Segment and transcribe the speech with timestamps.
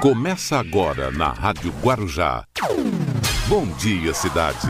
[0.00, 2.46] Começa agora na Rádio Guarujá.
[3.46, 4.68] Bom dia, cidade.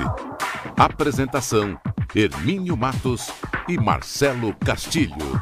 [0.76, 1.78] Apresentação:
[2.12, 3.30] Hermínio Matos
[3.68, 5.40] e Marcelo Castilho.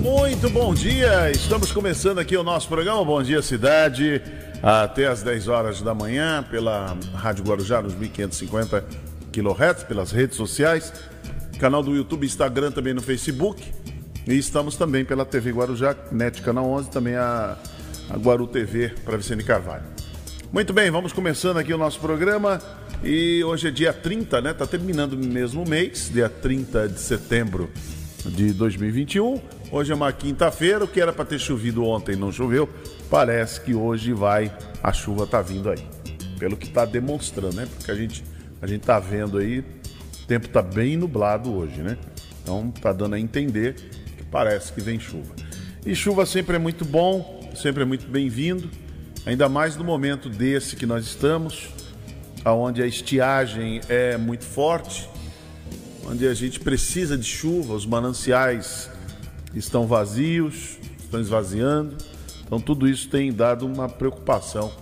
[0.00, 1.32] Muito bom dia!
[1.32, 4.22] Estamos começando aqui o nosso programa Bom Dia Cidade,
[4.62, 8.84] até às 10 horas da manhã, pela Rádio Guarujá, nos 1550
[9.32, 10.92] kHz, pelas redes sociais,
[11.58, 13.83] canal do YouTube, Instagram, também no Facebook.
[14.26, 17.58] E estamos também pela TV Guarujá, NET Canal 11, também a,
[18.08, 19.84] a Guaru TV para Vicente Carvalho.
[20.50, 22.58] Muito bem, vamos começando aqui o nosso programa.
[23.02, 24.54] E hoje é dia 30, né?
[24.54, 27.70] Tá terminando o mesmo mês, dia 30 de setembro
[28.24, 29.40] de 2021.
[29.70, 32.66] Hoje é uma quinta-feira, o que era para ter chovido ontem não choveu.
[33.10, 34.50] Parece que hoje vai,
[34.82, 35.86] a chuva tá vindo aí.
[36.38, 37.68] Pelo que tá demonstrando, né?
[37.76, 38.24] Porque a gente
[38.62, 41.98] a gente tá vendo aí, o tempo tá bem nublado hoje, né?
[42.42, 43.76] Então tá dando a entender
[44.34, 45.32] parece que vem chuva.
[45.86, 48.68] E chuva sempre é muito bom, sempre é muito bem-vindo,
[49.24, 51.68] ainda mais no momento desse que nós estamos,
[52.44, 55.08] onde a estiagem é muito forte,
[56.04, 58.90] onde a gente precisa de chuva, os mananciais
[59.54, 61.96] estão vazios, estão esvaziando.
[62.44, 64.72] Então tudo isso tem dado uma preocupação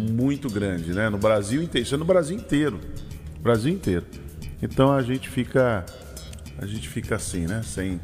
[0.00, 1.08] muito grande, né?
[1.08, 2.80] No Brasil inteiro, isso é no Brasil inteiro,
[3.40, 4.04] Brasil inteiro.
[4.60, 5.86] Então a gente fica,
[6.58, 7.62] a gente fica assim, né?
[7.64, 8.00] Sem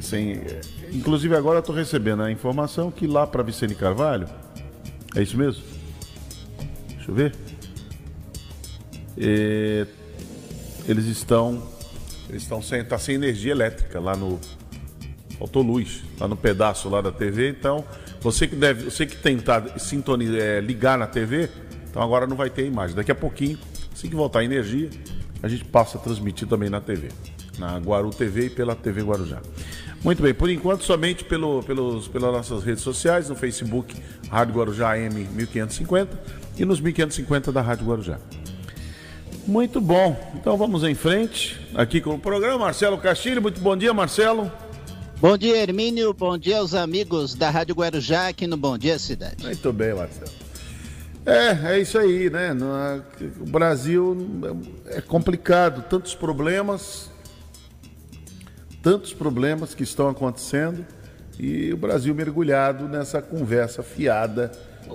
[0.00, 0.40] sem,
[0.92, 4.28] inclusive agora estou recebendo a informação que lá para Vicente Carvalho,
[5.14, 5.62] é isso mesmo?
[6.88, 7.34] Deixa eu ver.
[9.18, 9.86] É,
[10.88, 11.62] eles estão,
[12.28, 14.40] eles estão sem, tá sem energia elétrica lá no,
[15.38, 17.48] faltou luz lá no pedaço lá da TV.
[17.50, 17.84] Então
[18.20, 21.50] você que deve, você que tentar sintonizar, é, ligar na TV,
[21.90, 22.96] então agora não vai ter imagem.
[22.96, 23.58] Daqui a pouquinho,
[23.92, 24.88] assim que voltar a energia,
[25.42, 27.08] a gente passa a transmitir também na TV
[27.62, 29.40] na Guaru TV e pela TV Guarujá.
[30.02, 33.94] Muito bem, por enquanto somente pelo, pelos, pelas nossas redes sociais, no Facebook
[34.28, 36.20] Rádio Guarujá M 1550
[36.58, 38.18] e nos 1550 da Rádio Guarujá.
[39.46, 42.58] Muito bom, então vamos em frente aqui com o programa.
[42.58, 44.50] Marcelo Castilho, muito bom dia, Marcelo.
[45.20, 46.12] Bom dia, Hermínio.
[46.12, 49.44] Bom dia aos amigos da Rádio Guarujá aqui no Bom Dia Cidade.
[49.44, 50.32] Muito bem, Marcelo.
[51.24, 52.50] É, é isso aí, né?
[53.40, 54.16] O Brasil
[54.86, 57.11] é complicado, tantos problemas,
[58.82, 60.84] tantos problemas que estão acontecendo
[61.38, 64.50] e o Brasil mergulhado nessa conversa fiada.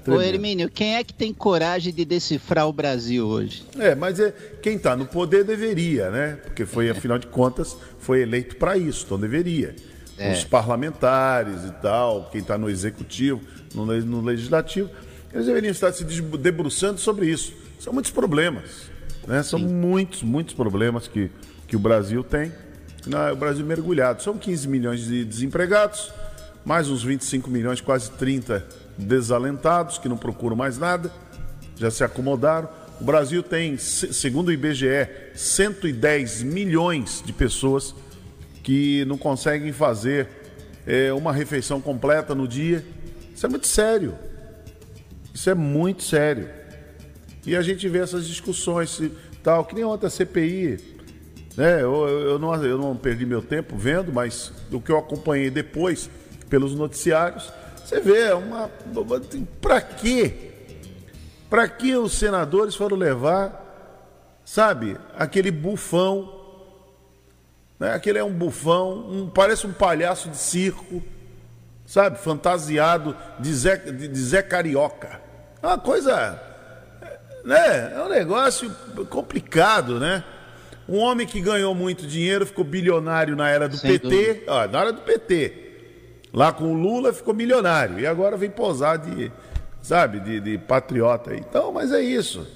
[0.05, 3.63] Ô Hermínio, quem é que tem coragem de decifrar o Brasil hoje?
[3.79, 4.31] É, mas é,
[4.61, 6.37] quem está no poder deveria, né?
[6.43, 9.73] Porque foi, afinal de contas, foi eleito para isso, então deveria.
[10.17, 10.33] É.
[10.33, 13.41] Os parlamentares e tal, quem está no executivo,
[13.73, 14.89] no, no legislativo,
[15.33, 17.53] eles deveriam estar se debruçando sobre isso.
[17.79, 18.89] São muitos problemas,
[19.25, 19.41] né?
[19.41, 19.67] São Sim.
[19.67, 21.31] muitos, muitos problemas que,
[21.67, 22.51] que o Brasil tem
[23.31, 24.21] o Brasil mergulhado.
[24.21, 26.11] São 15 milhões de desempregados,
[26.65, 28.65] mais uns 25 milhões, quase 30
[28.97, 31.11] desalentados que não procuram mais nada,
[31.77, 32.69] já se acomodaram.
[32.99, 37.93] O Brasil tem, segundo o IBGE, 110 milhões de pessoas
[38.63, 40.27] que não conseguem fazer
[40.85, 42.83] é, uma refeição completa no dia.
[43.33, 44.15] Isso é muito sério.
[45.33, 46.49] Isso é muito sério.
[47.45, 48.99] E a gente vê essas discussões
[49.43, 50.96] tal, que nem ontem a CPI
[51.57, 51.81] né?
[51.81, 56.07] Eu, eu, não, eu não perdi meu tempo vendo, mas o que eu acompanhei depois
[56.47, 57.51] pelos noticiários,
[57.83, 58.69] você vê é uma.
[59.59, 60.51] Para quê?
[61.49, 66.31] Para que os senadores foram levar, sabe, aquele bufão,
[67.79, 67.93] né?
[67.93, 71.01] aquele é um bufão, um, parece um palhaço de circo,
[71.85, 75.21] sabe, fantasiado de Zé, de, de Zé Carioca.
[75.63, 76.39] É uma coisa,
[77.43, 77.93] né?
[77.95, 78.69] É um negócio
[79.09, 80.23] complicado, né?
[80.87, 84.81] Um homem que ganhou muito dinheiro, ficou bilionário na era do Sem PT, ó, na
[84.81, 85.67] era do PT.
[86.33, 87.99] Lá com o Lula ficou milionário.
[87.99, 89.31] E agora vem posar de,
[89.81, 91.35] sabe, de, de patriota.
[91.35, 92.47] Então, mas é isso.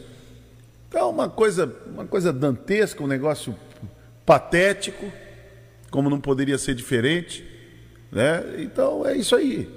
[0.87, 3.55] Então, uma coisa, uma coisa dantesca, um negócio
[4.25, 5.11] patético,
[5.89, 7.45] como não poderia ser diferente.
[8.11, 8.43] Né?
[8.59, 9.69] Então, é isso aí.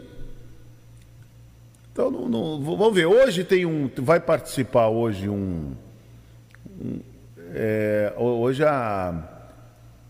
[1.93, 3.07] Então, não, não, vamos ver.
[3.07, 3.89] Hoje tem um.
[3.99, 5.73] Vai participar hoje um,
[6.81, 7.01] um
[7.55, 9.15] é, hoje a,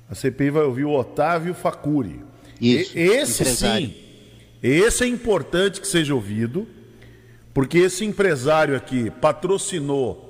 [0.08, 2.23] a CPI vai ouvir o Otávio Facuri.
[2.61, 3.87] Isso, e, esse empresário.
[3.87, 3.94] sim,
[4.62, 6.67] esse é importante que seja ouvido,
[7.52, 10.25] porque esse empresário aqui patrocinou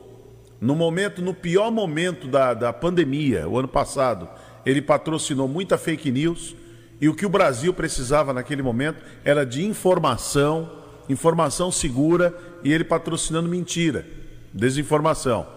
[0.61, 4.29] no momento, no pior momento da, da pandemia, o ano passado,
[4.65, 6.57] ele patrocinou muita fake news
[7.01, 10.71] e o que o Brasil precisava naquele momento era de informação,
[11.09, 12.35] informação segura
[12.65, 14.07] e ele patrocinando mentira,
[14.53, 15.54] desinformação.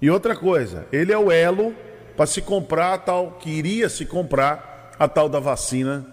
[0.00, 1.74] E outra coisa, ele é o elo
[2.16, 6.06] para se comprar a tal, que iria se comprar a tal da vacina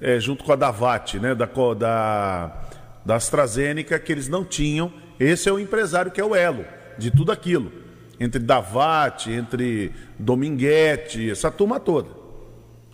[0.00, 1.34] é, junto com a Davat, né?
[1.34, 2.62] Da, da,
[3.04, 4.92] da AstraZeneca, que eles não tinham.
[5.18, 6.64] Esse é o empresário que é o elo
[6.96, 7.72] de tudo aquilo.
[8.20, 12.08] Entre Davat, entre Dominguete, essa turma toda.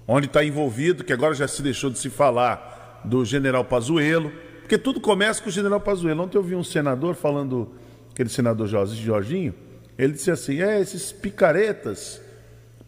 [0.07, 4.31] Onde está envolvido, que agora já se deixou de se falar do general Pazuello,
[4.61, 6.23] porque tudo começa com o general Pazuello.
[6.23, 7.73] Ontem eu vi um senador falando,
[8.13, 9.55] aquele senador Jorginho,
[9.99, 12.21] ele disse assim: é, esses picaretas,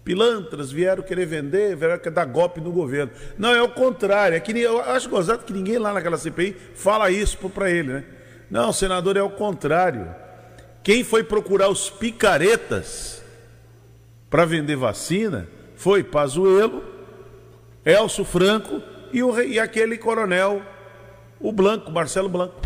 [0.05, 3.13] pilantras vieram querer vender, vieram querer dar golpe no governo.
[3.39, 4.37] Não, é o contrário.
[4.37, 8.05] É que, eu acho gozado que ninguém lá naquela CPI fala isso para ele, né?
[8.51, 10.15] Não, senador, é o contrário.
[10.83, 13.23] Quem foi procurar os picaretas
[14.31, 16.85] para vender vacina foi Pazuello,
[17.85, 18.81] Elcio Franco
[19.13, 20.63] e, o, e aquele coronel,
[21.41, 22.66] o Blanco, Marcelo Blanco.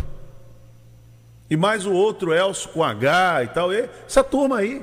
[1.51, 3.73] E mais o outro, Elcio com H e tal.
[3.73, 4.81] Essa turma aí.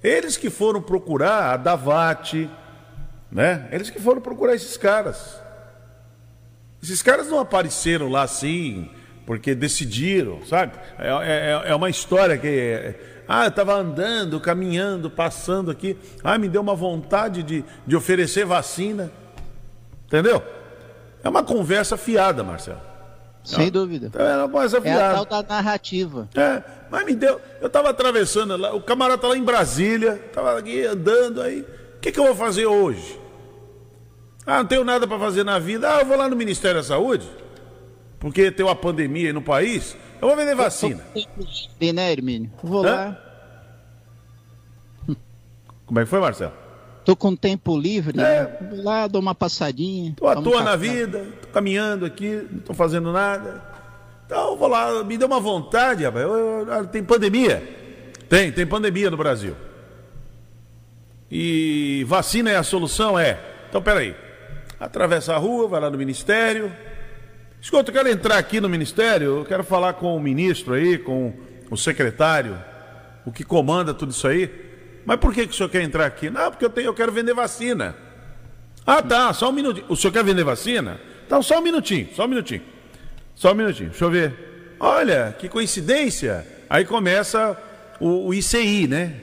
[0.00, 2.48] Eles que foram procurar a Davate,
[3.32, 3.66] né?
[3.72, 5.40] Eles que foram procurar esses caras.
[6.80, 8.88] Esses caras não apareceram lá assim,
[9.26, 10.78] porque decidiram, sabe?
[11.00, 12.46] É, é, é uma história que.
[12.46, 15.98] É, ah, eu estava andando, caminhando, passando aqui.
[16.22, 19.10] Ah, me deu uma vontade de, de oferecer vacina.
[20.06, 20.40] Entendeu?
[21.24, 22.95] É uma conversa fiada, Marcelo.
[23.46, 24.10] Sem dúvida.
[24.18, 25.00] É uma conversa fiada.
[25.00, 26.28] É a tal da narrativa.
[26.34, 27.40] É, mas me deu.
[27.60, 31.60] Eu estava atravessando lá, o camarada tá lá em Brasília, estava aqui andando aí.
[31.60, 33.18] O que, que eu vou fazer hoje?
[34.44, 35.96] Ah, não tenho nada para fazer na vida.
[35.96, 37.26] Ah, eu vou lá no Ministério da Saúde
[38.18, 41.00] porque tem uma pandemia aí no país, eu vou vender vacina.
[41.80, 42.50] E né, Hermínio?
[42.62, 42.90] Vou Hã?
[42.90, 43.22] lá.
[45.86, 46.52] Como é que foi, Marcelo?
[47.06, 48.22] Tô com tempo livre, é.
[48.22, 48.56] né?
[48.68, 50.12] vou lá, dou uma passadinha.
[50.16, 53.62] Tô à toa na vida, tô caminhando aqui, não tô fazendo nada.
[54.26, 56.24] Então, vou lá, me deu uma vontade, rapaz.
[56.24, 57.62] Eu, eu, eu, tem pandemia.
[58.28, 59.54] Tem, tem pandemia no Brasil.
[61.30, 63.18] E vacina é a solução?
[63.18, 63.38] É.
[63.68, 64.14] Então, peraí.
[64.78, 66.70] Atravessa a rua, vai lá no ministério,
[67.66, 71.32] Escuta, eu quero entrar aqui no ministério, eu quero falar com o ministro aí, com
[71.68, 72.56] o secretário,
[73.24, 74.65] o que comanda tudo isso aí.
[75.06, 76.28] Mas por que, que o senhor quer entrar aqui?
[76.28, 77.94] Não, porque eu, tenho, eu quero vender vacina.
[78.84, 79.86] Ah, tá, só um minutinho.
[79.88, 81.00] O senhor quer vender vacina?
[81.24, 82.62] Então, só um minutinho, só um minutinho.
[83.34, 84.34] Só um minutinho, deixa eu ver.
[84.80, 86.46] Olha, que coincidência.
[86.68, 87.56] Aí começa
[88.00, 89.14] o, o ICI, né?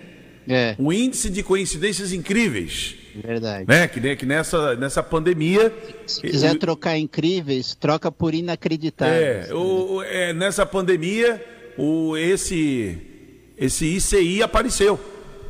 [0.47, 0.75] É.
[0.77, 2.95] O índice de coincidências incríveis.
[3.15, 3.65] Verdade.
[3.67, 3.87] Né?
[3.87, 5.71] Que, que nessa, nessa pandemia.
[6.07, 9.49] Se quiser trocar incríveis, troca por inacreditáveis.
[9.49, 11.43] É, o, é nessa pandemia,
[11.77, 12.97] o, esse,
[13.57, 14.99] esse ICI apareceu.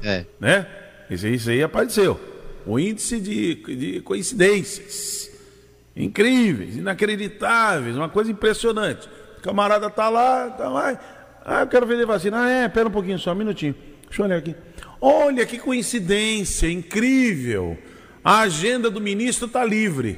[0.03, 0.25] É.
[0.39, 0.67] Né?
[1.09, 2.19] Esse ICI apareceu.
[2.65, 5.31] O índice de, de coincidências.
[5.95, 9.07] Incríveis, inacreditáveis, uma coisa impressionante.
[9.37, 10.99] O camarada tá lá, tá lá.
[11.45, 12.43] Ah, eu quero vender vacina.
[12.43, 13.75] Ah, é, pera um pouquinho só, um minutinho.
[14.07, 14.55] Deixa eu olhar aqui.
[14.99, 17.77] Olha que coincidência incrível.
[18.23, 20.17] A agenda do ministro está livre.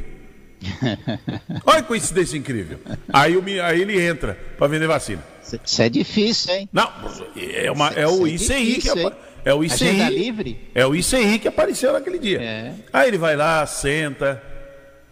[1.66, 2.80] Olha que coincidência incrível.
[3.12, 5.24] Aí, o, aí ele entra para vender vacina.
[5.64, 6.70] Isso é difícil, hein?
[6.72, 6.90] Não,
[7.36, 9.12] é, uma, é o ICI é difícil, que é
[9.54, 9.90] o ICI.
[9.90, 10.70] Agenda livre?
[10.74, 12.42] É o ICI que apareceu naquele dia.
[12.42, 12.74] É.
[12.92, 14.42] Aí ele vai lá, senta.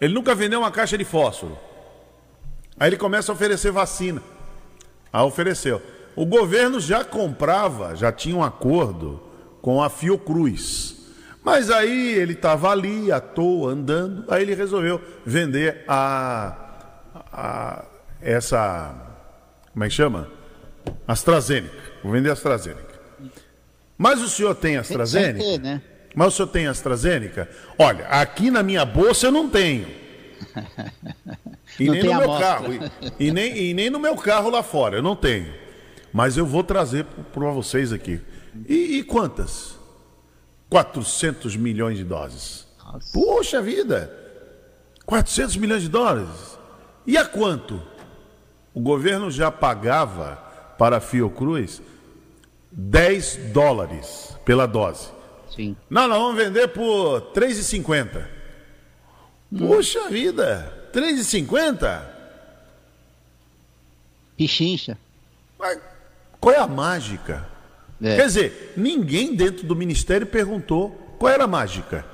[0.02, 1.58] Ele nunca vendeu uma caixa de fósforo.
[2.80, 4.22] Aí ele começa a oferecer vacina.
[5.12, 5.82] Aí ofereceu.
[6.16, 9.22] O governo já comprava, já tinha um acordo
[9.62, 10.96] com a Fiocruz.
[11.44, 16.56] Mas aí ele estava ali, à toa, andando, aí ele resolveu vender a,
[17.32, 17.86] a
[18.22, 18.96] essa.
[19.74, 20.30] Como é que chama?
[21.08, 21.76] AstraZeneca.
[22.02, 22.93] Vou vender a AstraZeneca.
[23.98, 25.40] Mas o senhor tem AstraZeneca?
[25.40, 25.82] Tem né?
[26.16, 27.50] Mas o senhor tem AstraZeneca?
[27.78, 29.88] Olha, aqui na minha bolsa eu não tenho.
[31.80, 32.46] E não nem no meu amostra.
[32.46, 32.74] carro.
[33.20, 35.52] E, e, nem, e nem no meu carro lá fora, eu não tenho.
[36.12, 38.22] Mas eu vou trazer para vocês aqui.
[38.68, 39.76] E, e, quantas?
[40.70, 42.68] 400 milhões de doses.
[42.78, 43.12] Nossa.
[43.12, 44.12] Poxa vida!
[45.06, 46.60] 400 milhões de dólares.
[47.06, 47.82] E a quanto?
[48.74, 50.36] O governo já pagava
[50.78, 51.82] para a Fiocruz
[52.76, 55.10] 10 dólares pela dose.
[55.56, 55.76] Sim.
[55.90, 58.26] Não, nós vamos vender por 3,50.
[59.52, 59.68] Hum.
[59.68, 60.90] Poxa vida!
[60.92, 62.02] 3,50?
[64.36, 64.98] Pichincha.
[65.60, 65.80] Mas
[66.40, 67.48] qual é a mágica?
[68.02, 68.16] É.
[68.16, 70.90] Quer dizer, ninguém dentro do ministério perguntou
[71.20, 72.06] qual era a mágica.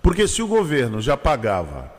[0.00, 1.92] Porque se o governo já pagava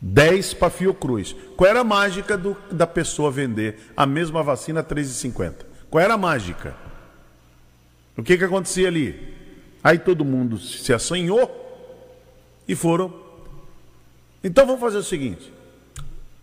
[0.00, 4.84] 10 para Fiocruz, qual era a mágica do, da pessoa vender a mesma vacina a
[4.84, 5.54] 3,50?
[5.90, 6.74] Qual era a mágica?
[8.16, 9.34] O que, que acontecia ali?
[9.82, 11.58] Aí todo mundo se assanhou
[12.68, 13.12] e foram.
[14.44, 15.52] Então vamos fazer o seguinte: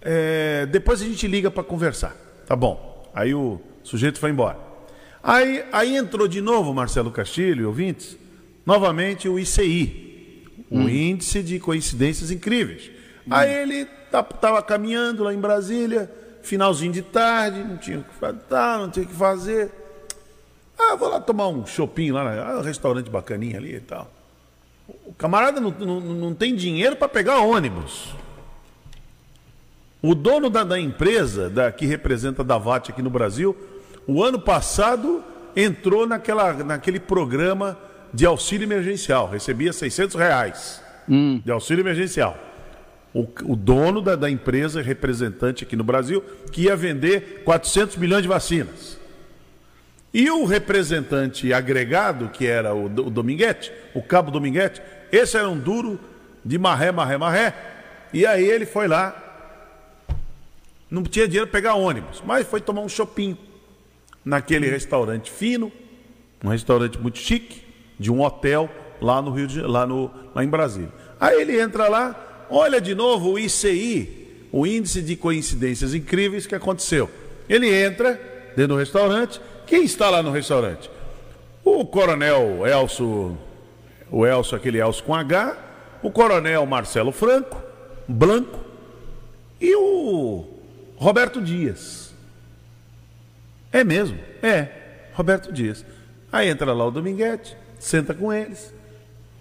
[0.02, 2.16] é, depois a gente liga para conversar.
[2.46, 3.10] Tá bom.
[3.14, 4.58] Aí o sujeito foi embora.
[5.22, 8.18] Aí, aí entrou de novo, Marcelo Castilho e ouvintes,
[8.66, 10.90] novamente o ICI, o hum.
[10.90, 12.90] Índice de Coincidências Incríveis.
[13.30, 16.10] Aí ele estava caminhando lá em Brasília,
[16.42, 19.72] finalzinho de tarde, não tinha o que fazer, não tinha o que fazer.
[20.80, 24.10] Ah, vou lá tomar um shopping lá, ah, um restaurante bacaninha ali e tal.
[25.06, 28.16] O camarada não, não, não tem dinheiro para pegar ônibus.
[30.02, 33.56] O dono da, da empresa da, que representa a Davat aqui no Brasil,
[34.08, 35.24] o ano passado
[35.56, 37.78] entrou naquela, naquele programa
[38.14, 41.42] de auxílio emergencial, recebia 600 reais hum.
[41.44, 42.38] de auxílio emergencial.
[43.14, 48.22] O, o dono da, da, empresa representante aqui no Brasil que ia vender 400 milhões
[48.22, 48.99] de vacinas.
[50.14, 55.58] E o representante agregado, que era o, o Dominguete, o Cabo Dominguete, esse era um
[55.58, 56.00] duro
[56.44, 57.56] de marré, marré, marré.
[58.12, 59.30] E aí ele foi lá
[60.90, 63.38] não tinha dinheiro para pegar ônibus, mas foi tomar um shopping
[64.26, 65.72] naquele restaurante fino,
[66.44, 67.64] um restaurante muito chique,
[68.00, 70.92] de um hotel lá no Rio de, lá, no, lá em Brasília.
[71.20, 76.56] Aí ele entra lá, olha de novo o ICI, o índice de coincidências incríveis que
[76.56, 77.10] aconteceu.
[77.48, 78.20] Ele entra
[78.56, 79.40] dentro do restaurante,
[79.70, 80.90] quem está lá no restaurante?
[81.64, 83.38] O coronel Elso,
[84.10, 85.56] o Elso, aquele Elso com H,
[86.02, 87.62] o coronel Marcelo Franco,
[88.08, 88.60] Blanco,
[89.62, 90.44] e o
[90.98, 92.12] Roberto Dias.
[93.72, 94.18] É mesmo?
[94.42, 94.70] É,
[95.14, 95.86] Roberto Dias.
[96.32, 98.74] Aí entra lá o Dominguete, senta com eles,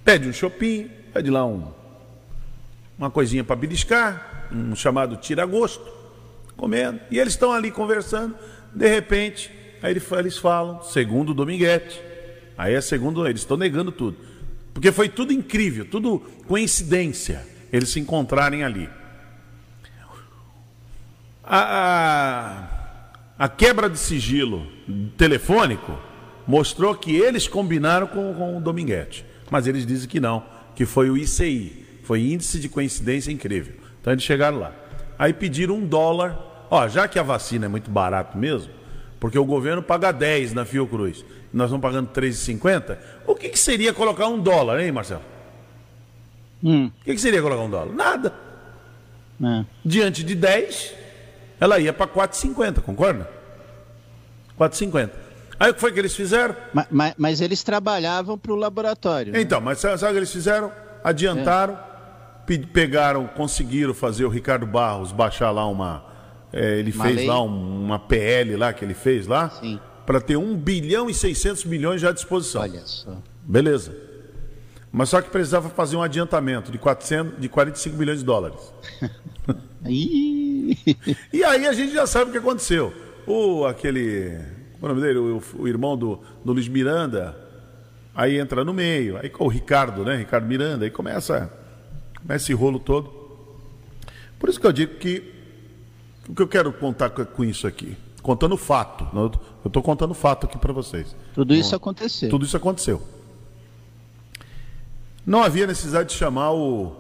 [0.05, 1.73] pede um shopping, pede lá um,
[2.99, 5.91] uma coisinha para beliscar, um chamado tira-gosto,
[6.55, 7.01] comendo.
[7.11, 8.37] E eles estão ali conversando,
[8.75, 12.01] de repente, aí eles falam, segundo Dominguete.
[12.57, 14.17] Aí é segundo, eles estão negando tudo.
[14.75, 18.89] Porque foi tudo incrível, tudo coincidência, eles se encontrarem ali
[21.49, 22.69] a,
[23.39, 24.67] a, quebra de sigilo
[25.17, 25.99] telefônico
[26.47, 29.25] mostrou que eles combinaram com, com o Dominguete.
[29.51, 30.45] Mas eles dizem que não,
[30.75, 33.75] que foi o ICI, foi índice de coincidência incrível.
[34.01, 34.73] Então eles chegaram lá.
[35.19, 36.67] Aí pediram um dólar.
[36.71, 38.71] Ó, já que a vacina é muito barato mesmo,
[39.21, 43.93] porque o governo paga 10 na Fiocruz, nós estamos pagando 3,50, o que, que, seria
[43.93, 45.23] colocar um dólar, hein, Marcelo?
[46.63, 46.87] Hum.
[46.87, 47.95] O que, que, seria colocar um dólar?
[47.95, 48.35] Nada.
[49.43, 49.65] É.
[49.85, 50.95] Diante de 10,
[51.61, 53.29] ela ia para 4,50, concorda?
[54.59, 55.11] 4,50.
[55.61, 56.55] Aí o que foi que eles fizeram?
[56.73, 59.33] Mas, mas, mas eles trabalhavam para o laboratório.
[59.33, 59.41] Né?
[59.41, 60.71] Então, mas sabe o que eles fizeram?
[61.03, 61.79] Adiantaram,
[62.49, 62.59] é.
[62.73, 66.08] pegaram, conseguiram fazer o Ricardo Barros baixar lá uma.
[66.53, 67.27] É, ele uma fez lei.
[67.27, 69.53] lá um, uma PL lá que ele fez lá.
[70.07, 72.63] Para ter 1 bilhão e 600 milhões já à disposição.
[72.63, 73.19] Olha só.
[73.43, 73.95] Beleza.
[74.91, 78.73] Mas só que precisava fazer um adiantamento de, 400, de 45 milhões de dólares.
[79.85, 82.93] e aí a gente já sabe o que aconteceu.
[83.27, 84.41] O, aquele.
[84.81, 85.19] Como é o nome dele?
[85.19, 87.37] O, o irmão do, do Luiz Miranda.
[88.15, 89.19] Aí entra no meio.
[89.19, 90.17] Aí o Ricardo, né?
[90.17, 90.87] Ricardo Miranda.
[90.87, 91.53] Aí começa,
[92.23, 93.13] começa esse rolo todo.
[94.39, 95.38] Por isso que eu digo que
[96.29, 97.97] o que eu quero contar com isso aqui?
[98.23, 99.07] Contando fato.
[99.15, 99.31] Eu
[99.65, 101.17] estou contando fato aqui para vocês.
[101.35, 102.29] Tudo isso aconteceu.
[102.29, 103.03] Tudo isso aconteceu.
[105.25, 106.97] Não havia necessidade de chamar o,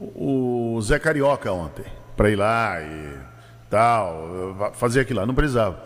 [0.00, 1.84] o Zé Carioca ontem
[2.16, 3.18] para ir lá e
[3.70, 5.26] tal, fazer aquilo lá.
[5.26, 5.82] Não precisava.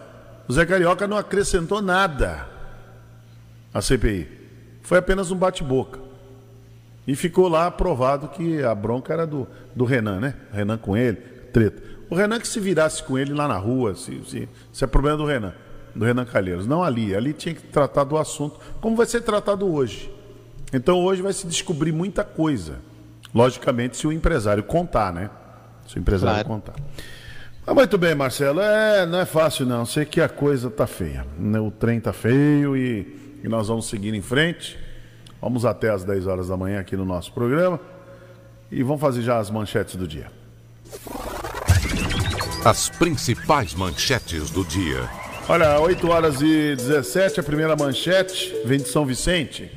[0.49, 2.49] O Zé Carioca não acrescentou nada
[3.73, 4.28] à CPI.
[4.82, 6.00] Foi apenas um bate-boca.
[7.06, 10.35] E ficou lá aprovado que a bronca era do, do Renan, né?
[10.52, 11.16] Renan com ele,
[11.52, 11.82] treta.
[12.10, 15.16] O Renan que se virasse com ele lá na rua, se, se, se é problema
[15.16, 15.54] do Renan,
[15.94, 16.66] do Renan Calheiros.
[16.66, 17.14] Não ali.
[17.14, 20.12] Ali tinha que tratar do assunto, como vai ser tratado hoje.
[20.72, 22.78] Então hoje vai se descobrir muita coisa.
[23.32, 25.30] Logicamente, se o empresário contar, né?
[25.86, 26.48] Se o empresário claro.
[26.48, 26.74] contar.
[27.66, 28.60] Ah, muito bem, Marcelo.
[28.60, 29.86] É, não é fácil, não.
[29.86, 31.24] Sei que a coisa tá feia.
[31.64, 34.76] O trem tá feio e, e nós vamos seguir em frente.
[35.40, 37.78] Vamos até às 10 horas da manhã aqui no nosso programa.
[38.70, 40.26] E vamos fazer já as manchetes do dia.
[42.64, 45.08] As principais manchetes do dia.
[45.48, 49.70] Olha, 8 horas e 17, a primeira manchete vem de São Vicente.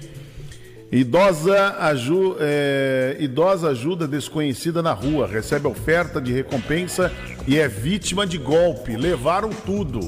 [0.92, 7.10] Idosa, aju, é, idosa ajuda desconhecida na rua, recebe oferta de recompensa
[7.48, 8.98] e é vítima de golpe.
[8.98, 10.02] Levaram tudo.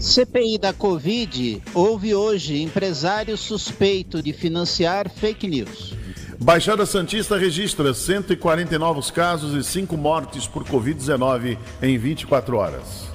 [0.00, 5.97] CPI da Covid houve hoje empresário suspeito de financiar fake news.
[6.40, 13.08] Baixada Santista registra 140 novos casos e 5 mortes por Covid-19 em 24 horas.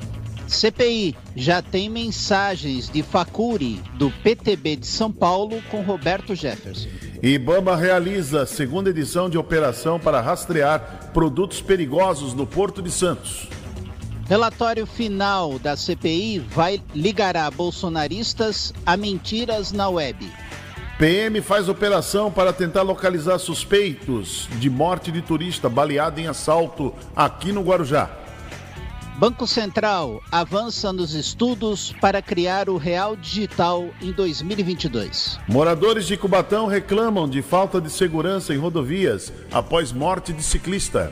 [0.46, 6.90] CPI já tem mensagens de Facuri do PTB de São Paulo com Roberto Jefferson.
[7.24, 13.48] Ibama realiza a segunda edição de operação para rastrear produtos perigosos no Porto de Santos.
[14.28, 20.30] Relatório final da CPI vai ligará bolsonaristas a mentiras na web.
[21.04, 27.52] PM faz operação para tentar localizar suspeitos de morte de turista baleado em assalto aqui
[27.52, 28.10] no Guarujá.
[29.18, 35.42] Banco Central avança nos estudos para criar o Real Digital em 2022.
[35.46, 41.12] Moradores de Cubatão reclamam de falta de segurança em rodovias após morte de ciclista.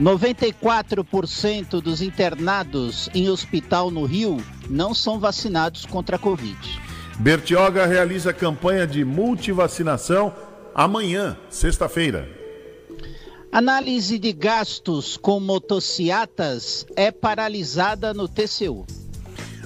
[0.00, 6.89] 94% dos internados em hospital no Rio não são vacinados contra a Covid.
[7.20, 10.32] Bertioga realiza campanha de multivacinação
[10.74, 12.26] amanhã, sexta-feira.
[13.52, 18.86] Análise de gastos com motociatas é paralisada no TCU.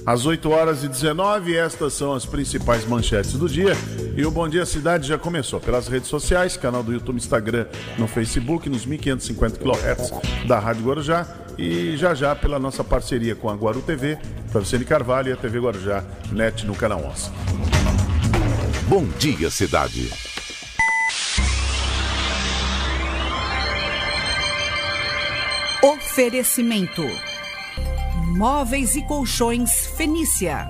[0.05, 3.73] Às 8 horas e 19, estas são as principais manchetes do dia.
[4.15, 7.65] E o Bom Dia Cidade já começou pelas redes sociais, canal do YouTube, Instagram,
[7.97, 11.27] no Facebook, nos 1550 kHz da Rádio Guarujá.
[11.57, 14.19] E já já pela nossa parceria com a Guaru TV,
[14.51, 17.31] Francine Carvalho e a TV Guarujá, net no canal 11.
[18.87, 20.11] Bom Dia Cidade.
[25.81, 27.03] Oferecimento:
[28.25, 30.67] Móveis e Colchões Fenícia.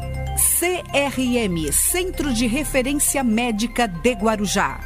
[0.60, 4.78] CRM Centro de Referência Médica de Guarujá.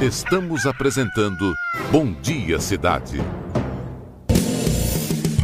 [0.00, 1.52] Estamos apresentando
[1.92, 3.18] Bom Dia Cidade.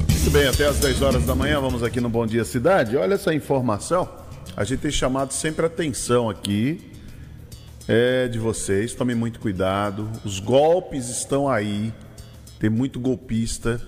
[0.09, 2.97] Muito bem, até às 10 horas da manhã, vamos aqui no Bom Dia Cidade.
[2.97, 4.09] Olha essa informação,
[4.57, 6.91] a gente tem chamado sempre atenção aqui
[7.87, 10.11] é de vocês, tomem muito cuidado.
[10.25, 11.93] Os golpes estão aí,
[12.59, 13.81] tem muito golpista.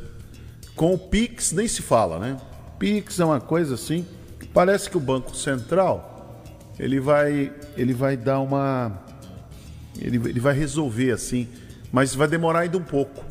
[0.74, 2.36] Com o Pix nem se fala, né?
[2.78, 4.06] Pix é uma coisa assim.
[4.52, 6.42] Parece que o Banco Central
[6.78, 9.02] ele vai, ele vai dar uma,
[9.98, 11.48] ele, ele vai resolver assim,
[11.90, 13.24] mas vai demorar ainda um pouco.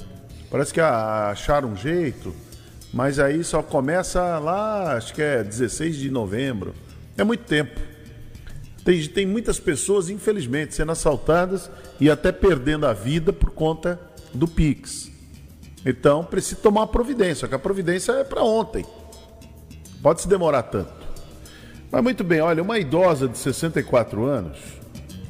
[0.49, 2.33] Parece que acharam um jeito,
[2.93, 6.73] mas aí só começa lá, acho que é 16 de novembro.
[7.17, 7.79] É muito tempo.
[8.83, 13.99] Tem, tem muitas pessoas, infelizmente, sendo assaltadas e até perdendo a vida por conta
[14.33, 15.11] do Pix.
[15.85, 18.83] Então, precisa tomar providência, que a providência é para ontem.
[20.01, 21.05] Pode se demorar tanto.
[21.91, 24.57] Mas muito bem, olha, uma idosa de 64 anos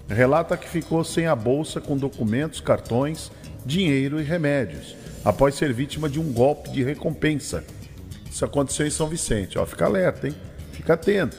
[0.08, 3.32] relata que ficou sem a bolsa com documentos, cartões,
[3.66, 7.64] dinheiro e remédios, após ser vítima de um golpe de recompensa.
[8.30, 9.58] Isso aconteceu em São Vicente.
[9.58, 10.36] Ó, fica alerta, hein?
[10.72, 11.38] Fica atento.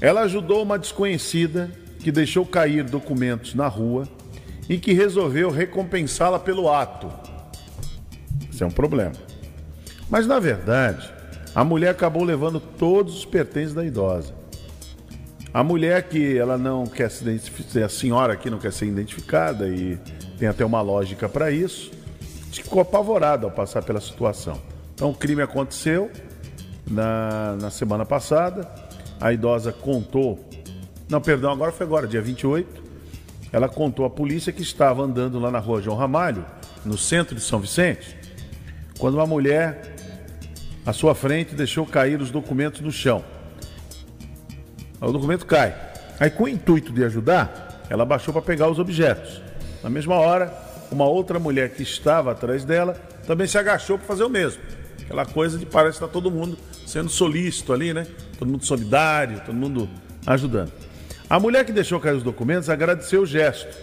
[0.00, 4.06] Ela ajudou uma desconhecida que deixou cair documentos na rua
[4.68, 7.33] e que resolveu recompensá-la pelo ato.
[8.54, 9.12] Isso é um problema.
[10.08, 11.12] Mas na verdade,
[11.52, 14.32] a mulher acabou levando todos os pertences da idosa.
[15.52, 19.68] A mulher que ela não quer se identificar, a senhora que não quer ser identificada
[19.68, 19.98] e
[20.38, 21.90] tem até uma lógica para isso,
[22.52, 24.60] ficou apavorada ao passar pela situação.
[24.94, 26.08] Então o crime aconteceu
[26.88, 28.68] na, na semana passada
[29.20, 30.38] a idosa contou,
[31.08, 32.82] não, perdão, agora foi agora, dia 28,
[33.52, 36.44] ela contou à polícia que estava andando lá na rua João Ramalho,
[36.84, 38.23] no centro de São Vicente,
[39.04, 39.96] quando uma mulher
[40.86, 43.22] à sua frente deixou cair os documentos no chão.
[44.98, 45.76] O documento cai.
[46.18, 49.42] Aí, com o intuito de ajudar, ela baixou para pegar os objetos.
[49.82, 50.50] Na mesma hora,
[50.90, 52.94] uma outra mulher que estava atrás dela
[53.26, 54.62] também se agachou para fazer o mesmo.
[55.02, 58.06] Aquela coisa de parece estar todo mundo sendo solícito ali, né?
[58.38, 59.86] Todo mundo solidário, todo mundo
[60.24, 60.72] ajudando.
[61.28, 63.76] A mulher que deixou cair os documentos agradeceu o gesto,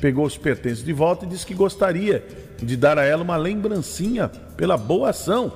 [0.00, 2.24] pegou os pertences de volta e disse que gostaria
[2.62, 5.52] de dar a ela uma lembrancinha pela boa ação.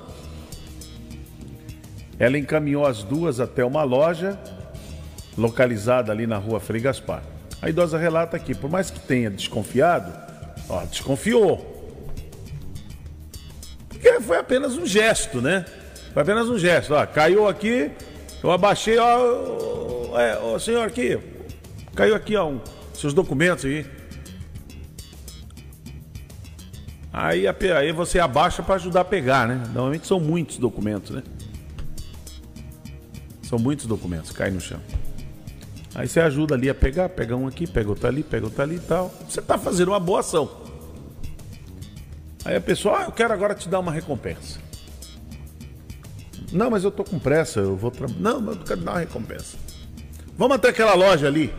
[2.19, 4.39] Ela encaminhou as duas até uma loja
[5.37, 7.23] localizada ali na rua Frei Gaspar.
[7.61, 10.13] A idosa relata que, por mais que tenha desconfiado,
[10.69, 11.75] ó, desconfiou,
[13.89, 15.65] porque foi apenas um gesto, né?
[16.13, 16.93] Foi apenas um gesto.
[16.95, 17.91] Ó, caiu aqui,
[18.43, 21.19] eu abaixei, ó, é, ó, senhor aqui,
[21.95, 22.61] caiu aqui, ó, um,
[22.93, 23.87] seus documentos aí.
[27.17, 29.63] Aí, aí você abaixa para ajudar a pegar, né?
[29.73, 31.23] Normalmente são muitos documentos, né?
[33.45, 34.81] São muitos documentos, cai no chão.
[35.95, 38.77] Aí você ajuda ali a pegar, pega um aqui, pega outro ali, pega outro ali
[38.77, 39.15] e tal.
[39.29, 40.51] Você está fazendo uma boa ação.
[42.45, 44.59] Aí a pessoa, ah, eu quero agora te dar uma recompensa.
[46.53, 48.19] Não, mas eu tô com pressa, eu vou trabalhar.
[48.19, 49.57] Não, mas eu quero dar uma recompensa.
[50.37, 51.55] Vamos até aquela loja ali.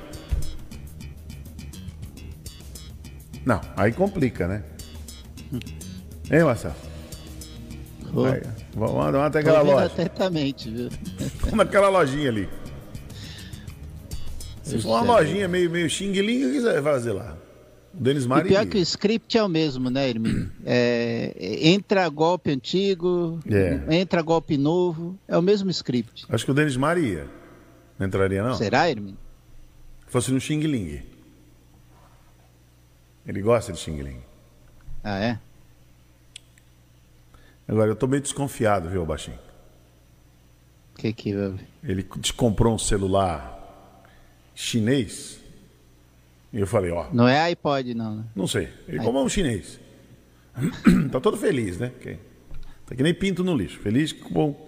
[3.45, 4.74] Não, aí complica, né?
[6.31, 6.75] Hein, Marcelo?
[8.05, 8.41] Aí,
[8.73, 9.85] vamos, vamos até aquela loja.
[9.85, 10.89] atentamente, viu?
[11.41, 12.49] Vamos naquela lojinha ali.
[14.63, 17.37] Se for uma lojinha meio, meio xing-ling, o que você vai fazer lá?
[17.93, 18.47] Denis Mari...
[18.47, 20.51] E pior que o script é o mesmo, né, Hermínio?
[20.67, 23.95] É, entra golpe antigo, é.
[23.95, 26.25] entra golpe novo, é o mesmo script.
[26.27, 27.27] Acho que o Denis Maria.
[27.99, 28.55] Não entraria, não?
[28.55, 29.17] Será, Hermínio?
[30.07, 31.03] Fosse no Xing Ling.
[33.27, 34.19] Ele gosta de Xing Ling.
[35.03, 35.39] Ah, é?
[37.67, 39.39] Agora, eu tô meio desconfiado, viu, Baixinho?
[40.93, 41.65] O que que houve?
[41.83, 43.55] Ele te comprou um celular
[44.53, 45.39] chinês.
[46.53, 47.07] E eu falei, ó.
[47.11, 48.23] Não é iPod, não, né?
[48.35, 48.69] Não sei.
[48.87, 49.79] Ele comprou um chinês.
[51.11, 51.91] tá todo feliz, né?
[52.85, 53.79] Tá que nem pinto no lixo.
[53.79, 54.63] Feliz que bom.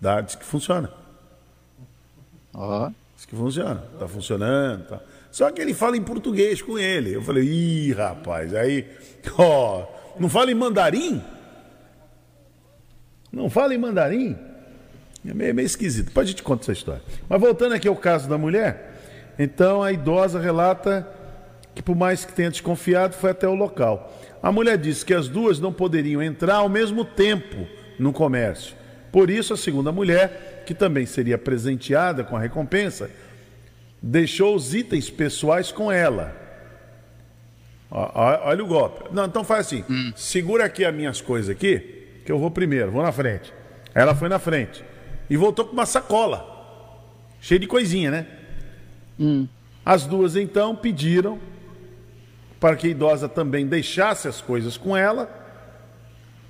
[0.00, 0.90] Dá, diz que funciona.
[2.54, 3.84] Ó, Diz que funciona.
[3.98, 4.86] Tá funcionando.
[4.88, 5.00] Tá.
[5.30, 7.14] Só que ele fala em português com ele.
[7.14, 8.86] Eu falei, ih, rapaz, aí.
[9.38, 9.86] Ó,
[10.18, 11.22] não fala em mandarim?
[13.32, 14.36] Não fala em mandarim?
[15.26, 16.06] É meio, meio esquisito.
[16.06, 17.02] Depois a gente conta essa história.
[17.28, 18.92] Mas voltando aqui ao caso da mulher,
[19.38, 21.08] então a idosa relata
[21.74, 24.12] que, por mais que tenha desconfiado, foi até o local.
[24.42, 27.66] A mulher disse que as duas não poderiam entrar ao mesmo tempo
[27.98, 28.74] no comércio.
[29.10, 33.10] Por isso, a segunda mulher, que também seria presenteada com a recompensa,
[34.02, 36.41] deixou os itens pessoais com ela.
[37.94, 39.04] Ó, Olha o golpe.
[39.12, 39.84] Não, então faz assim:
[40.16, 41.78] segura aqui as minhas coisas aqui,
[42.24, 43.52] que eu vou primeiro, vou na frente.
[43.94, 44.82] Ela foi na frente
[45.28, 46.48] e voltou com uma sacola,
[47.40, 48.26] cheia de coisinha, né?
[49.84, 51.38] As duas então pediram
[52.58, 55.28] para que a idosa também deixasse as coisas com ela,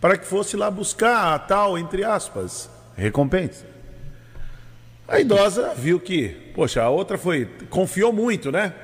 [0.01, 3.65] para que fosse lá buscar a tal, entre aspas, recompensa.
[5.09, 8.75] A idosa viu que, poxa, a outra foi, confiou muito, né?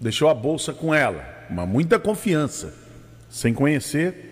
[0.00, 2.72] Deixou a bolsa com ela, uma muita confiança,
[3.28, 4.30] sem conhecer.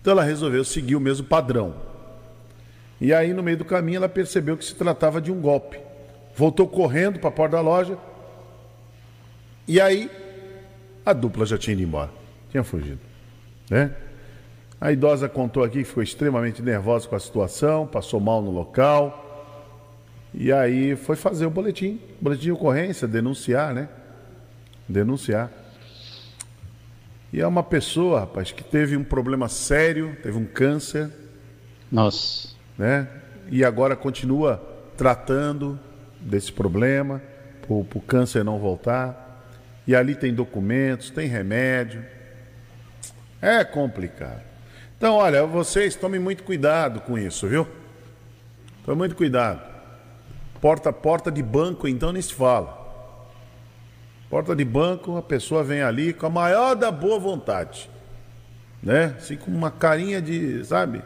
[0.00, 1.74] Então ela resolveu seguir o mesmo padrão.
[3.00, 5.78] E aí, no meio do caminho, ela percebeu que se tratava de um golpe.
[6.34, 7.96] Voltou correndo para a porta da loja.
[9.68, 10.10] E aí,
[11.06, 12.10] a dupla já tinha ido embora.
[12.50, 13.00] Tinha fugido.
[13.70, 13.94] Né?
[14.80, 19.20] A idosa contou aqui que ficou extremamente nervosa com a situação, passou mal no local.
[20.32, 22.00] E aí foi fazer o boletim.
[22.20, 23.88] Boletim de ocorrência, denunciar, né?
[24.88, 25.50] Denunciar.
[27.32, 31.10] E é uma pessoa, rapaz, que teve um problema sério, teve um câncer,
[31.90, 32.48] nossa.
[32.78, 33.08] né?
[33.50, 34.56] E agora continua
[34.96, 35.78] tratando
[36.20, 37.20] desse problema,
[37.60, 39.42] para o câncer não voltar.
[39.86, 42.04] E ali tem documentos, tem remédio.
[43.42, 44.42] É complicado.
[44.96, 47.66] Então, olha, vocês tomem muito cuidado com isso, viu?
[48.84, 49.60] Tomem muito cuidado.
[50.60, 52.83] Porta a porta de banco, então, nem se fala.
[54.34, 57.88] Porta de banco, a pessoa vem ali com a maior da boa vontade.
[58.82, 59.14] Né?
[59.16, 61.02] Assim, com uma carinha de, sabe?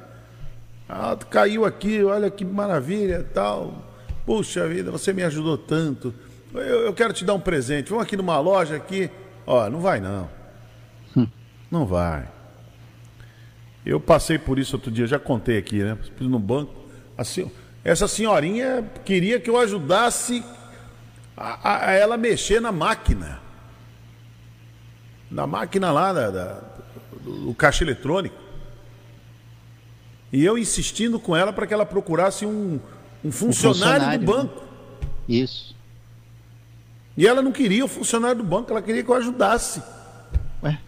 [0.88, 3.84] Ah, caiu aqui, olha que maravilha, tal.
[4.24, 6.14] Puxa vida, você me ajudou tanto.
[6.54, 7.90] Eu, eu quero te dar um presente.
[7.90, 9.10] Vamos aqui numa loja aqui.
[9.46, 10.30] Ó, não vai não.
[11.70, 12.26] Não vai.
[13.84, 15.98] Eu passei por isso outro dia, já contei aqui, né?
[16.18, 16.74] No banco.
[17.14, 17.50] Assim,
[17.84, 20.42] essa senhorinha queria que eu ajudasse
[21.38, 23.40] a, a- ela mexer na máquina.
[25.30, 26.60] Na máquina lá da, da-
[27.22, 28.36] do, caixa eletrônico.
[30.32, 32.78] E eu insistindo com ela para que ela procurasse um,
[33.24, 34.26] um funcionário, funcionário, do né?
[34.42, 34.62] banco.
[35.28, 35.74] Isso.
[37.16, 39.82] E ela não queria o funcionário do banco, ela queria que eu ajudasse.
[40.62, 40.78] Ué,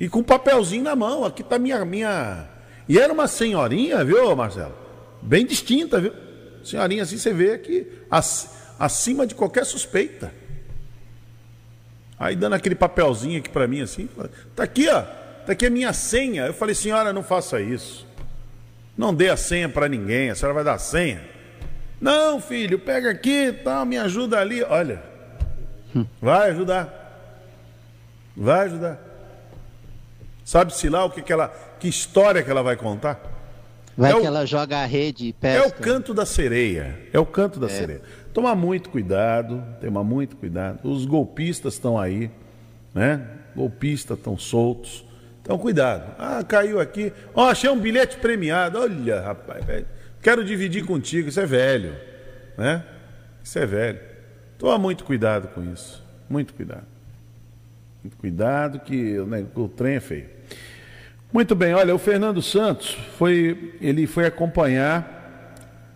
[0.00, 2.48] E com um papelzinho na mão, aqui tá minha minha.
[2.88, 4.74] E era uma senhorinha, viu, Marcelo?
[5.22, 6.12] Bem distinta, viu?
[6.64, 7.86] Senhorinha assim você vê que
[8.78, 10.32] acima de qualquer suspeita.
[12.18, 14.08] Aí dando aquele papelzinho aqui pra mim assim,
[14.54, 15.02] tá aqui, ó.
[15.46, 16.46] Tá aqui a minha senha.
[16.46, 18.06] Eu falei, senhora, não faça isso.
[18.96, 21.22] Não dê a senha pra ninguém, a senhora vai dar a senha.
[22.00, 24.62] Não, filho, pega aqui, tá, me ajuda ali.
[24.62, 25.02] Olha.
[26.20, 26.94] Vai ajudar.
[28.36, 29.00] Vai ajudar.
[30.44, 31.48] Sabe-se lá o que, que ela.
[31.80, 33.20] Que história que ela vai contar?
[33.96, 35.82] vai É o- que ela joga a rede e É o pesca.
[35.82, 36.98] canto da sereia.
[37.12, 38.02] É o canto da sereia.
[38.32, 40.88] Tomar muito cuidado, tomar muito cuidado.
[40.88, 42.30] Os golpistas estão aí,
[42.94, 43.26] né?
[43.54, 45.04] Golpistas estão soltos.
[45.42, 46.14] Então, cuidado.
[46.18, 47.12] Ah, caiu aqui.
[47.34, 48.78] Ó, achei um bilhete premiado.
[48.78, 49.86] Olha, rapaz, velho.
[50.20, 51.28] Quero dividir contigo.
[51.28, 51.94] Isso é velho,
[52.56, 52.84] né?
[53.42, 53.98] Isso é velho.
[54.58, 56.04] Toma muito cuidado com isso.
[56.28, 56.86] Muito cuidado.
[58.02, 60.26] Muito cuidado que né, o trem é feio.
[61.32, 65.17] Muito bem, olha, o Fernando Santos foi, ele foi acompanhar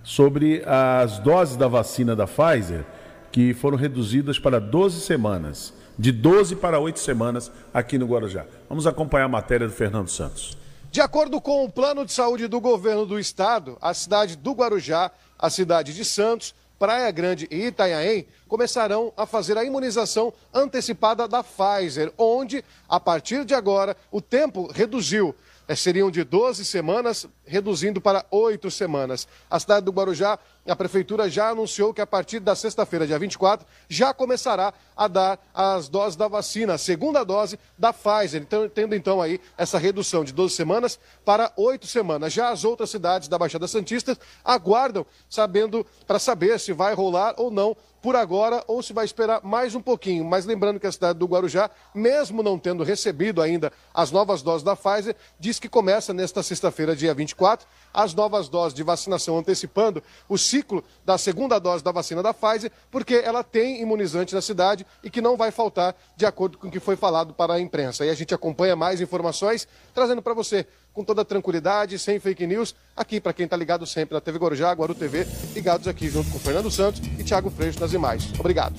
[0.04, 2.84] sobre as doses da vacina da Pfizer
[3.30, 8.44] que foram reduzidas para 12 semanas, de 12 para 8 semanas aqui no Guarujá.
[8.68, 10.56] Vamos acompanhar a matéria do Fernando Santos.
[10.90, 15.10] De acordo com o plano de saúde do governo do estado, a cidade do Guarujá,
[15.38, 21.42] a cidade de Santos, Praia Grande e Itanhaém começarão a fazer a imunização antecipada da
[21.42, 25.34] Pfizer, onde, a partir de agora, o tempo reduziu
[25.80, 29.28] seriam de 12 semanas, reduzindo para 8 semanas.
[29.50, 33.66] A cidade do Guarujá, a prefeitura já anunciou que a partir da sexta-feira, dia 24,
[33.88, 38.94] já começará a dar as doses da vacina, a segunda dose da Pfizer, então, tendo
[38.94, 42.32] então aí essa redução de 12 semanas para 8 semanas.
[42.32, 47.50] Já as outras cidades da Baixada Santista aguardam, sabendo para saber se vai rolar ou
[47.50, 50.24] não por agora ou se vai esperar mais um pouquinho.
[50.24, 54.64] Mas lembrando que a cidade do Guarujá, mesmo não tendo recebido ainda as novas doses
[54.64, 60.02] da Pfizer, diz que começa nesta sexta-feira, dia 24, as novas doses de vacinação, antecipando
[60.28, 64.84] o ciclo da segunda dose da vacina da Pfizer, porque ela tem imunizante na cidade
[65.04, 68.04] e que não vai faltar, de acordo com o que foi falado para a imprensa.
[68.04, 72.74] E a gente acompanha mais informações, trazendo para você com toda tranquilidade, sem fake news,
[72.96, 76.38] aqui para quem está ligado sempre na TV Guarujá, Guaru TV, ligados aqui junto com
[76.38, 78.38] Fernando Santos e Thiago Freixo nas imagens.
[78.38, 78.74] Obrigado.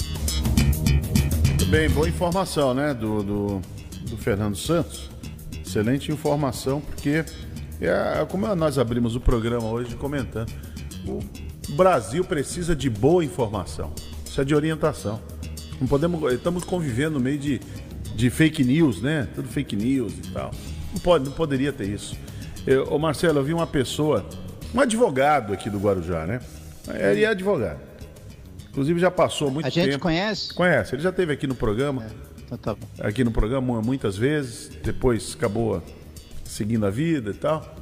[1.47, 3.62] Muito bem, boa informação, né, do, do,
[4.10, 5.10] do Fernando Santos.
[5.65, 7.26] Excelente informação, porque
[7.82, 10.52] é, como nós abrimos o programa hoje comentando,
[11.08, 11.19] o
[11.76, 15.19] Brasil precisa de boa informação, precisa de orientação.
[15.82, 17.60] Não podemos, estamos convivendo no meio de,
[18.15, 19.28] de fake news, né?
[19.34, 20.52] Tudo fake news e tal.
[20.94, 22.16] Não, pode, não poderia ter isso.
[22.66, 24.26] Eu, ô Marcelo, eu vi uma pessoa,
[24.74, 26.40] um advogado aqui do Guarujá, né?
[26.88, 27.80] Ele é advogado.
[28.70, 29.80] Inclusive já passou muito tempo.
[29.80, 30.02] A gente tempo.
[30.02, 30.54] conhece?
[30.54, 30.96] Conhece.
[30.96, 32.04] Ele já esteve aqui no programa.
[32.04, 32.08] É,
[32.46, 32.88] então tá bom.
[33.00, 34.70] Aqui no programa muitas vezes.
[34.84, 35.82] Depois acabou
[36.44, 37.76] seguindo a vida e tal.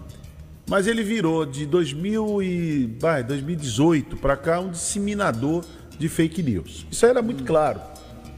[0.69, 5.63] Mas ele virou de 2000 e, vai, 2018 para cá um disseminador
[5.97, 6.85] de fake news.
[6.91, 7.81] Isso era muito claro.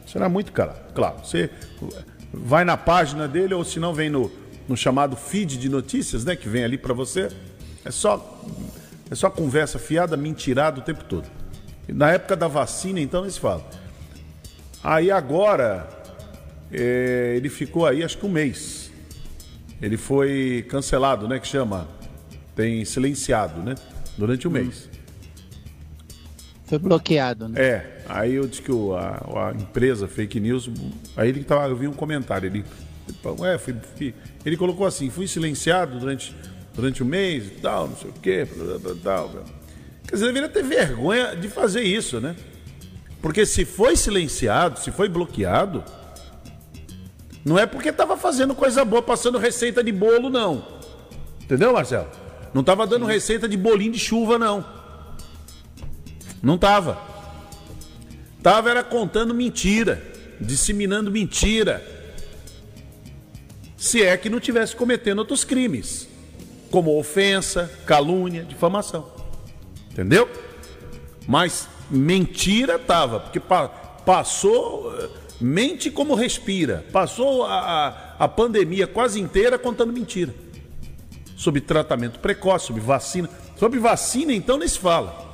[0.06, 0.74] Isso era muito claro.
[0.94, 1.18] Claro.
[1.24, 1.50] Você
[2.32, 4.32] vai na página dele ou se não vem no
[4.68, 7.30] no chamado feed de notícias, né, que vem ali para você.
[7.86, 8.44] É só
[9.14, 11.28] é só conversa fiada, mentirada o tempo todo.
[11.88, 13.64] Na época da vacina, então, eles falam.
[14.84, 15.88] Aí agora,
[16.72, 18.92] é, ele ficou aí acho que um mês.
[19.82, 21.40] Ele foi cancelado, né?
[21.40, 21.88] Que chama.
[22.56, 23.76] Tem silenciado, né?
[24.18, 24.54] Durante um hum.
[24.56, 24.90] mês.
[26.66, 27.62] Foi bloqueado, né?
[27.62, 28.04] É.
[28.08, 30.70] Aí eu disse que o, a, a empresa Fake News.
[31.16, 32.48] Aí ele tava, eu vi um comentário.
[32.48, 32.66] Ele
[33.46, 34.14] é, fui, fui,
[34.46, 36.36] ele colocou assim, fui silenciado durante,
[36.74, 38.48] durante um mês e tal, não sei o quê,
[39.04, 39.30] tal.
[40.08, 42.36] Quer dizer, deveria ter vergonha de fazer isso, né?
[43.22, 45.84] Porque se foi silenciado, se foi bloqueado,
[47.46, 50.66] não é porque estava fazendo coisa boa, passando receita de bolo, não.
[51.42, 52.10] Entendeu, Marcelo?
[52.54, 54.66] Não estava dando receita de bolinho de chuva, não.
[56.42, 57.02] Não estava.
[58.42, 60.04] Tava era contando mentira,
[60.40, 61.93] disseminando mentira
[63.84, 66.08] se é que não tivesse cometendo outros crimes,
[66.72, 69.12] como ofensa, calúnia, difamação.
[69.92, 70.30] Entendeu?
[71.28, 78.88] Mas mentira estava, porque pa passou, eh, mente como respira, passou a, a, a pandemia
[78.88, 80.34] quase inteira contando mentira.
[81.36, 83.30] Sobre tratamento precoce, sobre vacina.
[83.58, 85.34] Sobre vacina, então, nem se fala.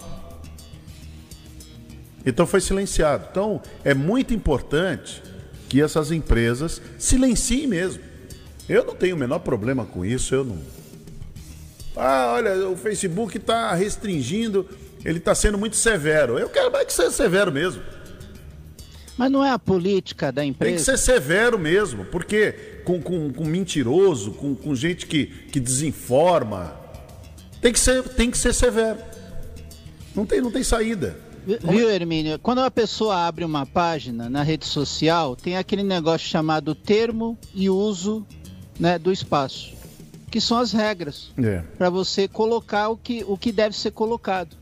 [2.25, 3.27] Então foi silenciado.
[3.29, 5.21] Então é muito importante
[5.69, 8.08] que essas empresas silenciem mesmo.
[8.69, 10.59] Eu não tenho o menor problema com isso, eu não.
[11.97, 14.69] Ah, olha, o Facebook está restringindo,
[15.03, 16.37] ele está sendo muito severo.
[16.37, 17.81] Eu quero mais que seja severo mesmo.
[19.17, 20.69] Mas não é a política da empresa?
[20.69, 22.51] Tem que ser severo mesmo, porque
[22.85, 26.73] com, com, com mentiroso, com, com gente que, que desinforma,
[27.59, 28.99] tem que, ser, tem que ser severo.
[30.15, 31.17] Não tem, não tem saída.
[31.45, 32.37] Viu, Hermínio?
[32.39, 37.69] Quando uma pessoa abre uma página na rede social, tem aquele negócio chamado termo e
[37.69, 38.25] uso
[38.79, 39.73] né, do espaço,
[40.31, 41.63] que são as regras é.
[41.77, 44.55] para você colocar o que, o que deve ser colocado.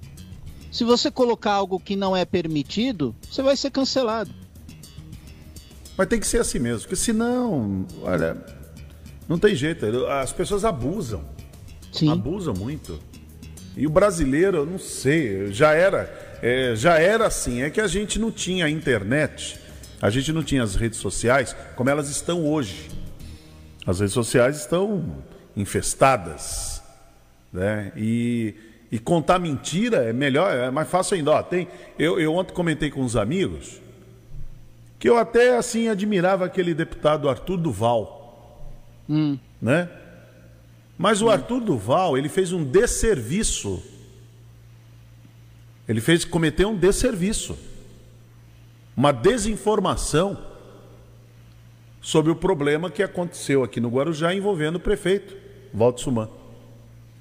[0.72, 4.32] Se você colocar algo que não é permitido, você vai ser cancelado.
[5.98, 8.38] Mas tem que ser assim mesmo, porque senão, olha,
[9.28, 9.86] não tem jeito.
[10.06, 11.24] As pessoas abusam.
[11.92, 12.12] Sim.
[12.12, 13.00] Abusam muito.
[13.76, 17.62] E o brasileiro, eu não sei, já era, é, já era assim.
[17.62, 19.60] É que a gente não tinha internet,
[20.02, 22.90] a gente não tinha as redes sociais como elas estão hoje.
[23.88, 25.24] As redes sociais estão
[25.56, 26.84] infestadas,
[27.54, 27.94] né?
[27.96, 28.54] E,
[28.92, 31.32] e contar mentira é melhor, é mais fácil ainda.
[31.32, 33.80] Ó, tem, eu, eu ontem comentei com uns amigos
[35.00, 38.74] que eu até assim admirava aquele deputado Arthur Duval,
[39.08, 39.40] hum.
[39.62, 39.90] né?
[40.98, 41.30] Mas o hum.
[41.30, 43.82] Arthur Duval ele fez um desserviço.
[45.88, 47.58] Ele fez cometer um desserviço,
[48.98, 50.47] uma desinformação
[52.02, 55.36] sobre o problema que aconteceu aqui no Guarujá envolvendo o prefeito,
[55.74, 56.30] Walter Suman.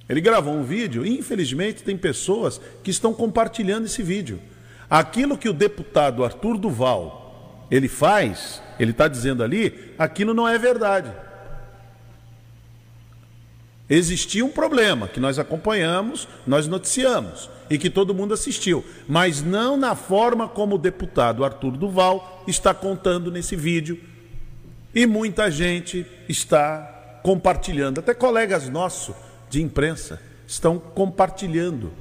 [0.08, 4.40] Ele gravou um vídeo e, infelizmente, tem pessoas que estão compartilhando esse vídeo.
[4.88, 7.26] Aquilo que o deputado Arthur Duval
[7.70, 11.10] ele faz, ele está dizendo ali, aquilo não é verdade.
[13.88, 19.76] Existia um problema que nós acompanhamos, nós noticiamos e que todo mundo assistiu, mas não
[19.76, 24.00] na forma como o deputado Arthur Duval está contando nesse vídeo.
[24.96, 29.14] E muita gente está compartilhando, até colegas nossos
[29.50, 31.92] de imprensa estão compartilhando.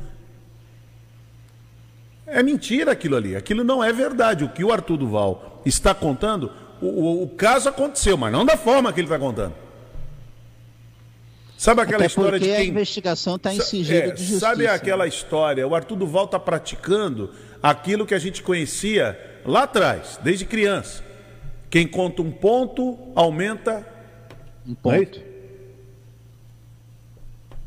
[2.26, 4.46] É mentira aquilo ali, aquilo não é verdade.
[4.46, 6.50] O que o Arthur Duval está contando,
[6.82, 9.54] o, o, o caso aconteceu, mas não da forma que ele está contando.
[11.58, 12.56] Sabe aquela Até história de quem...
[12.56, 14.40] a investigação está em sigilo é, de justiça.
[14.40, 15.68] Sabe aquela história?
[15.68, 17.30] O Arthur Duval está praticando
[17.62, 21.05] aquilo que a gente conhecia lá atrás, desde criança.
[21.76, 23.86] Quem conta um ponto, aumenta...
[24.66, 25.20] Um é ponto.
[25.20, 25.24] É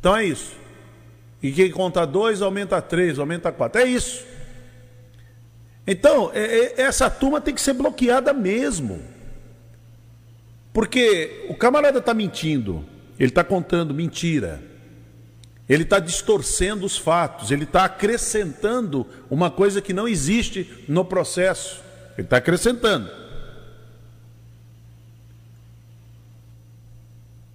[0.01, 0.57] então é isso.
[1.43, 3.83] E quem conta dois, aumenta três, aumenta quatro.
[3.83, 4.25] É isso.
[5.87, 9.03] Então, é, é, essa turma tem que ser bloqueada mesmo.
[10.73, 12.87] Porque o camarada está mentindo.
[13.21, 14.63] Ele está contando mentira.
[15.69, 17.51] Ele está distorcendo os fatos.
[17.51, 21.83] Ele está acrescentando uma coisa que não existe no processo.
[22.17, 23.28] Ele está acrescentando.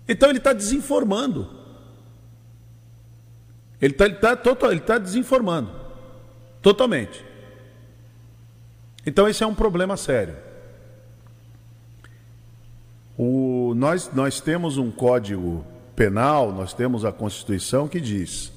[0.07, 1.49] Então ele está desinformando.
[3.81, 4.37] Ele está ele tá,
[4.71, 5.71] ele tá desinformando.
[6.61, 7.23] Totalmente.
[9.05, 10.35] Então esse é um problema sério.
[13.17, 18.51] O, nós, nós temos um código penal, nós temos a Constituição que diz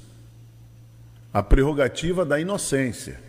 [1.32, 3.20] a prerrogativa da inocência.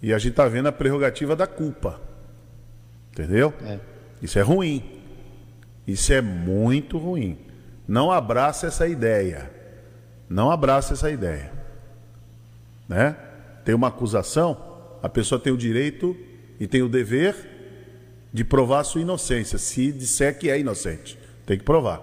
[0.00, 2.00] E a gente está vendo a prerrogativa da culpa.
[3.10, 3.52] Entendeu?
[3.62, 3.80] É.
[4.22, 4.97] Isso é ruim.
[5.88, 7.38] Isso é muito ruim.
[7.88, 9.50] Não abraça essa ideia.
[10.28, 11.50] Não abraça essa ideia.
[12.86, 13.16] Né?
[13.64, 16.14] Tem uma acusação, a pessoa tem o direito
[16.60, 17.34] e tem o dever
[18.30, 21.18] de provar a sua inocência, se disser que é inocente.
[21.46, 22.02] Tem que provar.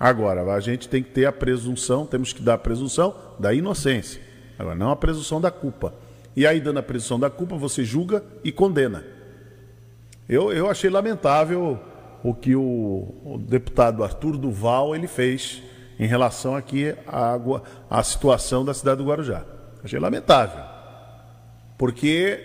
[0.00, 4.20] Agora, a gente tem que ter a presunção, temos que dar a presunção da inocência.
[4.58, 5.92] Agora, não a presunção da culpa.
[6.34, 9.13] E aí, dando a presunção da culpa, você julga e condena.
[10.28, 11.78] Eu, eu achei lamentável
[12.22, 12.62] o que o,
[13.24, 15.62] o deputado Arthur Duval ele fez
[15.98, 17.38] em relação aqui à,
[17.90, 19.44] à situação da cidade do Guarujá.
[19.82, 20.64] Achei lamentável.
[21.76, 22.40] Porque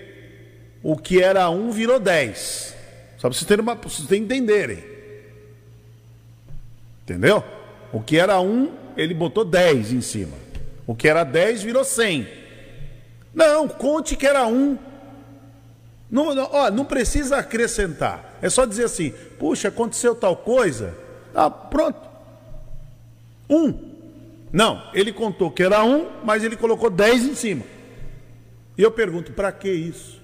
[0.83, 2.75] o que era um virou dez.
[3.17, 4.83] Só para vocês terem, uma, pra vocês entenderem.
[7.03, 7.43] Entendeu?
[7.91, 10.37] O que era um, ele botou dez em cima.
[10.85, 12.27] O que era dez virou cem.
[13.33, 14.77] Não, conte que era um.
[16.09, 18.37] Não, não, ó, não precisa acrescentar.
[18.41, 20.95] É só dizer assim: puxa, aconteceu tal coisa.
[21.33, 21.99] Ah, pronto.
[23.49, 23.89] Um.
[24.51, 27.63] Não, ele contou que era um, mas ele colocou dez em cima.
[28.77, 30.19] E eu pergunto: para que isso?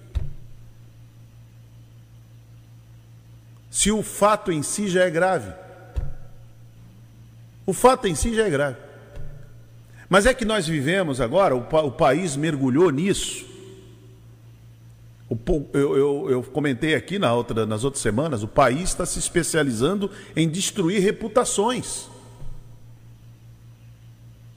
[3.76, 5.52] se o fato em si já é grave.
[7.66, 8.78] O fato em si já é grave.
[10.08, 13.46] Mas é que nós vivemos agora, o, o país mergulhou nisso.
[15.30, 20.12] Eu, eu, eu, comentei aqui na outra, nas outras semanas, o país está se especializando
[20.36, 22.08] em destruir reputações.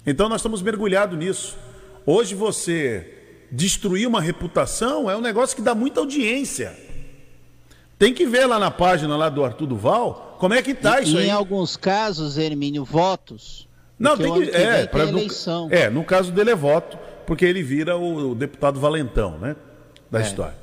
[0.06, 1.56] Então nós estamos mergulhados nisso.
[2.04, 3.14] Hoje você
[3.50, 6.76] destruir uma reputação é um negócio que dá muita audiência.
[7.98, 11.04] Tem que ver lá na página lá do Arthur Duval como é que tá e,
[11.04, 11.28] isso aí.
[11.28, 13.66] Em alguns casos, Hermínio, votos.
[13.98, 14.50] Não, tem que.
[14.50, 15.68] É, para eleição.
[15.70, 19.56] É, no caso dele é voto, porque ele vira o, o deputado valentão, né?
[20.10, 20.22] Da é.
[20.22, 20.56] história.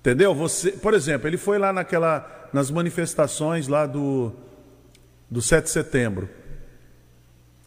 [0.00, 0.34] Entendeu?
[0.34, 2.48] Você, por exemplo, ele foi lá naquela.
[2.52, 4.32] nas manifestações lá do.
[5.30, 6.28] do 7 de setembro.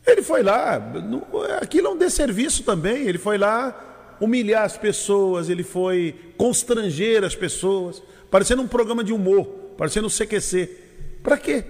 [0.06, 0.80] Ele foi lá.
[0.80, 1.26] No,
[1.62, 3.08] aquilo é um desserviço também.
[3.08, 3.90] Ele foi lá
[4.22, 10.12] humilhar as pessoas, ele foi constranger as pessoas, parecendo um programa de humor, parecendo um
[10.12, 10.78] CQC.
[11.24, 11.66] Para quê?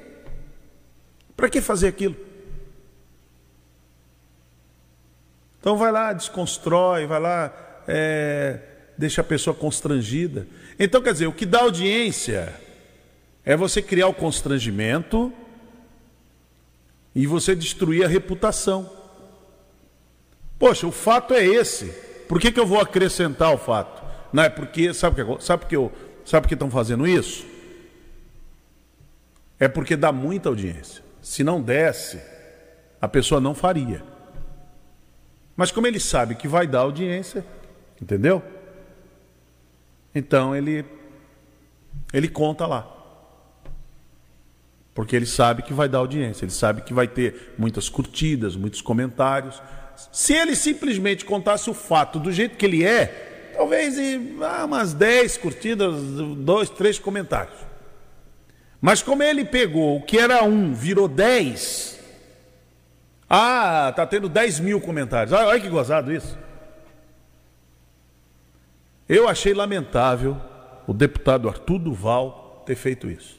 [1.36, 2.16] Para que fazer aquilo?
[5.62, 7.54] Então vai lá, desconstrói, vai lá,
[7.88, 8.60] é,
[8.98, 10.48] deixa a pessoa constrangida.
[10.80, 12.54] Então, quer dizer, o que dá audiência
[13.44, 15.34] é você criar o constrangimento
[17.14, 18.90] e você destruir a reputação.
[20.58, 21.88] Poxa, o fato é esse.
[22.28, 24.02] Por que, que eu vou acrescentar o fato?
[24.32, 25.92] Não é porque, sabe que sabe que eu,
[26.24, 27.46] sabe que estão fazendo isso?
[29.60, 31.04] É porque dá muita audiência.
[31.22, 32.22] Se não desse,
[33.02, 34.04] a pessoa não faria.
[35.56, 37.46] Mas como ele sabe que vai dar audiência,
[38.02, 38.42] entendeu?
[40.14, 40.86] Então ele
[42.14, 42.98] ele conta lá.
[44.94, 48.82] Porque ele sabe que vai dar audiência, ele sabe que vai ter muitas curtidas, muitos
[48.82, 49.62] comentários.
[50.12, 53.96] Se ele simplesmente contasse o fato do jeito que ele é, talvez
[54.42, 55.96] ah, umas 10 curtidas,
[56.38, 57.58] dois, três comentários.
[58.82, 62.00] Mas como ele pegou o que era um, virou 10.
[63.30, 65.32] Ah, tá tendo 10 mil comentários.
[65.32, 66.38] Olha, olha que gozado isso.
[69.12, 70.38] Eu achei lamentável
[70.88, 73.38] o deputado Arthur Duval ter feito isso.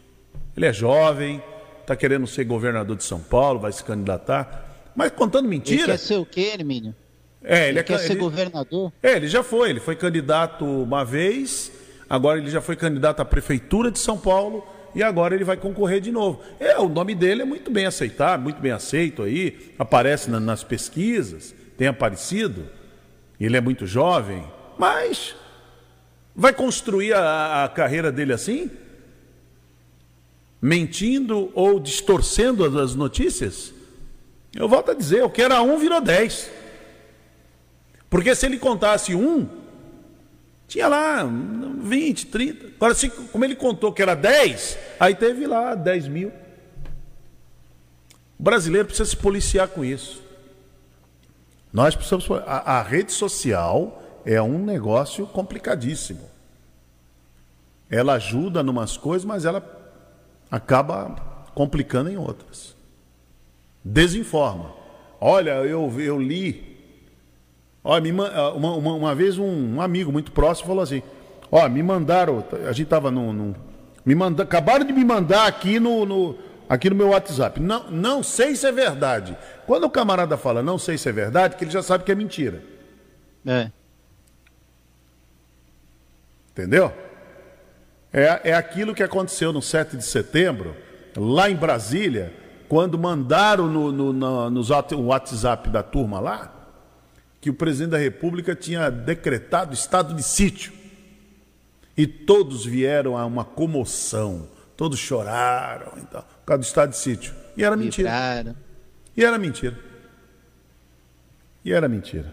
[0.54, 1.42] Ele é jovem,
[1.80, 5.80] está querendo ser governador de São Paulo, vai se candidatar, mas contando mentira.
[5.80, 6.94] Ele quer ser o quê, Hermínio?
[7.42, 8.92] É, ele, ele é, quer ser ele, governador?
[9.02, 11.72] É, ele já foi, ele foi candidato uma vez,
[12.06, 16.02] agora ele já foi candidato à prefeitura de São Paulo e agora ele vai concorrer
[16.02, 16.42] de novo.
[16.60, 20.62] É, o nome dele é muito bem aceitado, muito bem aceito aí, aparece na, nas
[20.62, 22.66] pesquisas, tem aparecido.
[23.40, 24.44] Ele é muito jovem,
[24.78, 25.34] mas
[26.34, 28.70] vai construir a, a carreira dele assim?
[30.60, 33.72] Mentindo ou distorcendo as notícias?
[34.54, 36.50] Eu volto a dizer, o que era um virou dez.
[38.08, 39.48] Porque se ele contasse um,
[40.68, 42.66] tinha lá 20, 30.
[42.76, 46.32] Agora, se, como ele contou que era 10, aí teve lá 10 mil.
[48.38, 50.22] O brasileiro precisa se policiar com isso.
[51.72, 52.26] Nós precisamos.
[52.46, 56.30] A, a rede social é um negócio complicadíssimo.
[57.90, 59.62] Ela ajuda em umas coisas, mas ela
[60.50, 62.74] acaba complicando em outras.
[63.84, 64.72] Desinforma.
[65.20, 66.72] Olha, eu, eu li
[68.00, 71.02] me, ah, uma, uma, uma, vez um, amigo muito próximo falou assim:
[71.50, 73.32] Ó, me mandaram, a gente tava no.
[73.32, 73.56] no
[74.04, 77.60] me manda, acabaram de me mandar aqui no, no, aqui no meu WhatsApp.
[77.60, 79.36] Não, não sei se é verdade.
[79.66, 82.14] Quando o camarada fala não sei se é verdade, que ele já sabe que é
[82.14, 82.62] mentira.
[83.46, 83.70] É.
[86.52, 86.92] Entendeu?
[88.12, 90.76] É, é aquilo que aconteceu no 7 de setembro,
[91.16, 92.32] lá em Brasília,
[92.68, 96.62] quando mandaram no, no, no, no WhatsApp da turma lá
[97.42, 100.72] que o presidente da República tinha decretado estado de sítio.
[101.96, 107.34] E todos vieram a uma comoção, todos choraram então, por causa do estado de sítio.
[107.56, 108.56] E era mentira.
[109.16, 109.78] E era mentira.
[111.64, 112.32] E era mentira.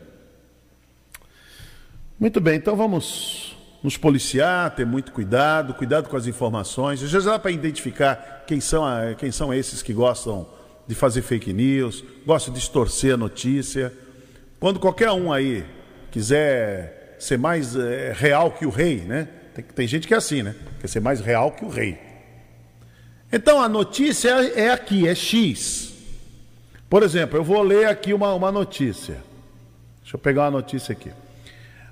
[2.20, 3.49] Muito bem, então vamos
[3.84, 7.00] nos policiar, ter muito cuidado, cuidado com as informações.
[7.00, 8.84] Já dá para identificar quem são,
[9.18, 10.48] quem são esses que gostam
[10.88, 13.94] de fazer fake news, gostam de distorcer a notícia.
[14.60, 15.66] Quando qualquer um aí
[16.12, 19.28] quiser ser mais é, real que o rei, né?
[19.54, 20.56] Tem, tem gente que é assim, né?
[20.82, 22.00] Quer ser mais real que o rei.
[23.32, 25.94] Então a notícia é aqui, é X.
[26.90, 29.18] Por exemplo, eu vou ler aqui uma, uma notícia.
[30.02, 31.12] Deixa eu pegar uma notícia aqui.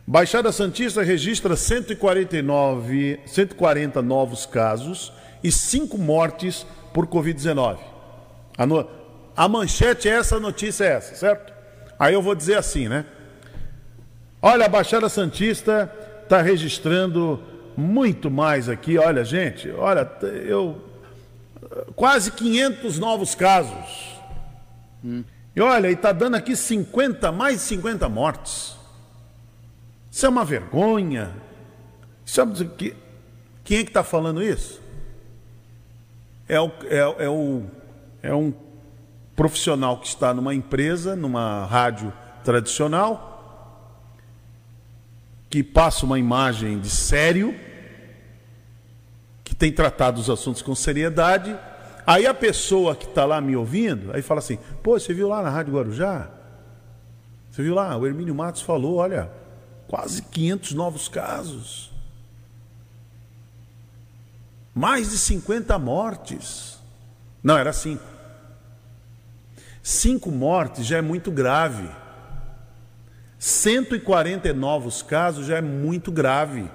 [0.10, 5.12] Baixada Santista registra 149, 140 novos casos
[5.44, 7.78] e 5 mortes por Covid-19.
[8.58, 8.88] A, no...
[9.36, 11.52] a manchete é essa, a notícia é essa, certo?
[12.00, 13.04] Aí eu vou dizer assim, né?
[14.42, 15.92] Olha, a Baixada Santista
[16.24, 17.44] está registrando
[17.76, 18.98] muito mais aqui.
[18.98, 20.10] Olha, gente, olha,
[20.46, 20.82] eu
[21.98, 24.22] quase 500 novos casos.
[25.04, 25.26] Hum.
[25.54, 28.77] E olha, e está dando aqui 50, mais de 50 mortes.
[30.18, 31.32] Isso é uma vergonha.
[32.26, 32.96] Sabe que,
[33.64, 34.82] quem é que está falando isso?
[36.50, 37.66] É, o, é, é, o,
[38.24, 38.52] é um
[39.36, 42.12] profissional que está numa empresa, numa rádio
[42.44, 43.94] tradicional,
[45.52, 47.54] que passa uma imagem de sério,
[49.44, 51.56] que tem tratado os assuntos com seriedade.
[52.08, 55.44] Aí a pessoa que está lá me ouvindo, aí fala assim: pô, você viu lá
[55.44, 56.28] na Rádio Guarujá?
[57.52, 57.96] Você viu lá?
[57.96, 59.30] O Hermínio Matos falou: olha,
[59.88, 61.92] quase 500 novos casos.
[64.74, 66.78] Mais de 50 mortes.
[67.42, 68.04] Não, era cinco.
[69.82, 71.90] Cinco mortes já é muito grave.
[73.40, 76.70] 140 novos casos já é muito grave.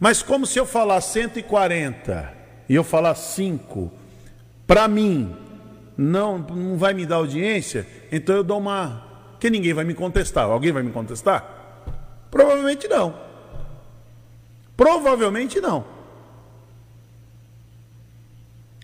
[0.00, 2.32] Mas como se eu falar 140
[2.68, 3.92] e eu falar 5,
[4.66, 5.36] para mim
[5.96, 9.36] não, não vai me dar audiência, então eu dou uma.
[9.38, 10.46] Que ninguém vai me contestar.
[10.46, 11.53] Alguém vai me contestar?
[12.34, 13.14] Provavelmente não.
[14.76, 15.84] Provavelmente não.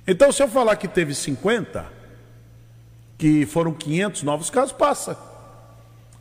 [0.07, 1.84] Então, se eu falar que teve 50,
[3.18, 5.18] que foram 500 novos casos, passa.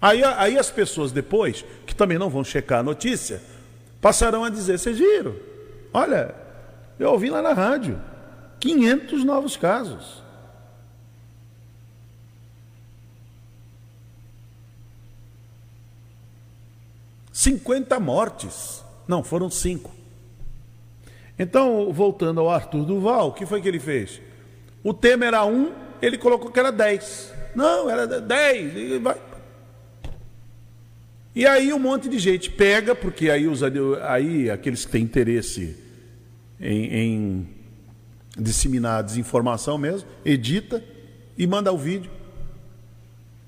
[0.01, 3.43] Aí, aí as pessoas depois, que também não vão checar a notícia,
[4.01, 5.35] passarão a dizer: vocês viram?
[5.93, 6.33] Olha,
[6.97, 8.01] eu ouvi lá na rádio,
[8.59, 10.18] 500 novos casos.
[17.39, 18.83] Cinquenta mortes.
[19.07, 19.95] Não, foram cinco.
[21.39, 24.19] Então, voltando ao Arthur Duval, o que foi que ele fez?
[24.83, 25.71] O tema era um,
[26.01, 27.33] ele colocou que era 10.
[27.55, 28.75] Não, era 10.
[28.75, 29.15] E, vai.
[31.33, 35.77] e aí um monte de gente pega, porque aí, os, aí aqueles que têm interesse
[36.59, 37.49] em, em
[38.37, 40.83] disseminar desinformação mesmo, edita
[41.37, 42.11] e manda o vídeo.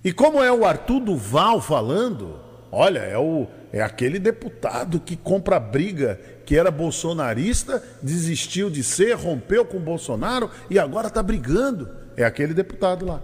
[0.02, 5.60] E como é o Arthur Duval falando, olha, é, o, é aquele deputado que compra
[5.60, 11.90] briga, que era bolsonarista, desistiu de ser, rompeu com o Bolsonaro e agora está brigando.
[12.16, 13.22] É aquele deputado lá.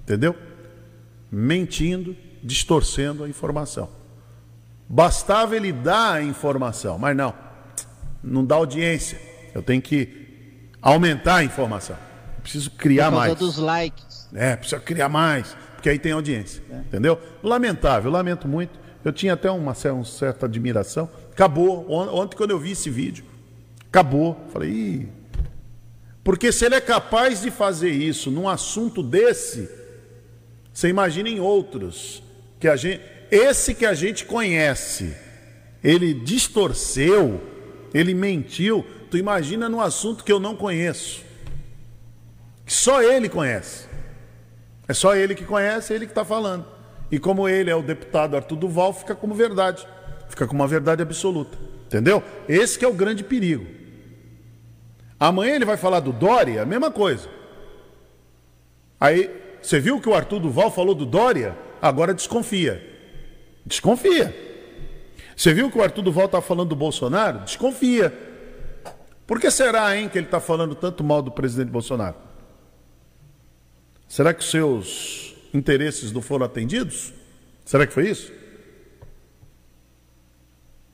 [0.00, 0.36] Entendeu?
[1.30, 3.88] Mentindo, distorcendo a informação.
[4.88, 7.34] Bastava ele dar a informação, mas não,
[8.22, 9.18] não dá audiência.
[9.54, 11.96] Eu tenho que aumentar a informação.
[12.36, 13.34] Eu preciso criar mais.
[13.36, 14.28] dos likes.
[14.34, 16.62] É, precisa criar mais, porque aí tem audiência.
[16.70, 16.76] É.
[16.78, 17.20] Entendeu?
[17.42, 18.80] Lamentável, lamento muito.
[19.04, 21.10] Eu tinha até uma, uma certa admiração.
[21.30, 21.90] Acabou.
[21.90, 23.22] Ontem, quando eu vi esse vídeo,
[23.88, 24.34] acabou.
[24.50, 25.08] Falei, Ih.
[26.24, 29.68] porque se ele é capaz de fazer isso num assunto desse,
[30.72, 32.22] você imagina em outros
[32.58, 35.14] que a gente, esse que a gente conhece,
[35.82, 37.42] ele distorceu,
[37.92, 38.86] ele mentiu.
[39.10, 41.20] Tu imagina num assunto que eu não conheço,
[42.64, 43.92] que só ele conhece.
[44.86, 46.66] É só ele que conhece, é ele que está falando.
[47.10, 49.86] E como ele é o deputado Arthur Duval, fica como verdade,
[50.28, 51.56] fica como uma verdade absoluta.
[51.86, 52.22] Entendeu?
[52.48, 53.66] Esse que é o grande perigo.
[55.18, 57.28] Amanhã ele vai falar do Dória, a mesma coisa.
[59.00, 59.30] Aí
[59.62, 61.56] você viu que o Arthur Duval falou do Dória?
[61.80, 62.82] Agora desconfia.
[63.64, 64.34] Desconfia.
[65.36, 67.40] Você viu que o Arthur Duval está falando do Bolsonaro?
[67.40, 68.12] Desconfia.
[69.26, 72.16] Por que será, hein, que ele está falando tanto mal do presidente Bolsonaro?
[74.14, 77.12] Será que seus interesses não foram atendidos?
[77.64, 78.32] Será que foi isso?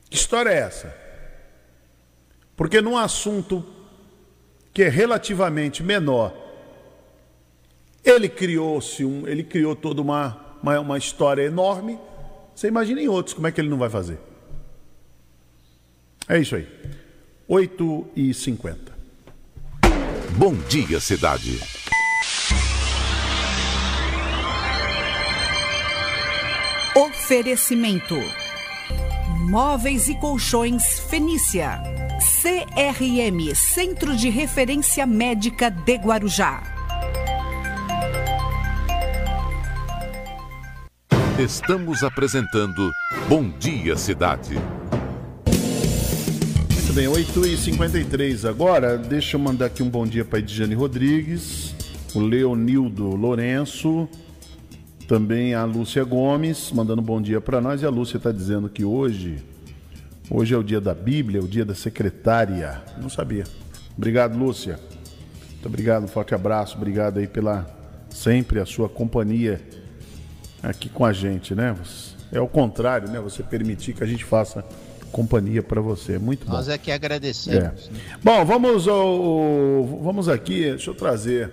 [0.09, 0.91] Que história é essa?
[2.57, 3.63] Porque num assunto
[4.73, 6.35] que é relativamente menor,
[8.03, 11.99] ele criou-se um, ele criou toda uma, uma, uma história enorme.
[12.55, 14.17] Você imagina em outros como é que ele não vai fazer.
[16.27, 16.67] É isso aí.
[17.47, 18.91] 8 e 50
[20.39, 21.80] Bom dia, cidade.
[26.95, 28.17] Oferecimento:
[29.49, 31.81] Móveis e Colchões Fenícia.
[32.41, 36.61] CRM Centro de Referência Médica de Guarujá.
[41.39, 42.91] Estamos apresentando
[43.29, 44.55] Bom Dia Cidade.
[46.73, 48.97] Muito bem, 8h53 agora.
[48.97, 51.73] Deixa eu mandar aqui um bom dia para a Edjane Rodrigues,
[52.13, 54.09] o Leonildo Lourenço,
[55.07, 57.81] também a Lúcia Gomes, mandando um bom dia para nós.
[57.81, 59.43] E a Lúcia está dizendo que hoje,
[60.29, 62.81] hoje é o dia da Bíblia, o dia da secretária.
[63.01, 63.43] Não sabia.
[63.97, 64.79] Obrigado, Lúcia.
[65.51, 66.77] Muito obrigado, um forte abraço.
[66.77, 67.69] Obrigado aí pela
[68.09, 69.61] sempre a sua companhia
[70.63, 71.75] aqui com a gente, né?
[72.31, 73.19] É o contrário, né?
[73.19, 74.65] Você permitir que a gente faça
[75.11, 76.17] companhia para você.
[76.17, 76.53] Muito bom.
[76.53, 77.89] Nós é que agradecemos.
[77.89, 78.17] É.
[78.23, 81.51] Bom, vamos ao, vamos aqui, deixa eu trazer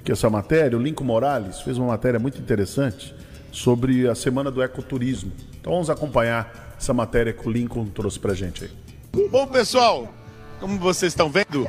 [0.00, 0.76] aqui essa matéria.
[0.76, 3.14] O Lincoln Morales fez uma matéria muito interessante
[3.52, 5.32] sobre a semana do ecoturismo.
[5.60, 9.28] Então vamos acompanhar essa matéria que o Lincoln trouxe para gente aí.
[9.28, 10.12] Bom, pessoal,
[10.58, 11.68] como vocês estão vendo,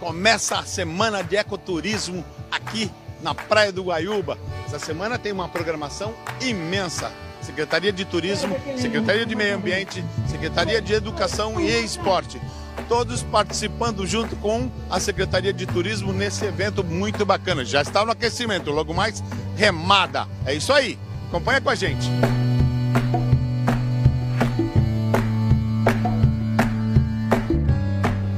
[0.00, 2.90] começa a semana de ecoturismo aqui
[3.22, 4.38] na Praia do Guaiúba.
[4.66, 7.12] Essa semana tem uma programação imensa.
[7.40, 12.40] Secretaria de Turismo, Secretaria de Meio Ambiente, Secretaria de Educação e Esporte.
[12.88, 17.64] Todos participando junto com a Secretaria de Turismo nesse evento muito bacana.
[17.64, 19.22] Já está no aquecimento, logo mais
[19.56, 20.26] remada.
[20.44, 20.98] É isso aí.
[21.28, 22.08] Acompanha com a gente.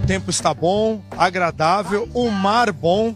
[0.02, 3.14] O tempo está bom, agradável, o mar bom.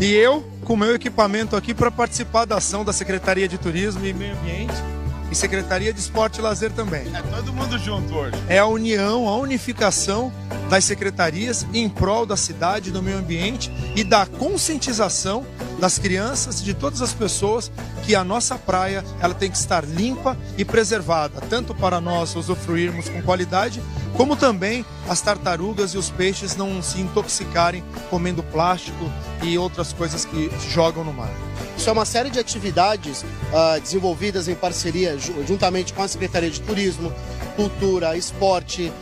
[0.00, 4.04] E eu com o meu equipamento aqui para participar da ação da Secretaria de Turismo
[4.04, 4.93] e Meio Ambiente
[5.34, 7.02] e Secretaria de Esporte e Lazer também.
[7.12, 8.36] É todo mundo junto hoje.
[8.48, 10.32] É a união, a unificação
[10.70, 15.44] das secretarias em prol da cidade, do meio ambiente e da conscientização
[15.80, 17.70] das crianças e de todas as pessoas
[18.04, 23.08] que a nossa praia ela tem que estar limpa e preservada, tanto para nós usufruirmos
[23.08, 23.82] com qualidade,
[24.16, 29.10] como também as tartarugas e os peixes não se intoxicarem comendo plástico
[29.42, 31.30] e outras coisas que jogam no mar.
[31.76, 36.60] Isso é uma série de atividades uh, desenvolvidas em parceria juntamente com a Secretaria de
[36.60, 37.12] Turismo,
[37.56, 38.92] Cultura, Esporte,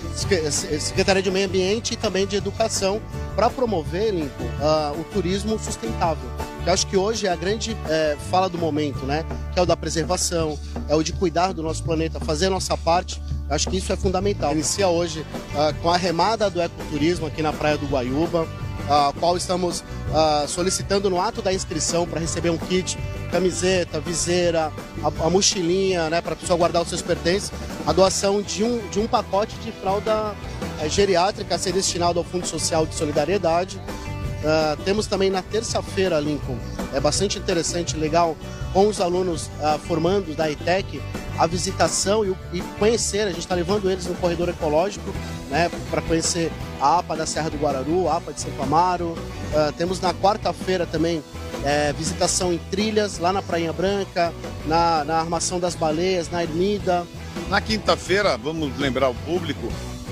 [0.80, 3.00] Secretaria de Meio Ambiente e também de Educação
[3.36, 6.28] para promover, uh, o turismo sustentável.
[6.64, 9.24] Eu acho que hoje é a grande é, fala do momento, né?
[9.52, 10.56] Que é o da preservação,
[10.88, 13.20] é o de cuidar do nosso planeta, fazer a nossa parte.
[13.50, 14.52] Acho que isso é fundamental.
[14.52, 18.46] Inicia hoje uh, com a remada do ecoturismo aqui na Praia do Guaiúba
[18.88, 22.98] a qual estamos uh, solicitando no ato da inscrição para receber um kit,
[23.30, 24.72] camiseta, viseira,
[25.02, 27.52] a, a mochilinha, né, para a pessoa guardar os seus pertences,
[27.86, 30.34] a doação de um, de um pacote de fralda
[30.82, 33.76] uh, geriátrica a ser destinado ao Fundo Social de Solidariedade.
[33.78, 36.58] Uh, temos também na terça-feira, Lincoln,
[36.92, 38.36] é bastante interessante, legal,
[38.72, 41.00] com os alunos uh, formandos da ITEC,
[41.42, 45.12] a visitação e, e conhecer, a gente está levando eles no corredor ecológico,
[45.50, 49.06] né, para conhecer a APA da Serra do Guararu, a APA de Santo Amaro.
[49.06, 51.20] Uh, temos na quarta-feira também
[51.64, 54.32] é, visitação em trilhas, lá na Prainha Branca,
[54.66, 57.04] na, na Armação das Baleias, na Ermida.
[57.50, 59.66] Na quinta-feira, vamos lembrar o público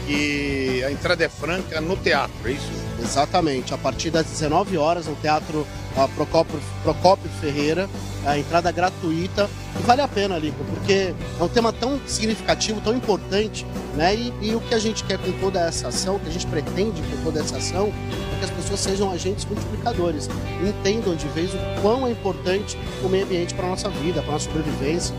[0.08, 2.72] que a entrada é franca no teatro, é isso?
[3.00, 5.60] Exatamente, a partir das 19 horas no Teatro
[5.96, 7.88] uh, Procópio, Procópio Ferreira,
[8.26, 9.48] a entrada gratuita
[9.78, 14.14] e vale a pena, Lico, porque é um tema tão significativo, tão importante, né?
[14.14, 16.46] E, e, o que a gente quer com toda essa ação, o que a gente
[16.46, 17.92] pretende com toda essa ação,
[18.34, 20.28] é que as pessoas sejam agentes multiplicadores,
[20.66, 24.30] entendam de vez o quão é importante o meio ambiente para a nossa vida, para
[24.30, 25.14] a nossa sobrevivência,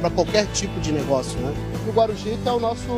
[0.00, 1.54] para qualquer tipo de negócio, né?
[1.86, 2.88] O Guarujita é o nosso,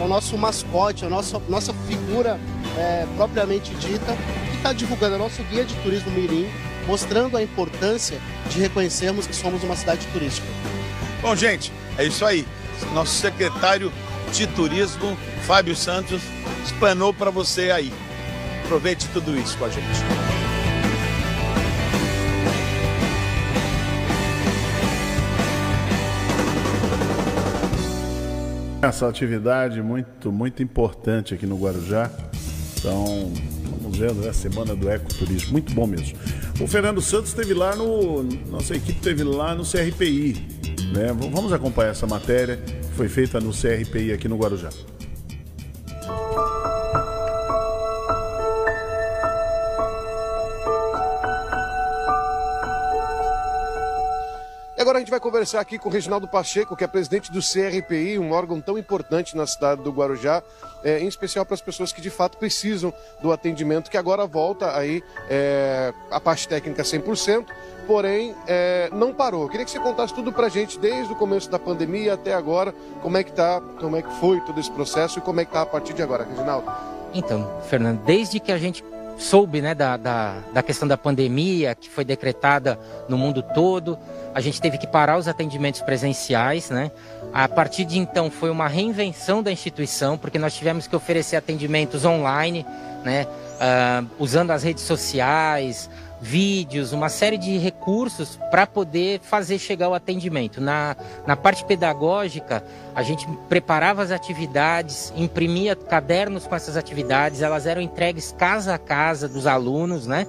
[0.00, 2.38] é o nosso mascote, a nossa, nossa figura
[2.76, 4.16] é, propriamente dita,
[4.50, 6.48] que está divulgando o nosso guia de turismo Mirim,
[6.88, 8.18] mostrando a importância
[8.48, 10.48] de reconhecermos que somos uma cidade turística.
[11.20, 12.46] Bom, gente, é isso aí.
[12.94, 13.92] Nosso secretário
[14.32, 16.22] de Turismo, Fábio Santos,
[16.64, 17.92] explanou para você aí.
[18.64, 19.84] Aproveite tudo isso com a gente.
[28.80, 32.10] Essa atividade muito, muito importante aqui no Guarujá.
[32.78, 33.32] Então,
[33.88, 35.52] vamos vendo, é a Semana do Ecoturismo.
[35.52, 36.16] Muito bom mesmo.
[36.60, 38.22] O Fernando Santos esteve lá no.
[38.22, 40.36] Nossa equipe esteve lá no CRPI.
[40.92, 41.12] Né?
[41.32, 44.70] Vamos acompanhar essa matéria que foi feita no CRPI aqui no Guarujá.
[55.08, 58.60] Gente vai conversar aqui com o Reginaldo Pacheco, que é presidente do CRPI, um órgão
[58.60, 60.42] tão importante na cidade do Guarujá
[60.84, 62.92] é, em especial para as pessoas que de fato precisam
[63.22, 67.46] do atendimento, que agora volta aí é, a parte técnica 100%,
[67.86, 69.44] porém é, não parou.
[69.44, 72.34] Eu queria que você contasse tudo para a gente, desde o começo da pandemia até
[72.34, 75.46] agora, como é que tá, como é que foi todo esse processo e como é
[75.46, 76.70] que está a partir de agora, Reginaldo.
[77.14, 78.84] Então, Fernando, desde que a gente
[79.18, 83.98] soube né, da, da, da questão da pandemia, que foi decretada no mundo todo,
[84.34, 86.90] a gente teve que parar os atendimentos presenciais, né?
[87.32, 92.04] A partir de então foi uma reinvenção da instituição, porque nós tivemos que oferecer atendimentos
[92.04, 92.64] online,
[93.04, 93.26] né?
[93.26, 95.90] Uh, usando as redes sociais,
[96.20, 100.60] vídeos, uma série de recursos para poder fazer chegar o atendimento.
[100.60, 100.96] Na,
[101.26, 102.64] na parte pedagógica,
[102.94, 108.78] a gente preparava as atividades, imprimia cadernos com essas atividades, elas eram entregues casa a
[108.78, 110.26] casa dos alunos, né?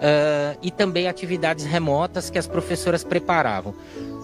[0.00, 3.74] Uh, e também atividades remotas que as professoras preparavam.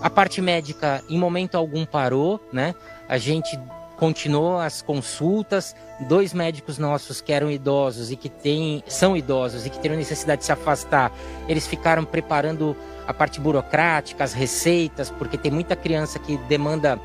[0.02, 2.74] A parte médica, em momento algum, parou, né?
[3.08, 3.58] A gente
[3.96, 5.74] continuou as consultas.
[6.00, 10.40] Dois médicos nossos que eram idosos e que têm, são idosos e que têm necessidade
[10.40, 11.12] de se afastar,
[11.48, 12.76] eles ficaram preparando
[13.06, 17.00] a parte burocrática, as receitas, porque tem muita criança que demanda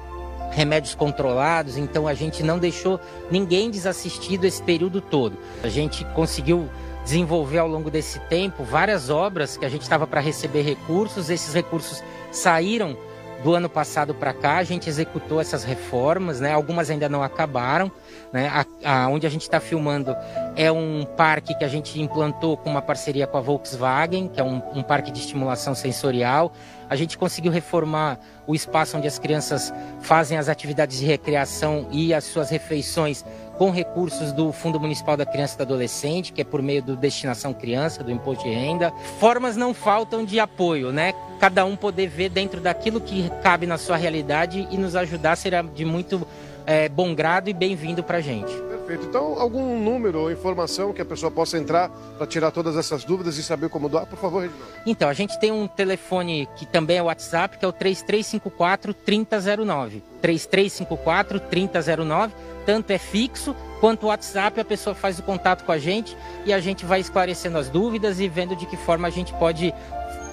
[0.52, 5.38] remédios controlados, então a gente não deixou ninguém desassistido esse período todo.
[5.64, 6.70] A gente conseguiu
[7.04, 11.54] desenvolver ao longo desse tempo várias obras que a gente estava para receber recursos, esses
[11.54, 12.98] recursos saíram
[13.44, 16.52] do ano passado para cá, a gente executou essas reformas, né?
[16.52, 17.92] Algumas ainda não acabaram,
[18.32, 18.52] né?
[18.84, 20.16] A, a onde a gente está filmando
[20.56, 24.44] é um parque que a gente implantou com uma parceria com a Volkswagen, que é
[24.44, 26.52] um, um parque de estimulação sensorial.
[26.90, 32.14] A gente conseguiu reformar o espaço onde as crianças fazem as atividades de recreação e
[32.14, 33.24] as suas refeições
[33.62, 36.96] com recursos do Fundo Municipal da Criança e do Adolescente, que é por meio do
[36.96, 38.92] Destinação Criança, do Imposto de Renda.
[39.20, 41.14] Formas não faltam de apoio, né?
[41.40, 45.62] Cada um poder ver dentro daquilo que cabe na sua realidade e nos ajudar será
[45.62, 46.28] de muito
[46.66, 48.52] é, bom grado e bem-vindo para a gente.
[48.52, 49.06] Perfeito.
[49.06, 53.38] Então, algum número ou informação que a pessoa possa entrar para tirar todas essas dúvidas
[53.38, 54.74] e saber como doar, por favor, Reginaldo.
[54.88, 60.04] Então, a gente tem um telefone que também é WhatsApp, que é o 3354 3009.
[60.22, 62.34] 3354 3009,
[62.66, 66.54] tanto é fixo quanto o WhatsApp, a pessoa faz o contato com a gente e
[66.54, 69.74] a gente vai esclarecendo as dúvidas e vendo de que forma a gente pode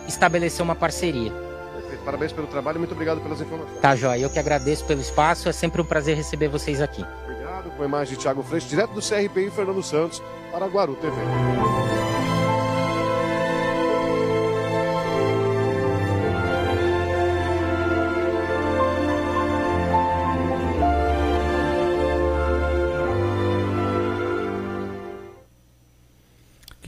[0.06, 1.30] estabelecer uma parceria.
[1.74, 2.04] Perfeito.
[2.04, 3.80] Parabéns pelo trabalho e muito obrigado pelas informações.
[3.80, 4.20] Tá, Joia.
[4.20, 5.48] Eu que agradeço pelo espaço.
[5.48, 7.04] É sempre um prazer receber vocês aqui
[7.78, 10.20] com a imagem de Thiago Freixo, direto do CRPI Fernando Santos,
[10.50, 11.16] para Guaru TV.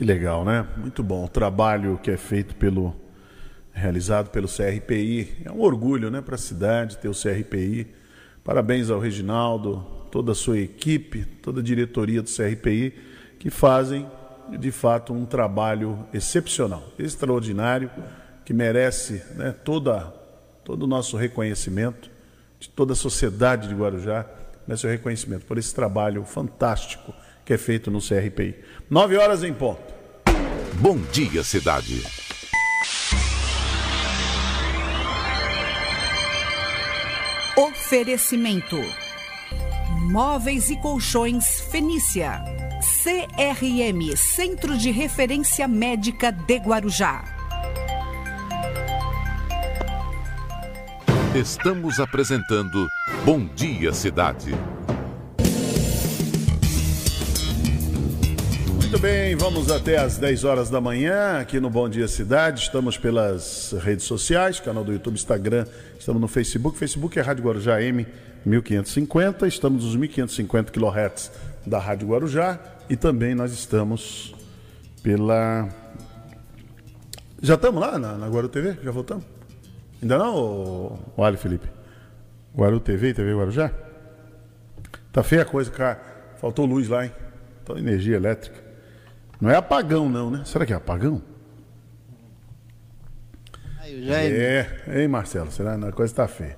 [0.01, 0.65] Que legal, né?
[0.77, 1.25] Muito bom.
[1.25, 2.95] O trabalho que é feito pelo
[3.71, 7.85] realizado pelo CRPI é um orgulho, né, para a cidade ter o CRPI.
[8.43, 12.95] Parabéns ao Reginaldo, toda a sua equipe, toda a diretoria do CRPI,
[13.37, 14.09] que fazem
[14.49, 17.91] de fato, um trabalho excepcional, extraordinário,
[18.43, 20.11] que merece né, toda,
[20.65, 22.09] todo o nosso reconhecimento,
[22.59, 24.25] de toda a sociedade de Guarujá,
[24.67, 27.13] merece o reconhecimento por esse trabalho fantástico
[27.51, 28.55] que é feito no CRPI.
[28.89, 29.81] Nove horas em ponto.
[30.75, 32.01] Bom dia, cidade.
[37.57, 38.77] Oferecimento:
[40.09, 42.41] Móveis e Colchões Fenícia.
[43.03, 47.25] CRM Centro de Referência Médica de Guarujá.
[51.35, 52.87] Estamos apresentando
[53.25, 54.51] Bom Dia Cidade.
[59.01, 62.61] Bem, vamos até às 10 horas da manhã aqui no Bom Dia Cidade.
[62.61, 65.65] Estamos pelas redes sociais, canal do YouTube, Instagram,
[65.97, 66.77] estamos no Facebook.
[66.77, 68.05] Facebook é Rádio Guarujá M
[68.45, 69.47] 1550.
[69.47, 71.31] Estamos nos 1550 kHz
[71.65, 74.35] da Rádio Guarujá e também nós estamos
[75.01, 75.67] pela.
[77.41, 78.77] Já estamos lá na, na Guaru TV?
[78.83, 79.25] Já voltamos?
[79.99, 81.67] Ainda não, o Felipe?
[82.55, 83.71] Guaru TV e TV Guarujá?
[85.11, 85.99] Tá feia a coisa, cara.
[86.39, 87.11] Faltou luz lá, hein?
[87.65, 88.60] Faltou energia elétrica.
[89.41, 90.43] Não é apagão, não, né?
[90.45, 91.21] Será que é apagão?
[93.83, 95.51] É, hein, Marcelo?
[95.51, 96.57] Será que a coisa está feia?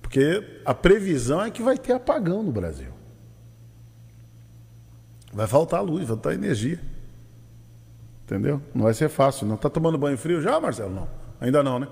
[0.00, 2.92] Porque a previsão é que vai ter apagão no Brasil.
[5.32, 6.80] Vai faltar luz, vai faltar energia.
[8.22, 8.62] Entendeu?
[8.72, 9.46] Não vai ser fácil.
[9.46, 10.94] Não está tomando banho frio já, Marcelo?
[10.94, 11.08] Não.
[11.40, 11.88] Ainda não, né?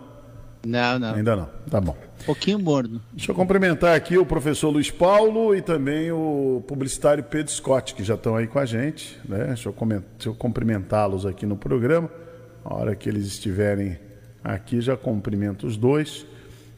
[0.65, 1.15] Não, não.
[1.15, 1.47] Ainda não.
[1.69, 1.97] Tá bom.
[2.23, 3.03] Um pouquinho morno.
[3.13, 8.05] Deixa eu cumprimentar aqui o professor Luiz Paulo e também o publicitário Pedro Scott, que
[8.05, 9.19] já estão aí com a gente.
[9.29, 9.47] Né?
[9.47, 9.75] Deixa eu,
[10.27, 12.09] eu cumprimentá-los aqui no programa.
[12.65, 13.99] A hora que eles estiverem
[14.45, 16.25] aqui, já cumprimento os dois.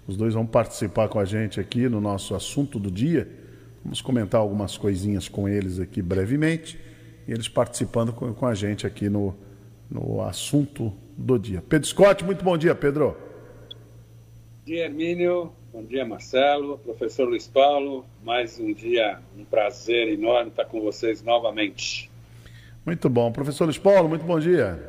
[0.08, 3.28] Os dois vão participar com a gente aqui no nosso assunto do dia.
[3.84, 6.80] Vamos comentar algumas coisinhas com eles aqui brevemente.
[7.28, 9.36] E eles participando com, com a gente aqui no,
[9.90, 11.62] no assunto do dia.
[11.68, 13.23] Pedro Scott, muito bom dia, Pedro.
[14.64, 15.52] Bom dia, Hermínio.
[15.70, 16.78] Bom dia, Marcelo.
[16.78, 18.06] Professor Luiz Paulo.
[18.24, 22.10] Mais um dia, um prazer enorme estar com vocês novamente.
[22.86, 23.30] Muito bom.
[23.30, 24.82] Professor Luiz Paulo, muito bom dia.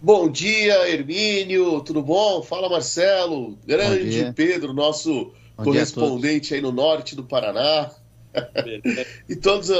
[0.00, 1.80] Bom dia, Hermínio.
[1.82, 2.42] Tudo bom?
[2.42, 3.56] Fala, Marcelo.
[3.64, 7.88] Grande Pedro, nosso bom correspondente aí no norte do Paraná.
[9.28, 9.70] e todos,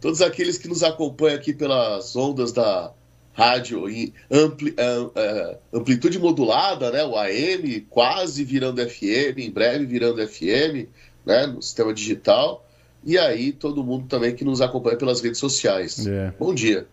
[0.00, 2.90] todos aqueles que nos acompanham aqui pelas ondas da
[3.36, 7.04] rádio em ampli, uh, uh, amplitude modulada, né?
[7.04, 10.88] O AM quase virando FM, em breve virando FM,
[11.24, 11.46] né?
[11.46, 12.66] No sistema digital.
[13.04, 16.06] E aí, todo mundo também que nos acompanha pelas redes sociais.
[16.06, 16.32] É.
[16.38, 16.86] Bom dia.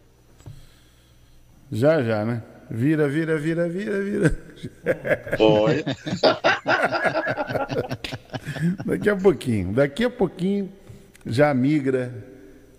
[1.72, 2.44] Já, já, né?
[2.70, 4.38] Vira, vira, vira, vira, vira.
[5.40, 5.84] Oi.
[8.86, 10.70] daqui a pouquinho, daqui a pouquinho
[11.26, 12.33] já migra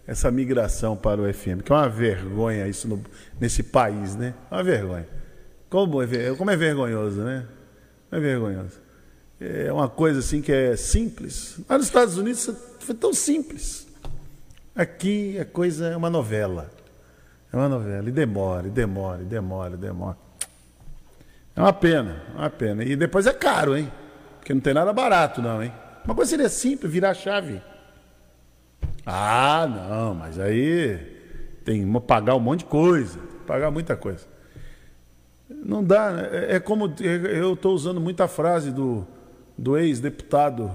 [0.06, 3.02] essa migração para o FM, que é uma vergonha isso no,
[3.40, 4.34] nesse país, né?
[4.50, 5.08] Uma vergonha.
[5.70, 7.46] Como é, como é vergonhoso, né?
[8.12, 8.80] É vergonhoso.
[9.40, 11.58] É uma coisa assim que é simples.
[11.68, 13.86] Lá nos Estados Unidos foi tão simples.
[14.74, 16.70] Aqui a coisa é uma novela.
[17.52, 18.08] É uma novela.
[18.08, 20.16] E demora, e demora, e demora, e demora.
[21.56, 22.84] É uma pena, é uma pena.
[22.84, 23.90] E depois é caro, hein?
[24.38, 25.72] Porque não tem nada barato, não, hein?
[26.04, 27.62] Uma coisa seria simples, virar a chave.
[29.06, 30.98] Ah, não, mas aí
[31.64, 34.26] tem que pagar um monte de coisa, pagar muita coisa.
[35.48, 36.28] Não dá, né?
[36.32, 39.06] é, é como eu estou usando muita frase do,
[39.56, 40.74] do ex-deputado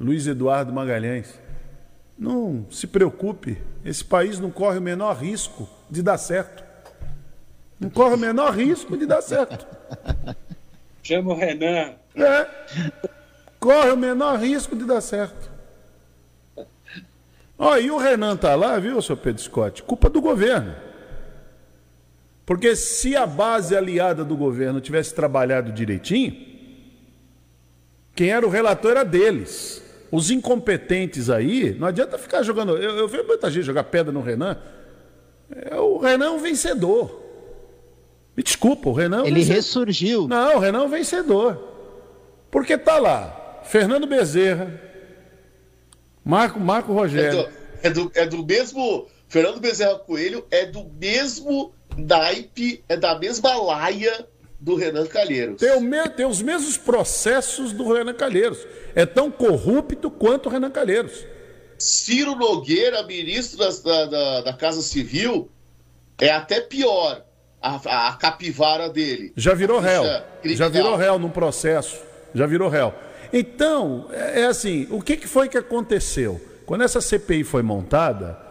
[0.00, 1.38] Luiz Eduardo Magalhães.
[2.18, 6.64] Não se preocupe, esse país não corre o menor risco de dar certo.
[7.78, 9.66] Não corre o menor risco de dar certo.
[11.02, 11.94] Chama o Renan.
[12.16, 12.46] É.
[13.60, 15.47] Corre o menor risco de dar certo.
[17.58, 19.82] Ó, e o Renan tá lá, viu, seu Pedro Scott?
[19.82, 20.74] Culpa do governo.
[22.46, 26.34] Porque se a base aliada do governo tivesse trabalhado direitinho,
[28.14, 29.82] quem era o relator era deles.
[30.10, 32.76] Os incompetentes aí, não adianta ficar jogando.
[32.78, 34.56] Eu, eu vejo muita gente jogar pedra no Renan.
[35.50, 37.22] É, o Renan é um vencedor.
[38.34, 39.18] Me desculpa, o Renan.
[39.18, 39.56] É um Ele vencedor.
[39.56, 40.28] ressurgiu.
[40.28, 41.62] Não, o Renan é um vencedor.
[42.50, 44.80] Porque tá lá, Fernando Bezerra,
[46.28, 47.48] Marco, Marco Rogério.
[47.82, 49.06] É do, é do, é do mesmo.
[49.28, 54.26] Fernando Bezerra Coelho é do mesmo naipe, é da mesma laia
[54.60, 55.58] do Renan Calheiros.
[55.58, 58.58] Tem, me, tem os mesmos processos do Renan Calheiros.
[58.94, 61.24] É tão corrupto quanto o Renan Calheiros.
[61.78, 65.50] Ciro Nogueira, ministro da, da, da Casa Civil,
[66.20, 67.24] é até pior
[67.62, 69.32] a, a capivara dele.
[69.34, 70.04] Já virou réu.
[70.44, 71.96] Já virou réu num processo.
[72.34, 72.92] Já virou réu.
[73.32, 76.40] Então, é, é assim, o que, que foi que aconteceu?
[76.66, 78.48] Quando essa CPI foi montada,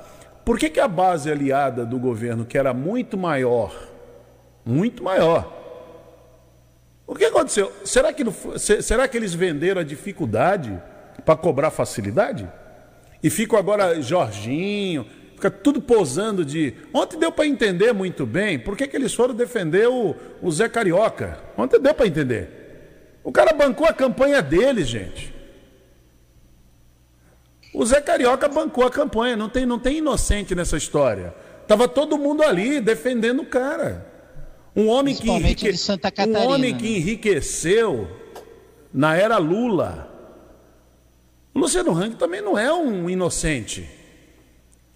[0.48, 3.76] Por que, que a base aliada do governo, que era muito maior,
[4.64, 5.54] muito maior,
[7.06, 7.70] o que aconteceu?
[7.84, 8.24] Será que,
[8.58, 10.82] será que eles venderam a dificuldade
[11.26, 12.50] para cobrar facilidade?
[13.22, 15.06] E ficam agora Jorginho,
[15.36, 16.76] fica tudo posando de.
[16.94, 20.70] Ontem deu para entender muito bem por que, que eles foram defender o, o Zé
[20.70, 21.40] Carioca.
[21.58, 22.57] Ontem deu para entender.
[23.28, 25.36] O cara bancou a campanha deles, gente.
[27.74, 31.36] O Zé Carioca bancou a campanha, não tem, não tem inocente nessa história.
[31.68, 34.10] Tava todo mundo ali defendendo o cara.
[34.74, 35.70] Um homem que, enrique...
[36.26, 36.90] um homem que né?
[37.00, 38.08] enriqueceu
[38.94, 40.10] na era Lula.
[41.54, 43.90] O Luciano Hang também não é um inocente.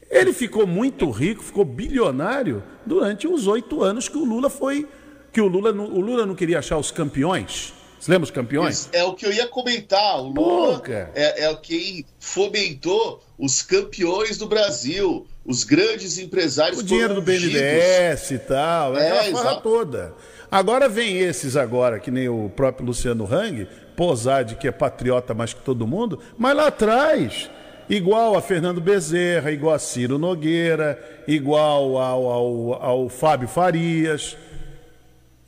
[0.10, 4.88] Ele ficou muito rico, ficou bilionário durante os oito anos que o Lula foi.
[5.34, 7.81] Que o Lula, o Lula não queria achar os campeões.
[8.02, 8.90] Você lembra os campeões?
[8.92, 10.20] É o que eu ia comentar.
[10.20, 10.82] O Lula
[11.14, 16.80] é, é quem fomentou os campeões do Brasil, os grandes empresários.
[16.80, 20.14] O dinheiro do BNDES e tal, é, aquela farra toda.
[20.50, 25.36] Agora vem esses agora, que nem o próprio Luciano Hang, posar de que é patriota
[25.36, 27.52] mais que todo mundo, mas lá atrás
[27.88, 30.98] igual a Fernando Bezerra, igual a Ciro Nogueira,
[31.28, 34.36] igual ao, ao, ao Fábio Farias,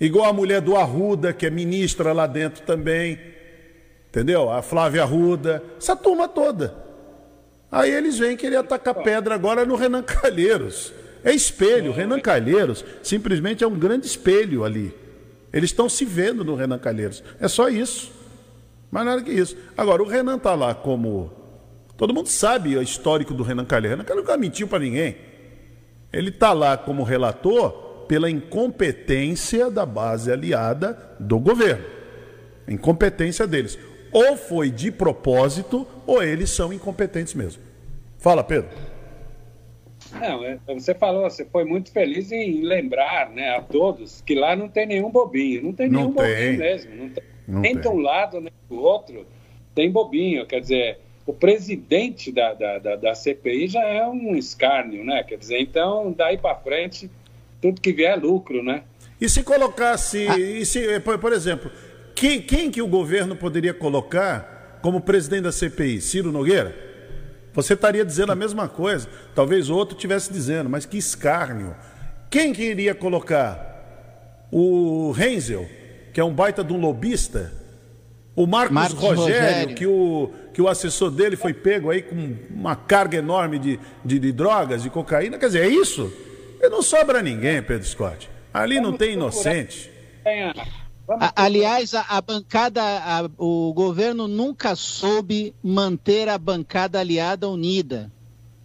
[0.06, 3.20] igual a mulher do Arruda, que é ministra lá dentro também,
[4.10, 4.50] entendeu?
[4.50, 6.76] A Flávia Arruda, essa turma toda.
[7.72, 10.94] Aí eles vêm querer atacar pedra agora no Renan Calheiros.
[11.24, 14.94] É espelho, Renan Calheiros simplesmente é um grande espelho ali.
[15.52, 17.24] Eles estão se vendo no Renan Calheiros.
[17.40, 18.12] É só isso.
[18.92, 19.56] Mais nada que isso.
[19.78, 21.44] Agora, o Renan está lá como
[21.96, 23.92] Todo mundo sabe o histórico do Renan Calheiros.
[23.92, 25.16] Renan Calheiros nunca mentiu para ninguém.
[26.12, 31.86] Ele está lá como relator pela incompetência da base aliada do governo.
[32.68, 33.78] Incompetência deles.
[34.12, 37.62] Ou foi de propósito, ou eles são incompetentes mesmo.
[38.20, 38.70] Fala, Pedro.
[40.20, 44.56] Não, é, você falou, você foi muito feliz em lembrar né, a todos que lá
[44.56, 45.64] não tem nenhum bobinho.
[45.64, 46.26] Não tem não nenhum tem.
[46.26, 46.96] bobinho mesmo.
[46.96, 47.82] Não tem, não nem tem.
[47.82, 49.26] de um lado nem do outro
[49.74, 50.46] tem bobinho.
[50.46, 55.24] Quer dizer, o presidente da, da, da, da, CPI já é um escárnio, né?
[55.24, 57.10] Quer dizer, então, daí para frente,
[57.64, 58.84] tudo que vier é lucro, né?
[59.22, 60.38] E se colocasse, ah.
[60.38, 61.72] e se, por, por, exemplo,
[62.14, 66.02] quem, quem que o governo poderia colocar como presidente da CPI?
[66.02, 66.76] Ciro Nogueira?
[67.54, 69.08] Você estaria dizendo a mesma coisa.
[69.34, 71.74] Talvez outro estivesse dizendo, mas que escárnio.
[72.30, 73.72] Quem que iria colocar?
[74.52, 75.66] O Renzel,
[76.12, 77.54] que é um baita de um lobista?
[78.36, 82.36] O Marcos, Marcos Rogério, Rogério, Que, o, que o assessor dele foi pego aí com
[82.50, 85.38] uma carga enorme de, de, de drogas, de cocaína.
[85.38, 86.12] Quer dizer, é isso?
[86.64, 88.30] E não sobra ninguém, Pedro Scott.
[88.54, 89.92] Ali não tem inocente.
[91.36, 98.10] aliás, a, a bancada, a, o governo nunca soube manter a bancada aliada unida.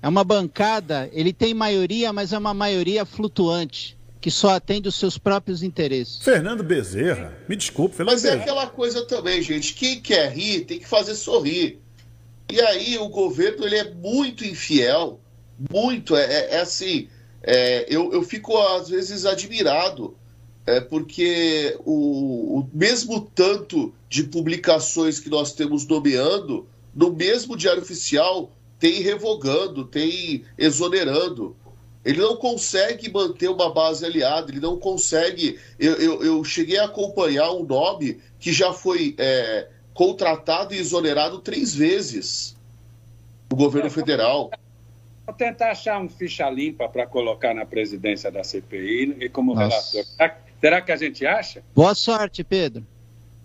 [0.01, 4.95] É uma bancada, ele tem maioria, mas é uma maioria flutuante que só atende os
[4.95, 6.23] seus próprios interesses.
[6.23, 8.43] Fernando Bezerra, me desculpe, Fernando Mas é Bezerra.
[8.43, 9.75] é aquela coisa também, gente.
[9.75, 11.81] Quem quer rir tem que fazer sorrir.
[12.49, 15.21] E aí o governo ele é muito infiel,
[15.69, 16.17] muito.
[16.17, 17.09] É, é, é assim,
[17.43, 20.17] é, eu, eu fico às vezes admirado,
[20.67, 27.83] é, porque o, o mesmo tanto de publicações que nós temos nomeando, no mesmo diário
[27.83, 31.57] oficial tem revogando, tem exonerando.
[32.05, 35.59] Ele não consegue manter uma base aliada, ele não consegue.
[35.79, 41.39] Eu, eu, eu cheguei a acompanhar um nome que já foi é, contratado e exonerado
[41.41, 42.57] três vezes
[43.51, 44.51] no governo federal.
[45.29, 49.93] Vou tentar achar um ficha limpa para colocar na presidência da CPI e como Nossa.
[49.93, 50.39] relator.
[50.59, 51.63] Será que a gente acha?
[51.75, 52.83] Boa sorte, Pedro.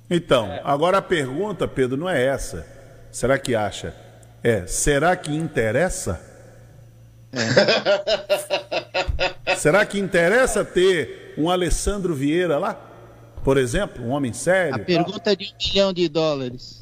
[0.10, 0.62] Então, é.
[0.64, 2.66] agora a pergunta, Pedro, não é essa.
[3.12, 3.94] Será que acha?
[4.42, 6.22] É, será que interessa?
[7.34, 7.40] É.
[9.58, 12.76] Será que interessa ter um Alessandro Vieira lá?
[13.44, 14.76] Por exemplo, um homem sério?
[14.76, 16.80] A pergunta é de um milhão de dólares.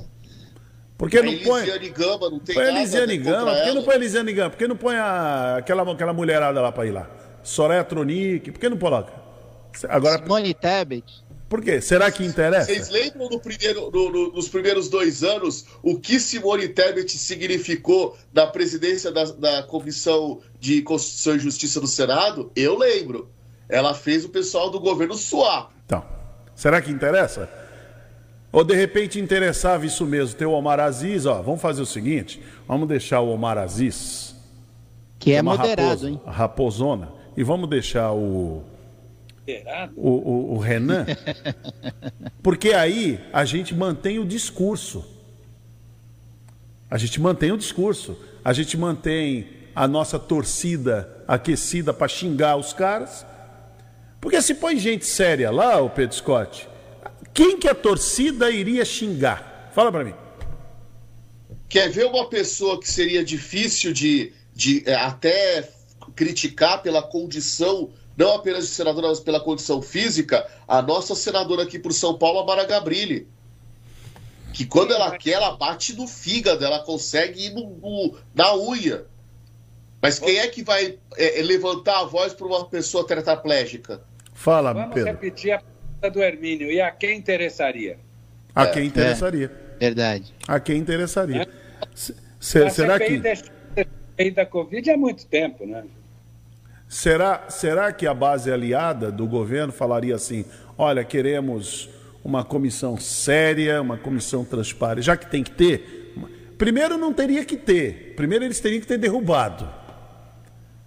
[1.02, 1.64] Por que não põe.
[1.64, 3.56] Elisiane Gama não tem põe nada Elisiane Gama.
[3.56, 4.50] Por que não põe Elisiane Gama?
[4.52, 5.56] Por que não põe a...
[5.58, 7.10] aquela, aquela mulherada lá para ir lá?
[7.42, 8.52] Soraya Tronic.
[8.52, 9.12] Por que não coloca?
[9.90, 10.22] Agora...
[10.22, 11.04] Simone Tebet.
[11.50, 11.82] Por quê?
[11.82, 12.72] Será que interessa?
[12.72, 18.16] Vocês lembram no primeiro, no, no, nos primeiros dois anos o que Simone Tebet significou
[18.32, 22.52] na presidência da, da Comissão de Constituição e Justiça do Senado?
[22.56, 23.28] Eu lembro.
[23.68, 25.72] Ela fez o pessoal do governo suar.
[25.84, 26.06] Então,
[26.54, 27.50] será que interessa?
[28.52, 32.42] Ou de repente interessava isso mesmo, ter o Omar Aziz, ó, vamos fazer o seguinte,
[32.68, 34.36] vamos deixar o Omar Aziz...
[35.18, 36.22] Que é moderado, raposa, hein?
[36.26, 37.10] A raposona.
[37.38, 38.64] E vamos deixar o
[39.96, 41.06] o, o, o Renan,
[42.42, 45.06] porque aí a gente mantém o discurso.
[46.90, 48.18] A gente mantém o discurso.
[48.44, 53.26] A gente mantém a nossa torcida aquecida para xingar os caras.
[54.20, 56.68] Porque se põe gente séria lá, o Pedro Scott,
[57.34, 59.72] quem que a torcida iria xingar?
[59.74, 60.14] Fala para mim.
[61.70, 65.70] Quer ver uma pessoa que seria difícil de, de é, até
[66.16, 70.46] criticar pela condição, não apenas de senadora, mas pela condição física?
[70.68, 73.28] A nossa senadora aqui por São Paulo, a Mara Gabrilli.
[74.54, 79.06] Que quando ela quer, ela bate no fígado, ela consegue ir no, no, na unha.
[80.02, 84.02] Mas quem é que vai é, é levantar a voz para uma pessoa tetraplégica?
[84.34, 85.12] Fala, Vamos Pedro.
[85.12, 85.62] repetir a
[86.10, 86.72] do Hermínio.
[86.72, 87.98] E a quem interessaria?
[88.56, 89.52] A quem interessaria.
[89.80, 90.34] É, verdade.
[90.48, 91.44] A quem interessaria.
[91.44, 91.48] É.
[91.96, 93.22] Se, será que
[94.32, 95.84] da Covid há muito tempo, né?
[96.88, 100.46] Será, será que a base aliada do governo falaria assim:
[100.78, 101.90] olha, queremos
[102.24, 106.14] uma comissão séria, uma comissão transparente, já que tem que ter?
[106.58, 109.68] Primeiro não teria que ter, primeiro eles teriam que ter derrubado.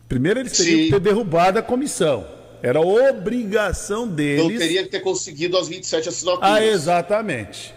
[0.09, 0.85] Primeiro eles teriam Sim.
[0.85, 2.25] que ter derrubado a comissão.
[2.65, 4.43] Era obrigação deles.
[4.43, 6.51] Não teria que ter conseguido as 27 assinaturas.
[6.51, 7.75] Ah, exatamente.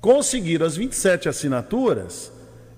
[0.00, 2.30] Conseguiram as 27 assinaturas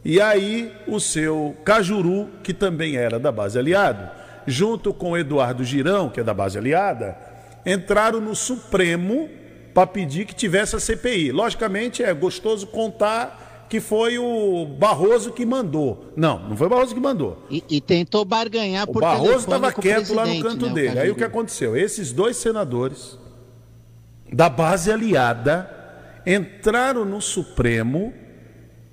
[0.02, 4.08] e aí o seu Cajuru, que também era da base aliado,
[4.46, 7.14] junto com Eduardo Girão, que é da base aliada,
[7.66, 9.28] entraram no Supremo
[9.74, 11.32] para pedir que tivesse a CPI.
[11.32, 16.12] Logicamente é gostoso contar que foi o Barroso que mandou.
[16.16, 17.44] Não, não foi o Barroso que mandou.
[17.50, 20.98] E, e tentou barganhar por O Barroso estava quieto lá no canto né, dele.
[20.98, 21.76] Aí o que aconteceu?
[21.76, 23.18] Esses dois senadores
[24.32, 25.70] da base aliada
[26.26, 28.12] entraram no Supremo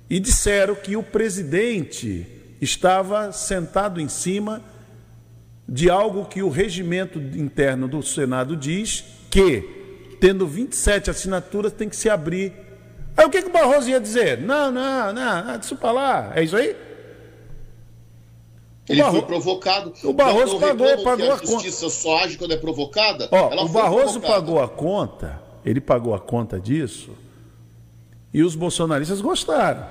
[0.08, 2.26] e disseram que o presidente
[2.60, 4.62] estava sentado em cima
[5.68, 11.96] de algo que o regimento interno do Senado diz que, tendo 27 assinaturas, tem que
[11.96, 12.52] se abrir.
[13.16, 14.40] Aí o que, que o Barroso ia dizer?
[14.40, 16.32] Não, não, não, não isso para lá.
[16.34, 16.76] É isso aí?
[18.88, 19.92] Ele Barroso, foi provocado.
[20.02, 23.28] O Barroso pagou, pagou a, a justiça só age quando é provocada.
[23.30, 24.34] Ó, o Barroso provocada.
[24.34, 25.42] pagou a conta.
[25.64, 27.12] Ele pagou a conta disso.
[28.32, 29.86] E os bolsonaristas gostaram.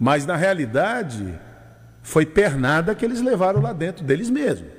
[0.00, 1.38] Mas na realidade,
[2.02, 4.70] foi pernada que eles levaram lá dentro deles mesmos.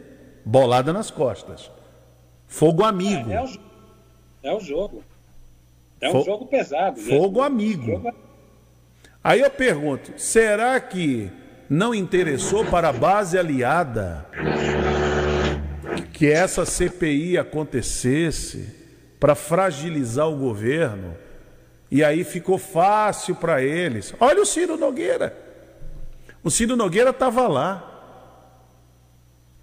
[0.43, 1.72] Bolada nas costas.
[2.45, 3.32] Fogo amigo.
[3.32, 3.49] É, é, o,
[4.43, 5.01] é o, jogo.
[6.04, 6.99] É um jogo pesado.
[7.01, 7.08] Né?
[7.08, 7.86] Fogo amigo.
[7.86, 8.14] Jogo...
[9.24, 11.32] Aí eu pergunto: será que
[11.70, 14.26] não interessou para a base aliada
[16.12, 18.76] que essa CPI acontecesse
[19.20, 21.16] para fragilizar o governo?
[21.89, 24.14] E aí ficou fácil para eles.
[24.20, 25.38] Olha o Ciro Nogueira.
[26.43, 27.89] O Ciro Nogueira estava lá.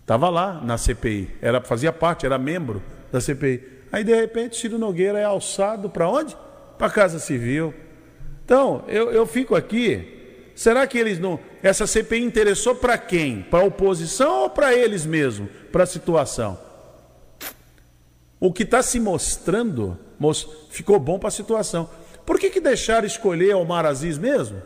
[0.01, 1.31] Estava lá na CPI.
[1.43, 2.83] Era, fazia parte, era membro
[3.13, 3.80] da CPI.
[3.93, 6.37] Aí, de repente, Ciro Nogueira é alçado para onde?
[6.79, 7.75] Para a Casa Civil.
[8.45, 10.51] Então, eu, eu fico aqui.
[10.55, 11.41] Será que eles não.
[11.63, 13.43] Essa CPI interessou para quem?
[13.43, 15.51] Para a oposição ou para eles mesmos?
[15.73, 16.59] Para a situação?
[18.39, 19.99] O que está se mostrando
[20.69, 21.89] ficou bom para a situação.
[22.27, 24.61] Por que, que deixaram escolher Omar Aziz mesmo?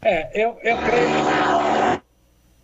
[0.00, 2.02] É, eu, eu creio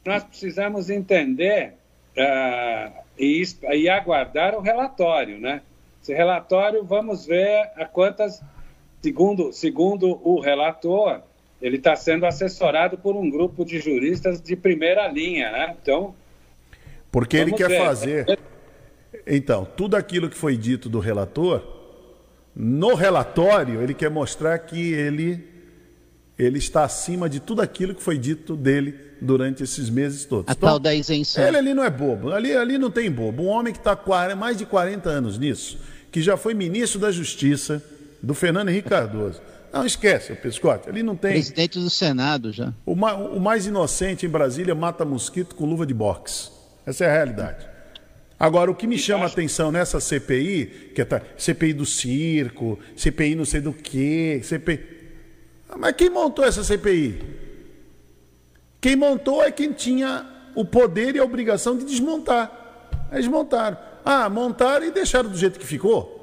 [0.03, 1.75] que nós precisamos entender
[2.17, 3.43] uh, e,
[3.73, 5.63] e aguardar o relatório, né?
[6.03, 8.43] Esse relatório, vamos ver a quantas,
[9.03, 11.21] segundo, segundo o relator,
[11.61, 15.77] ele está sendo assessorado por um grupo de juristas de primeira linha, né?
[15.83, 16.15] Então.
[17.11, 17.85] Porque ele quer ver.
[17.85, 18.39] fazer.
[19.27, 21.63] Então, tudo aquilo que foi dito do relator
[22.55, 25.45] no relatório, ele quer mostrar que ele,
[26.39, 30.49] ele está acima de tudo aquilo que foi dito dele durante esses meses todos.
[30.49, 31.45] A então, tal da isenção.
[31.45, 33.43] Ele ali não é bobo, ali, ali não tem bobo.
[33.43, 33.99] Um homem que está
[34.37, 35.79] mais de 40 anos nisso,
[36.13, 37.83] que já foi ministro da Justiça
[38.23, 39.41] do Fernando Henrique Cardoso.
[39.73, 41.33] Não esquece, o Pescote, ali não tem.
[41.33, 42.73] Presidente do Senado já.
[42.87, 43.15] O, ma...
[43.15, 46.51] o mais inocente em Brasília mata mosquito com luva de boxe.
[46.87, 47.67] Essa é a realidade.
[48.41, 52.79] Agora, o que me chama a atenção nessa CPI, que é tá, CPI do circo,
[52.97, 54.98] CPI não sei do que, CPI.
[55.69, 57.23] Ah, mas quem montou essa CPI?
[58.81, 62.51] Quem montou é quem tinha o poder e a obrigação de desmontar.
[63.13, 63.77] Eles montaram.
[64.05, 66.19] Ah, montaram e deixaram do jeito que ficou.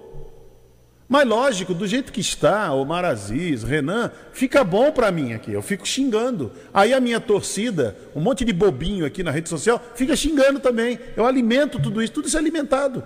[1.08, 5.54] Mas lógico, do jeito que está, o Aziz, Renan, fica bom para mim aqui.
[5.54, 6.52] Eu fico xingando.
[6.74, 11.00] Aí a minha torcida, um monte de bobinho aqui na rede social, fica xingando também.
[11.16, 13.04] Eu alimento tudo isso, tudo isso é alimentado.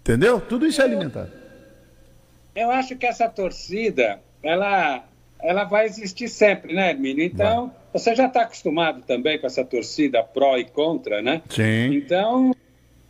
[0.00, 0.40] Entendeu?
[0.40, 1.30] Tudo isso é alimentado.
[2.54, 5.04] Eu acho que essa torcida, ela,
[5.40, 7.24] ela vai existir sempre, né, Hermínio?
[7.24, 7.76] Então, vai.
[7.92, 11.42] você já está acostumado também com essa torcida pró e contra, né?
[11.48, 11.94] Sim.
[11.94, 12.54] Então,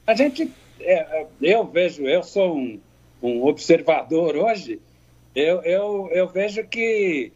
[0.07, 2.81] a gente é, eu vejo, eu sou um,
[3.23, 4.81] um observador hoje,
[5.35, 7.33] eu, eu, eu vejo que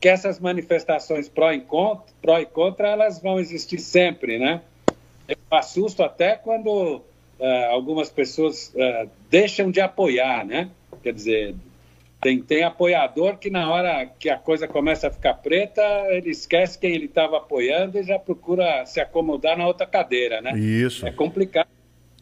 [0.00, 4.62] que essas manifestações pró e, contra, pró e contra elas vão existir sempre, né?
[5.28, 7.04] Eu assusto até quando uh,
[7.70, 10.70] algumas pessoas uh, deixam de apoiar, né?
[11.02, 11.54] Quer dizer,
[12.20, 16.78] tem, tem apoiador que na hora que a coisa começa a ficar preta, ele esquece
[16.78, 20.52] quem ele estava apoiando e já procura se acomodar na outra cadeira, né?
[20.58, 21.06] Isso.
[21.06, 21.68] É complicado.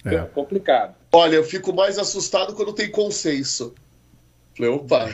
[0.04, 0.14] É.
[0.14, 0.94] é complicado.
[1.12, 3.74] Olha, eu fico mais assustado quando tem consenso.
[4.56, 5.06] Falei, opa,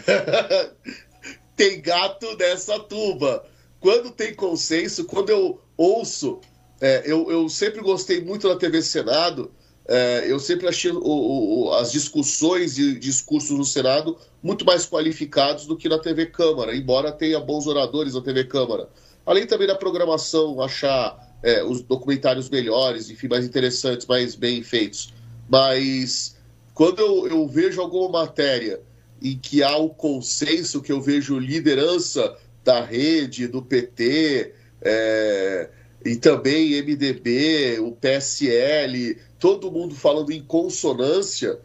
[1.56, 3.44] tem gato nessa tuba.
[3.80, 6.40] Quando tem consenso, quando eu ouço,
[6.80, 9.50] é, eu, eu sempre gostei muito da TV Senado,
[9.86, 15.66] é, eu sempre achei o, o, as discussões e discursos no Senado muito mais qualificados
[15.66, 18.88] do que na TV Câmara, embora tenha bons oradores na TV Câmara.
[19.26, 25.12] Além também da programação, achar é, os documentários melhores, enfim, mais interessantes, mais bem feitos.
[25.48, 26.36] Mas
[26.72, 28.80] quando eu, eu vejo alguma matéria
[29.22, 35.70] em que há o consenso, que eu vejo liderança da rede, do PT, é,
[36.04, 41.58] e também MDB, o PSL, todo mundo falando em consonância,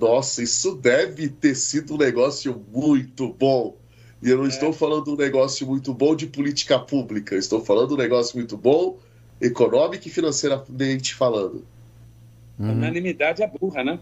[0.00, 3.76] nossa, isso deve ter sido um negócio muito bom.
[4.22, 4.48] E eu não é.
[4.48, 8.98] estou falando um negócio muito bom de política pública, estou falando um negócio muito bom
[9.40, 11.66] econômico e financeiramente falando.
[12.56, 13.98] Unanimidade é burra, né?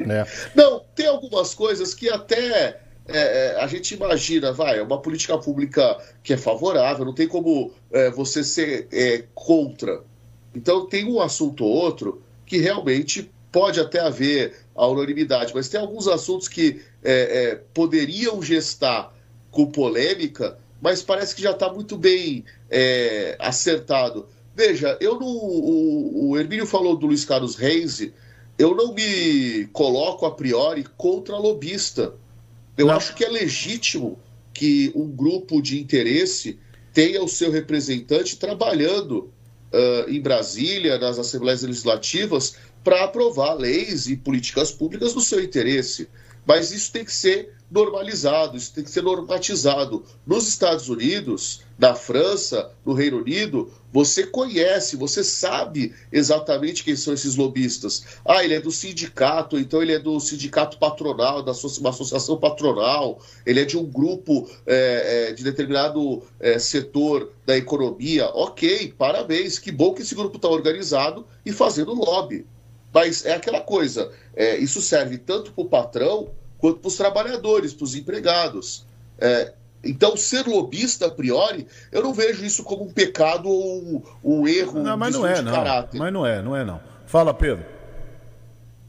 [0.00, 0.26] É.
[0.56, 3.18] Não, tem algumas coisas que até é,
[3.56, 7.72] é, a gente imagina, vai, é uma política pública que é favorável, não tem como
[7.90, 10.02] é, você ser é, contra.
[10.54, 15.80] Então tem um assunto ou outro que realmente pode até haver a unanimidade, mas tem
[15.80, 19.14] alguns assuntos que é, poderiam gestar
[19.50, 22.44] com polêmica, mas parece que já está muito bem
[23.38, 24.28] acertado.
[24.54, 28.12] Veja, eu não, o, o Hermínio falou do Luiz Carlos Reis
[28.58, 32.14] eu não me coloco a priori contra lobista.
[32.78, 32.94] Eu não.
[32.94, 34.18] acho que é legítimo
[34.54, 36.58] que um grupo de interesse
[36.94, 39.30] tenha o seu representante trabalhando
[39.72, 46.08] uh, em Brasília, nas assembleias legislativas, para aprovar leis e políticas públicas no seu interesse.
[46.46, 50.04] Mas isso tem que ser normalizado, isso tem que ser normatizado.
[50.26, 57.12] Nos Estados Unidos, na França, no Reino Unido, você conhece, você sabe exatamente quem são
[57.12, 58.04] esses lobistas.
[58.24, 63.20] Ah, ele é do sindicato, então ele é do sindicato patronal, da uma associação patronal,
[63.44, 68.28] ele é de um grupo é, é, de determinado é, setor da economia.
[68.34, 72.46] Ok, parabéns, que bom que esse grupo está organizado e fazendo lobby.
[72.92, 77.72] Mas é aquela coisa, é, isso serve tanto para o patrão quanto para os trabalhadores,
[77.72, 78.86] para os empregados.
[79.18, 79.52] É,
[79.82, 84.48] então, ser lobista a priori, eu não vejo isso como um pecado ou um, um
[84.48, 85.52] erro não, mas não é, não.
[85.52, 85.98] caráter.
[85.98, 86.80] Mas não é, não é não.
[87.06, 87.64] Fala, Pedro.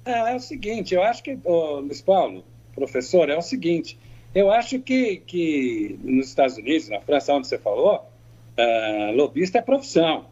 [0.04, 2.44] É, é o seguinte, eu acho que, oh, Luiz Paulo,
[2.74, 4.00] professor, é o seguinte,
[4.34, 8.10] eu acho que, que nos Estados Unidos, na França, onde você falou,
[8.58, 10.26] uh, lobista é profissão.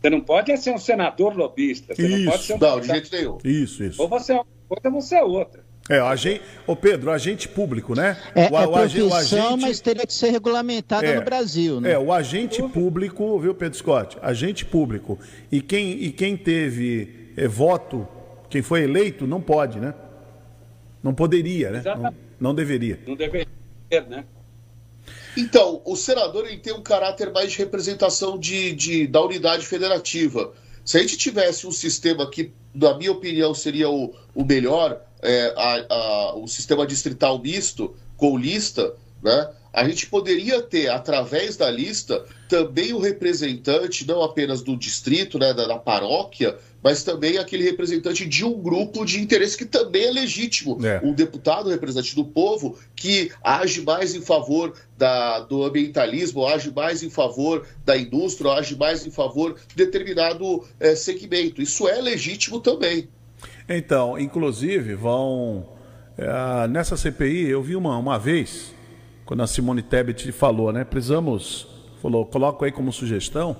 [0.00, 1.94] Você não pode ser um senador lobista.
[1.94, 2.18] Você isso.
[2.18, 2.58] não pode ser um.
[2.58, 3.38] Não, de jeito nenhum.
[3.44, 4.00] Isso, isso.
[4.00, 5.65] Ou você é uma coisa, ou você é outra.
[5.88, 8.16] É, o agente, ô Pedro, o agente público, né?
[8.34, 11.92] É, o, é profissão, o agente, mas teria que ser regulamentada é, no Brasil, né?
[11.92, 14.18] É, o agente público, viu, Pedro Scott?
[14.20, 15.18] Agente público.
[15.50, 18.06] E quem, e quem teve é, voto,
[18.50, 19.94] quem foi eleito, não pode, né?
[21.02, 21.82] Não poderia, né?
[21.84, 22.98] Não, não, deveria.
[23.06, 23.46] Não deveria,
[24.08, 24.24] né?
[25.36, 30.52] Então, o senador ele tem um caráter mais de representação de, de, da unidade federativa.
[30.86, 35.52] Se a gente tivesse um sistema que, na minha opinião, seria o, o melhor, é,
[35.56, 41.70] a, a, o sistema distrital misto com lista, né, a gente poderia ter, através da
[41.70, 47.62] lista, também o representante, não apenas do distrito, né, da, da, paróquia, mas também aquele
[47.62, 50.78] representante de um grupo de interesse que também é legítimo.
[50.82, 51.02] É.
[51.04, 57.02] Um deputado representante do povo que age mais em favor da, do ambientalismo, age mais
[57.02, 61.60] em favor da indústria, age mais em favor de determinado é, segmento.
[61.60, 63.10] Isso é legítimo também.
[63.68, 65.68] Então, inclusive, vão.
[66.16, 68.74] É, nessa CPI, eu vi uma, uma vez,
[69.26, 70.84] quando a Simone Tebet falou, né?
[70.84, 71.66] Precisamos,
[72.00, 73.56] falou, coloco aí como sugestão,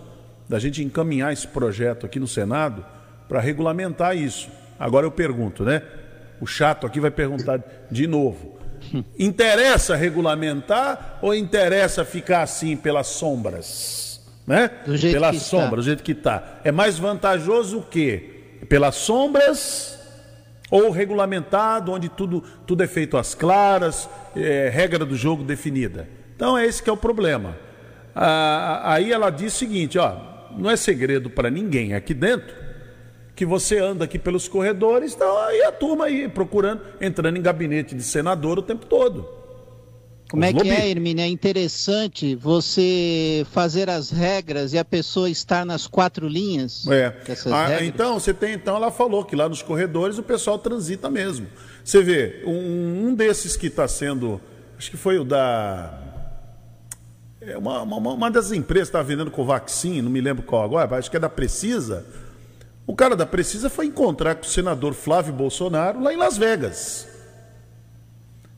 [0.48, 2.86] da gente encaminhar esse projeto aqui no Senado
[3.28, 4.48] para regulamentar isso.
[4.78, 5.82] Agora eu pergunto, né?
[6.40, 7.60] O chato aqui vai perguntar
[7.90, 8.56] de novo.
[9.18, 14.24] Interessa regulamentar ou interessa ficar assim pelas sombras?
[14.47, 14.70] Né?
[14.86, 15.76] Do jeito Pela que sombra, está.
[15.76, 16.60] do jeito que está.
[16.62, 18.59] É mais vantajoso o quê?
[18.68, 19.98] Pelas sombras
[20.70, 26.09] ou regulamentado, onde tudo, tudo é feito às claras, é, regra do jogo definida.
[26.34, 27.56] Então é esse que é o problema.
[28.14, 30.16] Ah, aí ela diz o seguinte, ó,
[30.56, 32.66] não é segredo para ninguém aqui dentro
[33.36, 37.94] que você anda aqui pelos corredores, então aí a turma aí procurando, entrando em gabinete
[37.94, 39.28] de senador o tempo todo.
[40.28, 41.23] Como é que é, Hermine?
[41.23, 46.86] É interessante você fazer as regras e a pessoa estar nas quatro linhas?
[46.89, 47.15] É.
[47.53, 51.47] Ah, então, você tem, então, ela falou que lá nos corredores o pessoal transita mesmo.
[51.85, 54.40] Você vê, um, um desses que está sendo,
[54.77, 56.03] acho que foi o da.
[57.40, 60.97] É uma, uma, uma das empresas que está vendendo Covaxin, não me lembro qual agora,
[60.97, 62.05] acho que é da Precisa.
[62.85, 67.15] O cara da Precisa foi encontrar com o senador Flávio Bolsonaro lá em Las Vegas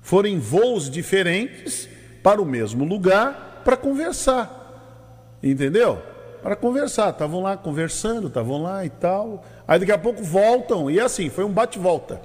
[0.08, 1.86] foram em voos diferentes
[2.22, 5.36] para o mesmo lugar para conversar.
[5.42, 6.00] Entendeu?
[6.42, 7.10] Para conversar.
[7.10, 9.44] Estavam lá conversando, estavam lá e tal.
[9.68, 10.90] Aí daqui a pouco voltam.
[10.90, 12.22] E assim, foi um bate-volta.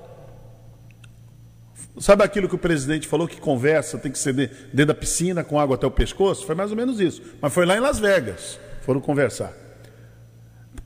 [1.99, 5.59] Sabe aquilo que o presidente falou que conversa tem que ser dentro da piscina com
[5.59, 6.45] água até o pescoço?
[6.45, 7.21] Foi mais ou menos isso.
[7.41, 8.57] Mas foi lá em Las Vegas.
[8.83, 9.51] Foram conversar.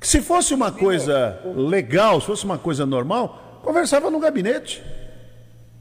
[0.02, 4.84] Se fosse uma coisa legal, se fosse uma coisa normal, conversava no gabinete.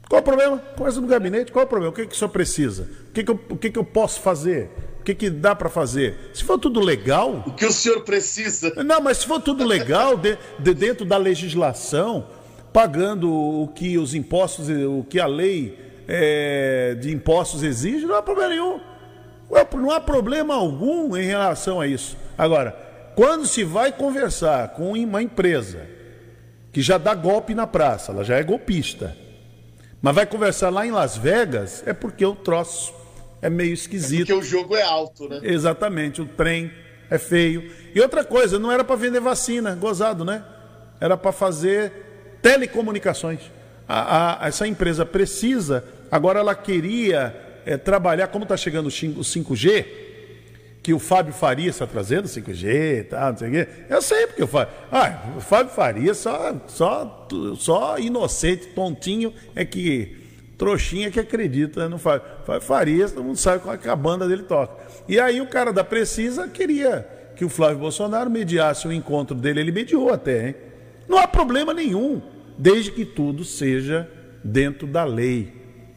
[0.09, 0.57] Qual o problema?
[0.57, 1.91] Conversa no gabinete, qual o problema?
[1.91, 2.87] O que, que o senhor precisa?
[3.09, 4.69] O que, que, eu, o que, que eu posso fazer?
[5.01, 6.31] O que, que dá para fazer?
[6.33, 7.43] Se for tudo legal.
[7.45, 8.71] O que o senhor precisa?
[8.83, 12.27] Não, mas se for tudo legal, de, de dentro da legislação,
[12.71, 15.77] pagando o que os impostos, o que a lei
[16.07, 18.79] é, de impostos exige, não há problema nenhum.
[19.75, 22.17] Não há problema algum em relação a isso.
[22.37, 22.71] Agora,
[23.15, 25.85] quando se vai conversar com uma empresa
[26.71, 29.15] que já dá golpe na praça, ela já é golpista
[30.01, 32.93] mas vai conversar lá em Las Vegas, é porque o troço
[33.41, 34.31] é meio esquisito.
[34.31, 35.39] É porque o jogo é alto, né?
[35.43, 36.71] Exatamente, o trem
[37.09, 37.71] é feio.
[37.93, 40.43] E outra coisa, não era para vender vacina, gozado, né?
[40.99, 43.39] Era para fazer telecomunicações.
[43.87, 49.85] A, a, essa empresa precisa, agora ela queria é, trabalhar, como está chegando o 5G,
[50.87, 53.67] que o Fábio Faria está trazendo 5G e tal, não sei o quê.
[53.89, 54.73] Eu sei porque o Fábio.
[54.89, 57.27] Ah, o Fábio Faria só, só,
[57.57, 60.15] só inocente, tontinho, é que.
[60.57, 62.25] Trouxinha que acredita no Fábio.
[62.45, 64.81] Fábio Faria, todo mundo sabe qual é que a banda dele toca.
[65.09, 67.05] E aí o cara da Precisa queria
[67.35, 69.59] que o Flávio Bolsonaro mediasse o encontro dele.
[69.59, 70.55] Ele mediou até, hein?
[71.05, 72.21] Não há problema nenhum,
[72.57, 74.09] desde que tudo seja
[74.41, 75.51] dentro da lei.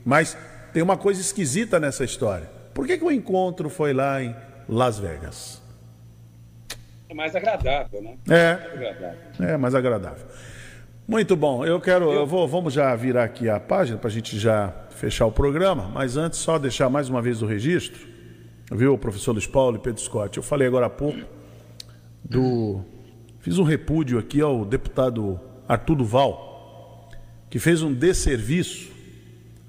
[0.04, 0.36] Mas
[0.72, 2.50] tem uma coisa esquisita nessa história.
[2.74, 4.34] Por que, que o encontro foi lá em
[4.70, 5.60] Las Vegas.
[7.08, 8.16] É mais agradável, né?
[8.28, 8.54] É.
[8.54, 9.18] Mais agradável.
[9.40, 10.26] É mais agradável.
[11.08, 11.66] Muito bom.
[11.66, 15.26] Eu quero, eu vou, vamos já virar aqui a página para a gente já fechar
[15.26, 18.06] o programa, mas antes só deixar mais uma vez o registro,
[18.70, 20.36] viu, professor Luiz Paulo e Pedro Scott.
[20.36, 21.18] Eu falei agora há pouco
[22.22, 22.84] do,
[23.40, 27.10] fiz um repúdio aqui ao deputado Arthur Duval,
[27.50, 28.92] que fez um desserviço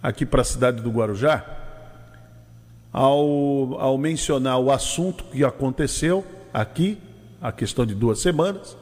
[0.04, 1.61] aqui para a cidade do Guarujá
[2.92, 6.98] ao, ao mencionar o assunto que aconteceu aqui,
[7.42, 8.78] a questão de duas semanas,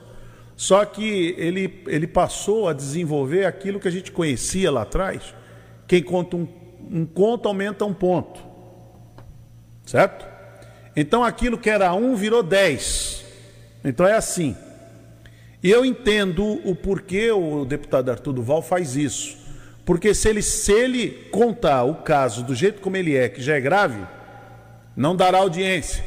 [0.58, 5.34] só que ele, ele passou a desenvolver aquilo que a gente conhecia lá atrás.
[5.88, 6.48] Quem conta um,
[6.92, 8.42] um conto aumenta um ponto.
[9.86, 10.28] Certo?
[10.96, 13.24] Então aquilo que era um virou dez.
[13.86, 14.56] Então é assim.
[15.64, 19.39] E eu entendo o porquê o deputado Arthur Duval faz isso.
[19.90, 23.56] Porque se ele, se ele contar o caso do jeito como ele é, que já
[23.56, 24.00] é grave,
[24.96, 26.06] não dará audiência.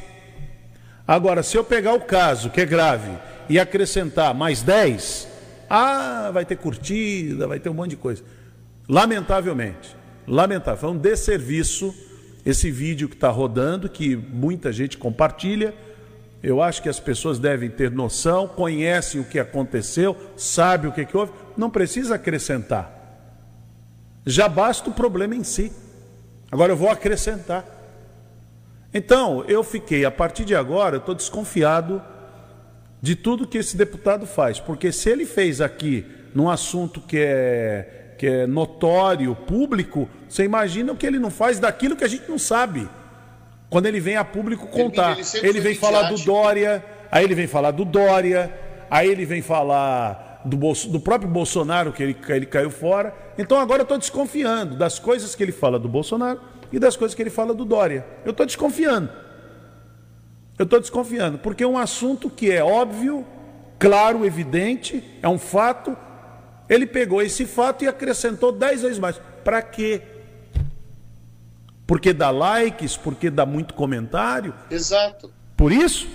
[1.04, 3.10] Agora, se eu pegar o caso que é grave
[3.48, 5.26] e acrescentar mais 10,
[5.68, 8.22] ah, vai ter curtida, vai ter um monte de coisa.
[8.88, 9.96] Lamentavelmente,
[10.28, 11.92] lamentável, foi um desserviço
[12.46, 15.74] esse vídeo que está rodando, que muita gente compartilha.
[16.40, 21.04] Eu acho que as pessoas devem ter noção, conhecem o que aconteceu, sabem o que,
[21.04, 23.01] que houve, não precisa acrescentar.
[24.24, 25.72] Já basta o problema em si.
[26.50, 27.64] Agora eu vou acrescentar.
[28.94, 32.02] Então, eu fiquei, a partir de agora, eu estou desconfiado
[33.00, 38.14] de tudo que esse deputado faz, porque se ele fez aqui num assunto que é,
[38.18, 42.28] que é notório, público, você imagina o que ele não faz daquilo que a gente
[42.28, 42.88] não sabe.
[43.68, 47.34] Quando ele vem a público contar, ele, ele, ele vem falar do Dória, aí ele
[47.34, 48.52] vem falar do Dória,
[48.90, 53.14] aí ele vem falar do, Bolso, do próprio Bolsonaro, que ele, ele caiu fora.
[53.38, 56.40] Então agora eu estou desconfiando das coisas que ele fala do Bolsonaro
[56.72, 58.06] e das coisas que ele fala do Dória.
[58.24, 59.10] Eu estou desconfiando.
[60.58, 63.26] Eu estou desconfiando, porque é um assunto que é óbvio,
[63.78, 65.96] claro, evidente, é um fato.
[66.68, 69.20] Ele pegou esse fato e acrescentou dez vezes mais.
[69.42, 70.02] Para quê?
[71.86, 74.54] Porque dá likes, porque dá muito comentário.
[74.70, 75.32] Exato.
[75.56, 76.06] Por isso?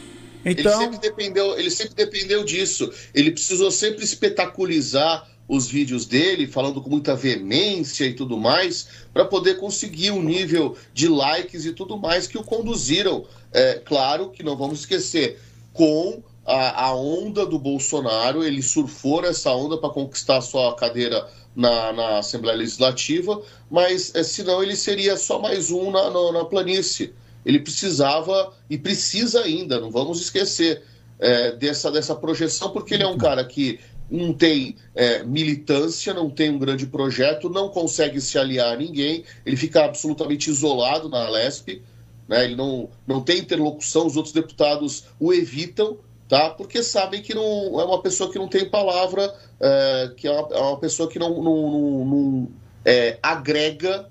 [0.45, 0.71] Então...
[0.71, 2.91] Ele, sempre dependeu, ele sempre dependeu disso.
[3.13, 9.23] Ele precisou sempre espetaculizar os vídeos dele, falando com muita veemência e tudo mais, para
[9.23, 13.25] poder conseguir um nível de likes e tudo mais que o conduziram.
[13.53, 15.39] É, claro que não vamos esquecer,
[15.73, 21.27] com a, a onda do Bolsonaro, ele surfou essa onda para conquistar a sua cadeira
[21.55, 26.45] na, na Assembleia Legislativa, mas é, senão ele seria só mais um na, na, na,
[26.45, 27.13] planície.
[27.47, 30.83] Ele precisava, e precisa ainda, não vamos esquecer,
[31.17, 33.79] é, dessa, dessa projeção, porque ele é um cara que
[34.11, 39.23] não tem é, militância, não tem um grande projeto, não consegue se aliar a ninguém,
[39.45, 41.81] ele fica absolutamente isolado na Lesp,
[42.27, 42.43] né?
[42.43, 45.97] ele não, não tem interlocução, os outros deputados o evitam,
[46.27, 46.49] tá?
[46.49, 50.49] porque sabem que não é uma pessoa que não tem palavra, é, que é uma,
[50.53, 52.47] é uma, pessoa que não, não, não, não
[52.83, 54.09] é, agrega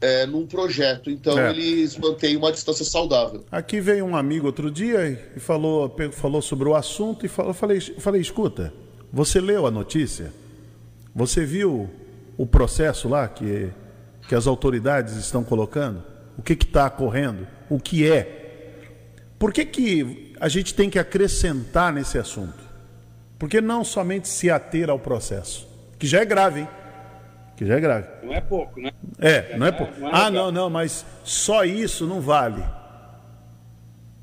[0.00, 1.10] é, num projeto.
[1.10, 1.50] Então é.
[1.50, 3.44] eles mantêm uma distância saudável.
[3.50, 7.54] Aqui veio um amigo outro dia e falou, falou sobre o assunto e falou, eu
[7.54, 8.72] falei, eu falei, escuta,
[9.12, 10.32] você leu a notícia?
[11.14, 11.88] Você viu
[12.36, 13.70] o processo lá que,
[14.28, 16.02] que as autoridades estão colocando?
[16.36, 17.46] O que está correndo?
[17.70, 18.40] O que é?
[19.38, 22.64] Por que, que a gente tem que acrescentar nesse assunto?
[23.38, 25.68] Por que não somente se ater ao processo?
[25.98, 26.68] Que já é grave, hein?
[27.56, 28.08] Que já é grave.
[28.22, 28.90] Não é pouco, né?
[29.18, 30.00] É, não é pouco.
[30.00, 32.64] Não é ah, não, não, mas só isso não vale.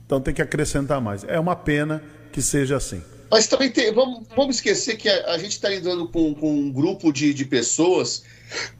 [0.06, 1.24] Então tem que acrescentar mais.
[1.24, 3.02] É uma pena que seja assim.
[3.32, 6.70] Mas também tem, vamos, vamos esquecer que a, a gente está lidando com, com, um
[6.70, 8.24] grupo de, de pessoas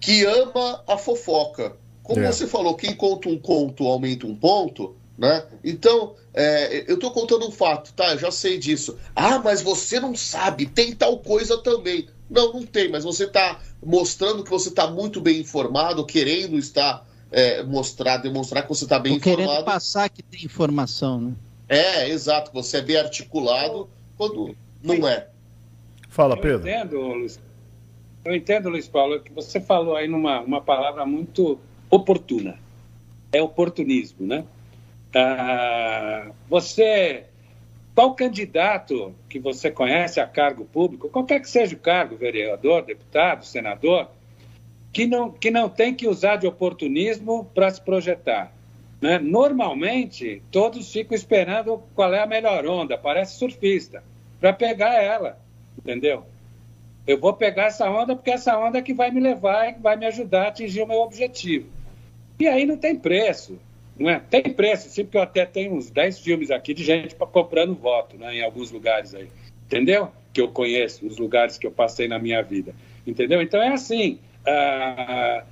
[0.02, 1.78] que ama a fofoca.
[2.03, 2.30] Como é.
[2.30, 5.45] você falou, quem conta um conto aumenta um ponto, né?
[5.64, 8.11] Então, é, eu estou contando um fato, tá?
[8.11, 8.98] Eu já sei disso.
[9.15, 12.10] Ah, mas você não sabe, tem tal coisa também.
[12.32, 17.06] Não, não tem, mas você está mostrando que você está muito bem informado, querendo estar
[17.30, 19.49] é, mostrar, demonstrar que você está bem Tô informado.
[19.49, 21.34] Querendo passar que tem informação, né?
[21.68, 22.52] É, exato.
[22.53, 25.28] Você é bem articulado quando não é.
[26.10, 26.68] Fala, Pedro.
[26.68, 27.40] Eu entendo, Luiz,
[28.26, 31.60] eu entendo, Luiz Paulo, que você falou aí numa uma palavra muito
[31.90, 32.58] oportuna.
[33.32, 34.45] É oportunismo, né?
[35.16, 37.26] Ah, você,
[37.93, 43.45] qual candidato que você conhece a cargo público, qualquer que seja o cargo, vereador, deputado,
[43.45, 44.07] senador,
[44.93, 48.51] que não, que não tem que usar de oportunismo para se projetar?
[49.01, 49.19] Né?
[49.19, 54.03] Normalmente, todos ficam esperando qual é a melhor onda, parece surfista
[54.39, 55.38] para pegar ela,
[55.77, 56.26] entendeu?
[57.05, 59.95] Eu vou pegar essa onda porque essa onda é que vai me levar e vai
[59.95, 61.68] me ajudar a atingir o meu objetivo.
[62.39, 63.59] E aí não tem preço,
[64.02, 64.19] não é?
[64.19, 68.18] Tem preço, sim, porque eu até tenho uns 10 filmes aqui de gente comprando voto,
[68.18, 69.30] né, em alguns lugares aí,
[69.65, 70.10] entendeu?
[70.34, 72.73] Que eu conheço, os lugares que eu passei na minha vida,
[73.06, 73.41] entendeu?
[73.41, 75.44] Então é assim, ah,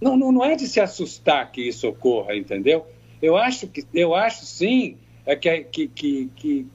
[0.00, 2.86] não, não, não é de se assustar que isso ocorra, entendeu?
[3.20, 6.66] Eu acho que, eu acho sim, é que, que, que, que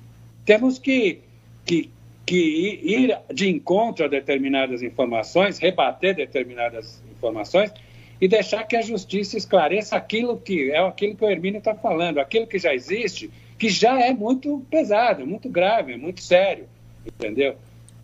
[0.46, 1.22] temos que
[1.66, 1.92] que,
[2.26, 7.72] que ir de encontro a determinadas informações, rebater determinadas informações
[8.20, 12.20] e deixar que a justiça esclareça aquilo que é aquilo que o Hermínio está falando,
[12.20, 16.66] aquilo que já existe, que já é muito pesado, muito grave, muito sério,
[17.06, 17.56] entendeu?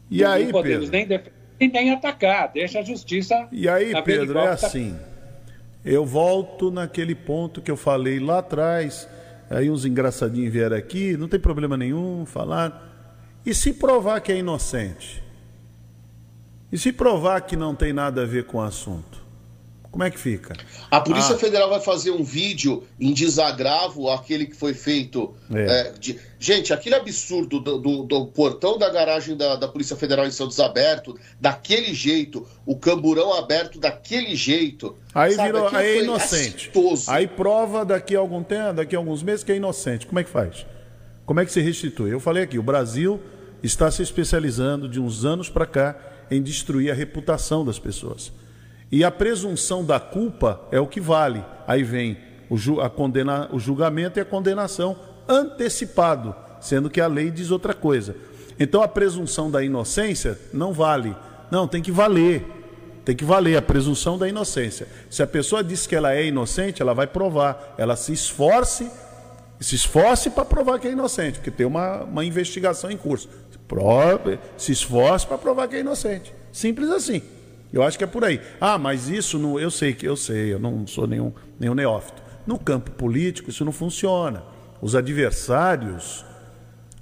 [0.10, 0.98] E aí, não podemos Pedro?
[0.98, 3.48] nem defender nem atacar, deixa a justiça.
[3.52, 4.98] E aí, Pedro, é assim.
[5.84, 9.08] Eu volto naquele ponto que eu falei lá atrás.
[9.50, 12.92] Aí uns engraçadinhos vieram aqui, não tem problema nenhum falar.
[13.46, 15.22] E se provar que é inocente?
[16.72, 19.23] E se provar que não tem nada a ver com o assunto?
[19.94, 20.56] Como é que fica?
[20.90, 21.38] A Polícia ah.
[21.38, 25.36] Federal vai fazer um vídeo em desagravo aquele que foi feito.
[25.54, 25.62] É.
[25.62, 26.20] É, de...
[26.40, 30.60] Gente, aquele absurdo do, do, do portão da garagem da, da, Polícia Federal em Santos
[30.60, 34.96] aberto, daquele jeito, o camburão aberto daquele jeito.
[35.14, 36.72] Aí, virou, aí é inocente.
[37.08, 40.08] Aí prova daqui a algum tempo, daqui a alguns meses que é inocente.
[40.08, 40.66] Como é que faz?
[41.24, 42.12] Como é que se restitui?
[42.12, 43.22] Eu falei aqui, o Brasil
[43.62, 45.96] está se especializando de uns anos para cá
[46.32, 48.32] em destruir a reputação das pessoas.
[48.94, 51.44] E a presunção da culpa é o que vale.
[51.66, 52.16] Aí vem
[52.48, 54.96] o, ju a condena o julgamento e a condenação
[55.28, 58.16] antecipado, sendo que a lei diz outra coisa.
[58.60, 61.16] Então a presunção da inocência não vale.
[61.50, 62.46] Não, tem que valer.
[63.04, 64.88] Tem que valer a presunção da inocência.
[65.10, 67.74] Se a pessoa diz que ela é inocente, ela vai provar.
[67.80, 68.88] Ela se esforce,
[69.60, 73.28] se esforce para provar que é inocente, porque tem uma, uma investigação em curso.
[73.68, 76.32] Prove, se esforce para provar que é inocente.
[76.52, 77.24] Simples assim.
[77.74, 78.40] Eu acho que é por aí.
[78.62, 82.22] Ah, mas isso não, eu sei que eu sei, eu não sou nenhum, nenhum neófito.
[82.46, 84.44] No campo político isso não funciona.
[84.80, 86.24] Os adversários,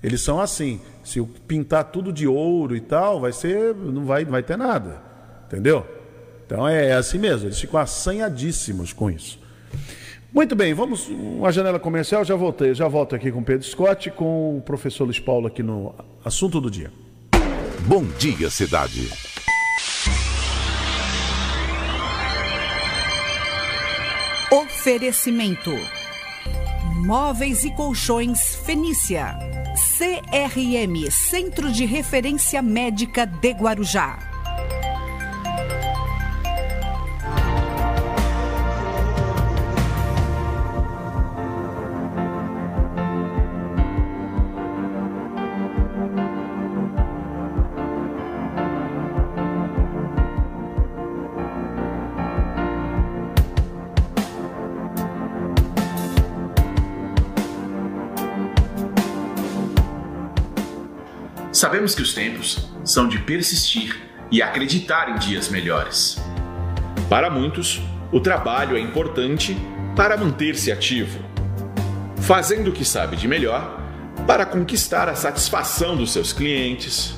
[0.01, 0.79] eles são assim.
[1.03, 4.57] Se eu pintar tudo de ouro e tal, vai ser, não vai, não vai ter
[4.57, 5.01] nada.
[5.45, 5.85] Entendeu?
[6.45, 9.39] Então é assim mesmo, eles ficam assanhadíssimos com isso.
[10.33, 14.57] Muito bem, vamos uma janela comercial, já voltei, já volto aqui com Pedro Scott com
[14.57, 15.93] o professor Luiz Paulo aqui no
[16.23, 16.91] assunto do dia.
[17.85, 19.09] Bom dia, cidade.
[24.81, 25.69] Oferecimento:
[27.05, 29.37] Móveis e Colchões Fenícia.
[29.75, 34.17] CRM Centro de Referência Médica de Guarujá.
[61.61, 63.95] Sabemos que os tempos são de persistir
[64.31, 66.19] e acreditar em dias melhores.
[67.07, 67.79] Para muitos,
[68.11, 69.55] o trabalho é importante
[69.95, 71.19] para manter-se ativo,
[72.19, 73.79] fazendo o que sabe de melhor
[74.25, 77.13] para conquistar a satisfação dos seus clientes,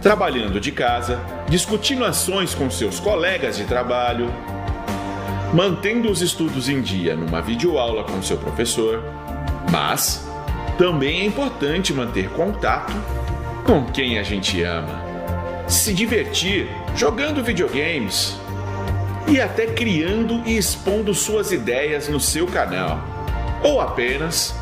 [0.00, 4.32] trabalhando de casa, discutindo ações com seus colegas de trabalho,
[5.52, 9.04] mantendo os estudos em dia numa videoaula com seu professor,
[9.70, 10.26] mas
[10.78, 12.94] também é importante manter contato
[13.64, 15.00] com quem a gente ama,
[15.68, 18.36] se divertir jogando videogames
[19.28, 23.02] e até criando e expondo suas ideias no seu canal,
[23.62, 24.54] ou apenas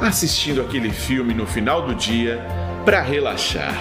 [0.00, 2.46] assistindo aquele filme no final do dia
[2.84, 3.74] para relaxar.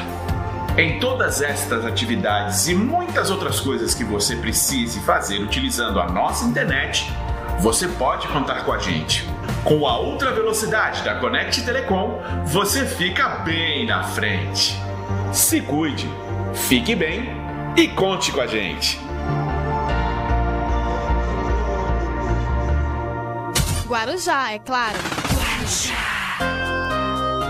[0.77, 6.45] Em todas estas atividades e muitas outras coisas que você precise fazer utilizando a nossa
[6.45, 7.11] internet,
[7.60, 9.32] você pode contar com a gente.
[9.64, 14.78] Com a ultra velocidade da Connect Telecom, você fica bem na frente.
[15.32, 16.10] Se cuide,
[16.53, 17.30] fique bem
[17.78, 18.99] e conte com a gente.
[23.88, 24.98] Guarujá, é claro.
[25.34, 26.14] Guarujá.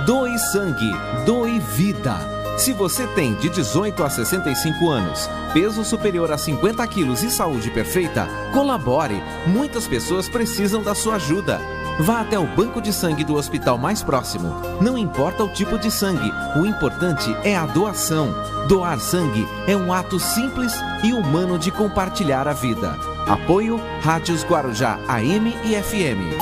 [0.05, 0.91] Doe sangue,
[1.25, 2.15] doe vida.
[2.57, 7.71] Se você tem de 18 a 65 anos, peso superior a 50 quilos e saúde
[7.71, 9.23] perfeita, colabore.
[9.47, 11.59] Muitas pessoas precisam da sua ajuda.
[11.99, 14.49] Vá até o banco de sangue do hospital mais próximo.
[14.81, 18.33] Não importa o tipo de sangue, o importante é a doação.
[18.67, 22.97] Doar sangue é um ato simples e humano de compartilhar a vida.
[23.27, 26.41] Apoio Rádios Guarujá AM e FM.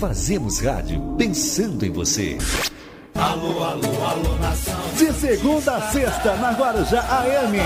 [0.00, 2.38] Fazemos rádio pensando em você.
[3.14, 4.78] Alô, alô, alô, nação.
[4.96, 7.58] De segunda a sexta, na Guarujá AM.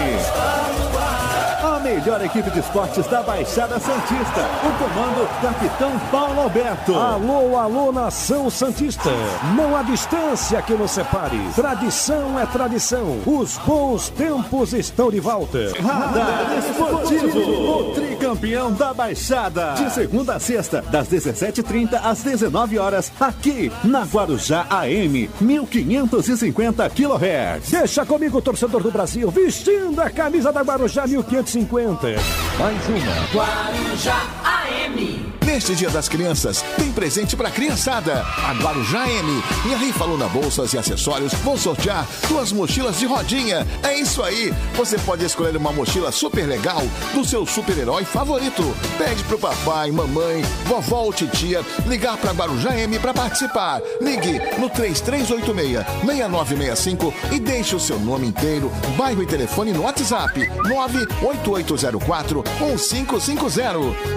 [1.62, 4.40] A melhor equipe de esportes da Baixada Santista.
[4.64, 6.92] O comando Capitão Paulo Alberto.
[6.92, 9.10] Alô, alô, nação Santista.
[9.56, 11.38] Não há distância que nos separe.
[11.54, 13.16] Tradição é tradição.
[13.24, 15.72] Os bons tempos estão de volta.
[15.80, 17.38] Radar Esportivo.
[17.38, 19.74] O tricampeão da Baixada.
[19.74, 27.70] De segunda a sexta, das 17h30 às 19 horas, aqui na Guarujá AM, 1550 kHz.
[27.70, 31.51] Deixa comigo, torcedor do Brasil, vestindo a camisa da Guarujá 1550.
[31.52, 32.16] 50.
[32.58, 33.26] Mais uma.
[33.30, 35.21] Guarujá AM.
[35.52, 38.24] Neste Dia das Crianças, tem presente para criançada.
[38.42, 43.66] A Guarujá M e a Rifa Bolsas e Acessórios vão sortear duas mochilas de rodinha.
[43.82, 44.50] É isso aí.
[44.74, 46.80] Você pode escolher uma mochila super legal
[47.12, 48.62] do seu super-herói favorito.
[48.96, 53.82] Pede pro papai, mamãe, vovó ou titia ligar para Guarujá M para participar.
[54.00, 60.48] Ligue no 3386 6965 e deixe o seu nome inteiro, bairro e telefone no WhatsApp
[60.66, 63.62] 98804 1550.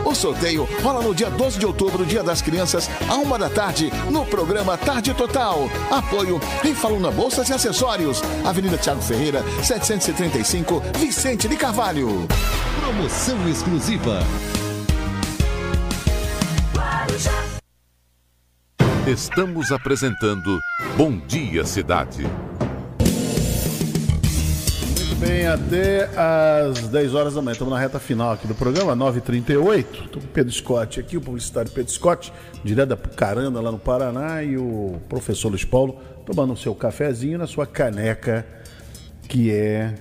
[0.06, 3.91] O sorteio rola no dia 12 de outubro, Dia das Crianças, a uma da tarde,
[4.11, 5.69] no programa Tarde Total.
[5.91, 8.22] Apoio Rifaluna Bolsas e Acessórios.
[8.45, 12.27] Avenida Tiago Ferreira, 735, Vicente de Carvalho.
[12.80, 14.19] Promoção exclusiva.
[19.07, 20.60] Estamos apresentando
[20.97, 22.26] Bom Dia Cidade
[25.16, 27.54] bem, até às 10 horas da manhã.
[27.54, 30.06] Estamos na reta final aqui do programa, 9h38.
[30.06, 32.34] Estou com o Pedro Scott aqui, o publicitário Pedro Scott,
[32.64, 37.38] direto da Pucarana, lá no Paraná, e o professor Luiz Paulo tomando o seu cafezinho
[37.38, 38.46] na sua caneca,
[39.28, 39.96] que é,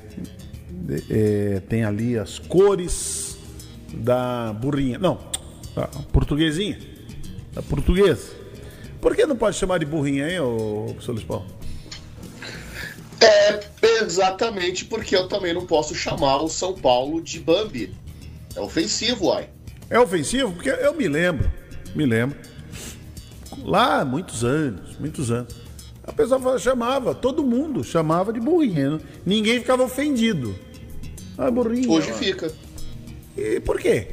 [1.10, 3.36] é tem ali as cores
[3.92, 4.98] da burrinha.
[4.98, 5.18] Não,
[5.74, 6.78] da portuguesinha.
[7.52, 8.32] Da portuguesa.
[9.00, 10.38] Por que não pode chamar de burrinha, hein,
[10.86, 11.46] professor Luiz Paulo?
[13.20, 13.60] É
[14.02, 17.94] exatamente porque eu também não posso chamar o São Paulo de Bambi.
[18.54, 19.48] É ofensivo, uai.
[19.90, 20.52] É ofensivo?
[20.52, 21.50] Porque eu me lembro,
[21.94, 22.36] me lembro.
[23.62, 25.54] Lá, muitos anos, muitos anos.
[26.06, 29.00] A pessoa chamava, todo mundo chamava de burrinha.
[29.24, 30.54] Ninguém ficava ofendido.
[31.36, 31.90] Ah, burrinha.
[31.90, 32.14] Hoje ó.
[32.14, 32.52] fica.
[33.36, 34.08] E por quê?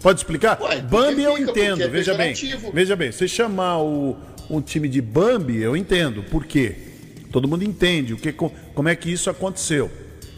[0.00, 0.60] Pode explicar?
[0.60, 2.34] Ué, Bambi eu entendo, é veja bem.
[2.72, 4.16] Veja bem, você chamar o,
[4.50, 6.22] um time de Bambi, eu entendo.
[6.24, 6.76] Por quê?
[7.34, 9.90] Todo mundo entende o que, como é que isso aconteceu.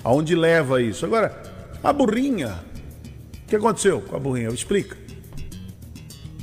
[0.03, 1.05] Aonde leva isso?
[1.05, 1.43] Agora,
[1.85, 2.65] a burrinha.
[3.45, 4.49] O que aconteceu com a burrinha?
[4.49, 4.97] Explica.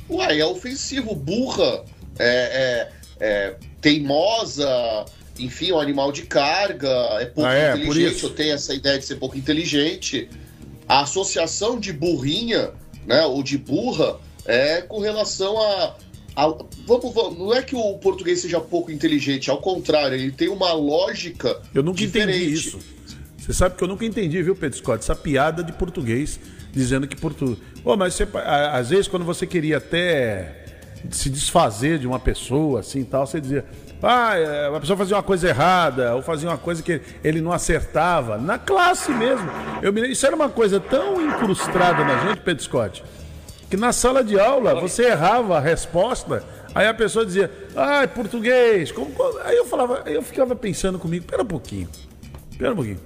[0.08, 1.84] Uai, é ofensivo, burra,
[2.20, 2.86] é,
[3.18, 5.04] é, é teimosa,
[5.40, 9.06] enfim, um animal de carga, é pouco ah, é, inteligente, eu tenho essa ideia de
[9.06, 10.30] ser pouco inteligente.
[10.88, 12.70] A associação de burrinha,
[13.04, 15.96] né, ou de burra, é com relação a,
[16.86, 20.72] vamos, vamos, não é que o português seja pouco inteligente, ao contrário, ele tem uma
[20.72, 21.60] lógica.
[21.74, 22.38] Eu nunca diferente.
[22.38, 22.78] entendi isso.
[23.38, 25.00] Você sabe que eu nunca entendi, viu, Pedro Scott?
[25.02, 26.40] Essa piada de português
[26.72, 27.58] dizendo que português.
[27.84, 28.26] Oh, mas você,
[28.72, 30.64] às vezes, quando você queria até
[31.10, 33.64] se desfazer de uma pessoa, assim tal, você dizia,
[34.02, 37.52] ah, é, a pessoa fazia uma coisa errada, ou fazia uma coisa que ele não
[37.52, 39.48] acertava, na classe mesmo.
[39.82, 43.04] Eu me, isso era uma coisa tão incrustada na gente, Pedro Scott,
[43.70, 48.06] que na sala de aula você errava a resposta, aí a pessoa dizia, ah, é
[48.06, 48.92] português.
[48.92, 49.10] Como,
[49.42, 51.88] aí eu falava, aí eu ficava pensando comigo, pera um pouquinho,
[52.58, 53.00] pera um pouquinho.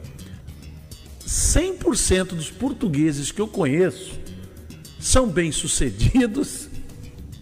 [1.26, 4.18] 100% dos portugueses que eu conheço
[4.98, 6.68] são bem-sucedidos,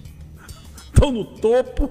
[0.93, 1.91] estão no topo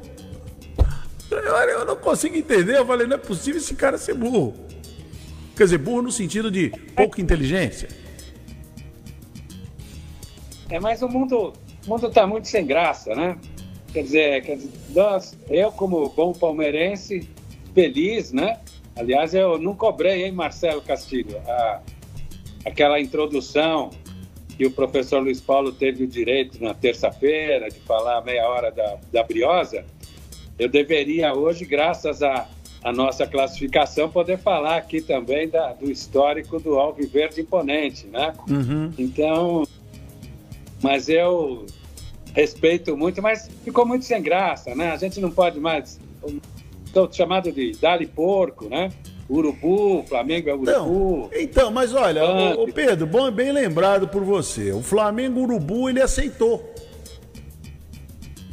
[1.86, 2.78] eu não consigo entender.
[2.78, 4.54] Eu falei, não é possível esse cara ser burro.
[5.56, 7.88] Quer dizer, burro no sentido de pouca inteligência.
[10.70, 11.54] É, mas o mundo
[11.86, 13.38] o mundo está muito sem graça, né?
[13.94, 17.30] Quer dizer, quer dizer nós, eu como bom palmeirense,
[17.74, 18.60] feliz, né?
[18.96, 21.38] Aliás, eu não cobrei, hein, Marcelo Castilho?
[21.48, 21.82] A,
[22.66, 23.92] aquela introdução
[24.58, 28.98] que o professor Luiz Paulo teve o direito na terça-feira de falar meia hora da,
[29.12, 29.86] da briosa,
[30.58, 32.48] eu deveria hoje, graças à,
[32.82, 38.34] à nossa classificação, poder falar aqui também da, do histórico do Alviverde Imponente, né?
[38.50, 38.92] Uhum.
[38.98, 39.68] Então,
[40.86, 41.66] mas eu
[42.32, 44.92] respeito muito, mas ficou muito sem graça, né?
[44.92, 46.00] A gente não pode mais,
[46.86, 48.92] estou chamado de Dali Porco, né?
[49.28, 50.70] Urubu, Flamengo é Urubu.
[50.70, 54.72] Então, então mas olha, o, o Pedro, bom, bem lembrado por você.
[54.72, 56.72] O Flamengo Urubu ele aceitou.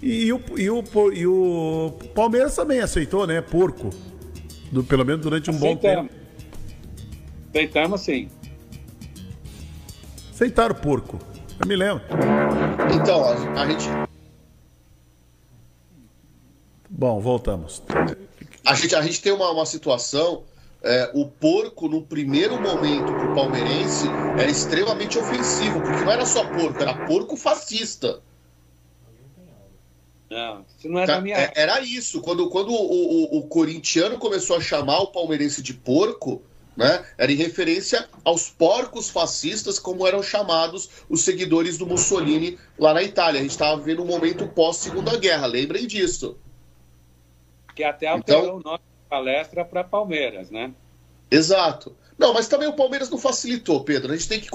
[0.03, 0.83] E, o, e, o,
[1.13, 3.43] e o Palmeiras também aceitou, né?
[3.43, 3.91] Porco.
[4.73, 6.07] Do, pelo menos durante um Aceitamos.
[6.07, 6.15] bom tempo.
[7.51, 8.31] Aceitamos sim.
[10.33, 11.32] Aceitaram porco.
[11.61, 12.03] Eu me lembro.
[12.95, 13.25] Então,
[13.57, 13.89] a, gente.
[16.89, 17.83] Bom, voltamos.
[18.65, 20.45] A gente, a gente tem uma, uma situação.
[20.85, 26.27] É, o porco, no primeiro momento, para o palmeirense, era extremamente ofensivo, porque não era
[26.27, 28.21] só porco, era porco fascista.
[30.29, 31.37] Não, isso não é da minha.
[31.37, 32.21] É, era isso.
[32.23, 36.43] Quando, quando o, o, o, corintiano começou a chamar o palmeirense de porco,
[36.77, 37.05] né?
[37.19, 43.03] Era em referência aos porcos fascistas, como eram chamados os seguidores do Mussolini lá na
[43.03, 43.41] Itália.
[43.41, 46.39] A gente estava vivendo um momento pós-segunda guerra, lembrem disso.
[47.75, 50.73] Que até alterou então, o nome da palestra para Palmeiras, né?
[51.31, 51.97] Exato.
[52.19, 54.13] Não, mas também o Palmeiras não facilitou, Pedro.
[54.13, 54.49] A gente tem que.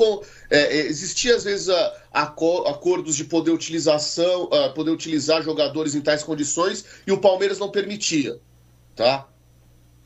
[0.50, 5.96] É, é, existia, às vezes, a, a, acordos de poder, utilização, a, poder utilizar jogadores
[5.96, 8.40] em tais condições e o Palmeiras não permitia.
[8.96, 9.28] Tá?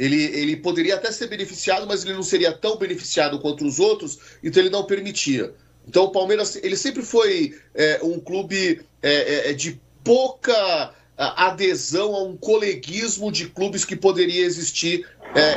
[0.01, 4.17] Ele, ele poderia até ser beneficiado, mas ele não seria tão beneficiado quanto os outros,
[4.43, 5.53] então ele não permitia.
[5.87, 12.15] Então o Palmeiras ele sempre foi é, um clube é, é, é de pouca adesão
[12.15, 15.07] a um coleguismo de clubes que poderia existir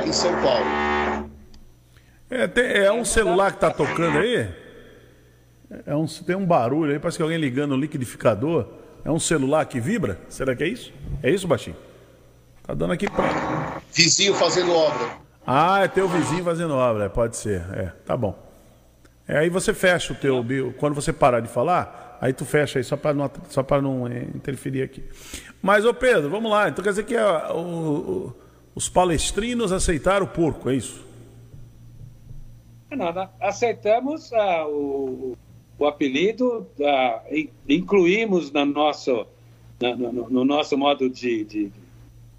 [0.07, 1.31] em São Paulo.
[2.29, 4.47] É, tem, é um celular que tá tocando aí?
[5.87, 8.67] É um, tem um barulho aí, parece que alguém ligando o liquidificador.
[9.07, 10.21] É um celular que vibra?
[10.29, 10.93] Será que é isso?
[11.23, 11.77] É isso, Baixinho?
[12.65, 13.83] Tá dando aqui pra.
[13.93, 15.19] Vizinho fazendo obra.
[15.47, 17.61] Ah, é teu vizinho fazendo obra, pode ser.
[17.75, 18.35] É, tá bom.
[19.29, 20.43] É, aí você fecha o teu.
[20.79, 24.07] Quando você parar de falar, aí tu fecha aí só para não, só pra não
[24.07, 25.05] é, interferir aqui.
[25.61, 26.71] Mas, ô Pedro, vamos lá.
[26.71, 28.37] Então quer dizer que a, o, o,
[28.75, 31.05] os palestrinos aceitaram o porco, é isso?
[32.91, 33.31] Nada.
[33.41, 35.37] Aceitamos ah, o,
[35.79, 37.23] o apelido, ah,
[37.69, 39.27] incluímos no nosso,
[39.81, 41.73] no, no nosso modo de, de,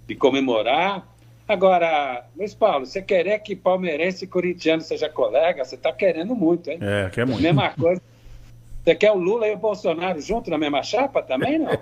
[0.06, 1.06] de, comemorar.
[1.48, 6.70] Agora, Luiz Paulo, você querer que palmeirense e corintiano seja colega, você está querendo muito,
[6.70, 6.78] hein?
[6.80, 7.40] É, quer muito.
[7.40, 8.02] Mesma coisa.
[8.84, 11.70] Você quer o Lula e o Bolsonaro junto na mesma chapa também, não?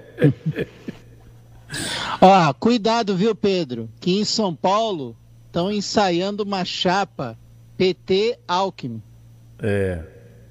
[2.20, 3.88] Ó, cuidado, viu, Pedro?
[4.00, 7.38] Que em São Paulo estão ensaiando uma chapa
[7.76, 9.02] PT Alckmin.
[9.62, 10.02] É.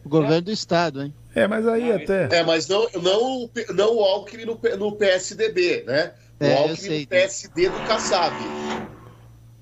[0.03, 0.41] O governo é.
[0.41, 1.13] do estado, hein?
[1.35, 2.39] É, mas aí ah, até.
[2.39, 6.13] É, mas não, não, não o Alckmin no, no PSDB, né?
[6.43, 8.35] O é, Alckmin no PSD do Kassab.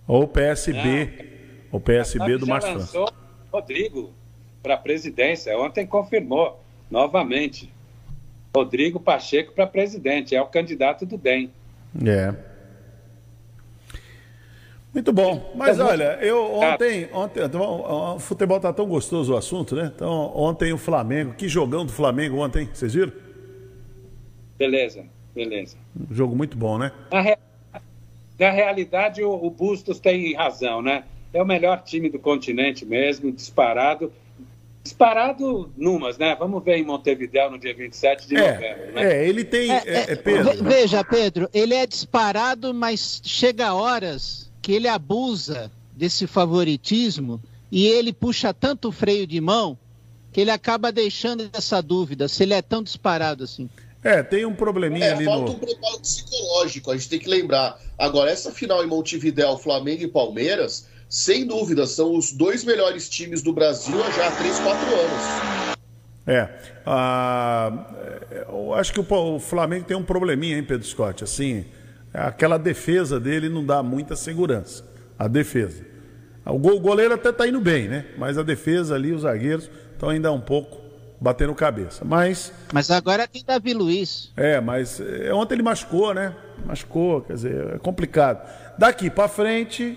[0.08, 1.30] Ou PSB.
[1.72, 3.08] o PSB do Márcio lançou
[3.53, 4.12] Rodrigo
[4.64, 5.56] para a presidência.
[5.60, 6.60] Ontem confirmou
[6.90, 7.72] novamente.
[8.53, 10.36] Rodrigo Pacheco para presidente.
[10.36, 11.52] É o candidato do DEM.
[12.03, 12.34] É.
[14.91, 15.53] Muito bom.
[15.56, 19.91] Mas olha, eu ontem, ontem então, o futebol tá tão gostoso o assunto, né?
[19.95, 23.14] Então, ontem o Flamengo, que jogão do Flamengo ontem, vocês viram?
[24.58, 25.78] Beleza, beleza.
[26.10, 26.91] Um jogo muito bom, né?
[27.12, 27.38] Na, re...
[28.40, 31.03] Na realidade, o, o Bustos tem razão, né?
[31.34, 34.12] É o melhor time do continente mesmo, disparado.
[34.84, 36.36] Disparado numas, né?
[36.36, 38.94] Vamos ver em Montevideo no dia 27 de é, novembro.
[38.94, 39.14] Né?
[39.14, 39.72] É, ele tem.
[39.72, 40.64] É, é, é Pedro.
[40.64, 47.40] Veja, Pedro, ele é disparado, mas chega horas que ele abusa desse favoritismo
[47.72, 49.78] e ele puxa tanto freio de mão
[50.32, 53.70] que ele acaba deixando essa dúvida se ele é tão disparado assim.
[54.03, 55.57] É, tem um probleminha é, ali falta no...
[55.57, 57.80] um preparo psicológico, a gente tem que lembrar.
[57.98, 63.41] Agora, essa final em Montevidéu, Flamengo e Palmeiras, sem dúvida, são os dois melhores times
[63.41, 65.78] do Brasil já há 3, 4 anos.
[66.26, 66.49] É,
[66.86, 67.86] ah,
[68.48, 71.23] eu acho que o Flamengo tem um probleminha, hein, Pedro Scott?
[71.23, 71.65] Assim,
[72.14, 74.84] aquela defesa dele não dá muita segurança.
[75.18, 75.86] A defesa.
[76.45, 78.06] O goleiro até tá indo bem, né?
[78.18, 80.81] Mas a defesa ali, os zagueiros, estão ainda um pouco
[81.22, 82.03] batendo cabeça.
[82.03, 82.52] Mas.
[82.73, 84.31] Mas agora tem Davi Luiz.
[84.35, 86.35] É, mas é, ontem ele machucou, né?
[86.65, 88.49] Machucou, quer dizer, é complicado.
[88.77, 89.95] Daqui para frente.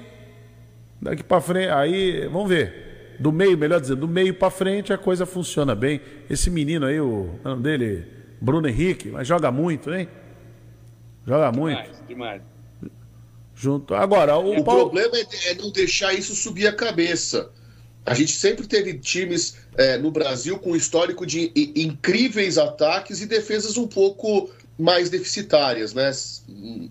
[1.00, 1.70] Daqui para frente.
[1.70, 3.16] Aí, vamos ver.
[3.18, 6.00] Do meio, melhor dizendo, do meio para frente a coisa funciona bem.
[6.28, 8.06] Esse menino aí, o nome dele,
[8.40, 10.08] Bruno Henrique, mas joga muito, hein?
[11.26, 12.06] Joga demais, muito.
[12.06, 12.42] Demais.
[13.54, 13.94] Junto.
[13.94, 14.90] Agora, o, o Paulo...
[14.90, 17.50] problema é, é não deixar isso subir a cabeça.
[18.06, 23.76] A gente sempre teve times é, no Brasil com histórico de incríveis ataques e defesas
[23.76, 26.10] um pouco mais deficitárias, né?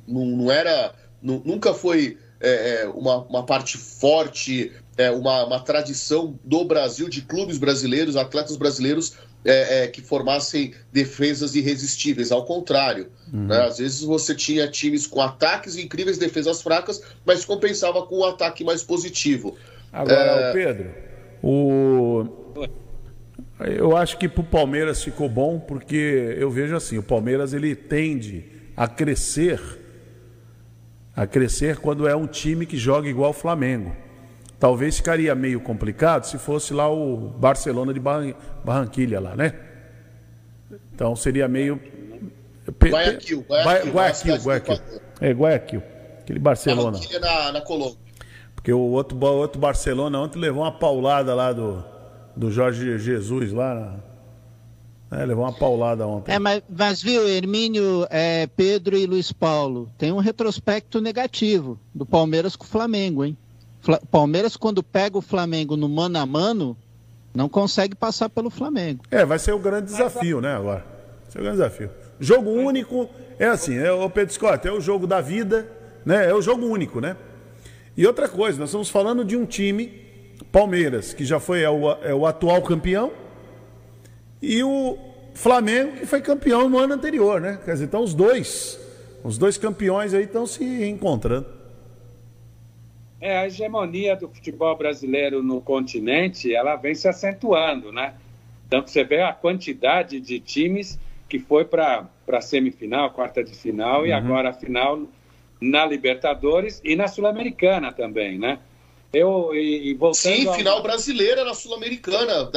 [0.07, 5.59] Não, não era, não, nunca foi é, é, uma, uma parte forte, é, uma, uma
[5.59, 9.13] tradição do Brasil, de clubes brasileiros, atletas brasileiros
[9.45, 12.31] é, é, que formassem defesas irresistíveis.
[12.31, 13.47] Ao contrário, uhum.
[13.47, 13.61] né?
[13.61, 18.63] às vezes você tinha times com ataques incríveis defesas fracas, mas compensava com um ataque
[18.63, 19.55] mais positivo.
[19.93, 20.53] Agora, é...
[20.53, 20.89] Pedro,
[21.43, 22.25] o...
[23.59, 27.75] eu acho que para o Palmeiras ficou bom, porque eu vejo assim, o Palmeiras ele
[27.75, 28.43] tende
[28.75, 29.61] a crescer,
[31.15, 33.95] a crescer quando é um time que joga igual o Flamengo.
[34.59, 39.53] Talvez ficaria meio complicado se fosse lá o Barcelona de Barranquilha lá, né?
[40.95, 41.79] Então seria meio
[42.81, 44.79] Guayaquil, Guayaquil, Guayaquil, Guayaquil.
[45.19, 45.83] É Guayaquil,
[46.21, 46.91] aquele Barcelona.
[46.91, 48.02] Barranquilha na, na Colômbia.
[48.63, 51.83] Porque o outro, outro Barcelona ontem levou uma paulada lá do,
[52.33, 53.99] do Jorge Jesus lá.
[55.11, 56.31] É, levou uma paulada ontem.
[56.31, 62.05] É, mas, mas viu, Hermínio, é, Pedro e Luiz Paulo, tem um retrospecto negativo do
[62.05, 63.37] Palmeiras com o Flamengo, hein?
[63.81, 66.77] Fla Palmeiras, quando pega o Flamengo no mano a mano,
[67.33, 69.03] não consegue passar pelo Flamengo.
[69.11, 70.85] É, vai ser o grande desafio, né, agora.
[71.23, 71.89] Vai ser o grande desafio.
[72.17, 75.69] Jogo único, é assim, é o Pedro Scott, é o jogo da vida,
[76.05, 76.29] né?
[76.29, 77.17] É o jogo único, né?
[77.95, 80.01] E outra coisa, nós estamos falando de um time,
[80.51, 83.11] Palmeiras, que já foi é o, é o atual campeão,
[84.41, 84.97] e o
[85.35, 87.59] Flamengo, que foi campeão no ano anterior, né?
[87.63, 88.79] Quer dizer, então os dois,
[89.23, 91.45] os dois campeões aí estão se encontrando.
[93.21, 98.15] É, a hegemonia do futebol brasileiro no continente, ela vem se acentuando, né?
[98.67, 100.99] Então você vê a quantidade de times
[101.29, 104.07] que foi para a semifinal, quarta de final uhum.
[104.07, 105.03] e agora a final
[105.63, 108.59] na Libertadores e na Sul-Americana também, né?
[109.13, 110.55] Eu, e, e Sim, ao...
[110.55, 112.49] final brasileira na Sul-Americana.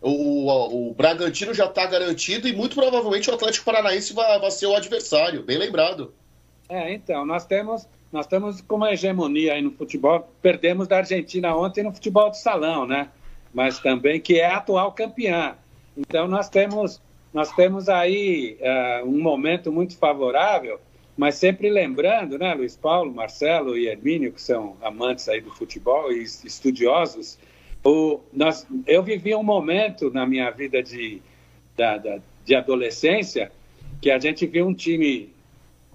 [0.00, 4.50] O, o, o, Bragantino já está garantido e muito provavelmente o Atlético Paranaense vai, vai
[4.50, 6.12] ser o adversário, bem lembrado.
[6.68, 10.28] É, então, nós temos, nós temos com uma hegemonia aí no futebol.
[10.42, 13.08] Perdemos da Argentina ontem no futebol de salão, né?
[13.54, 15.54] Mas também que é a atual campeã.
[15.96, 17.00] Então nós temos,
[17.32, 20.80] nós temos aí uh, um momento muito favorável
[21.16, 26.10] mas sempre lembrando, né, Luiz Paulo, Marcelo e Hermínio, que são amantes aí do futebol
[26.10, 27.38] e estudiosos,
[27.84, 31.20] o, nós, eu vivi um momento na minha vida de,
[31.76, 33.50] da, da, de adolescência
[34.00, 35.30] que a gente viu um time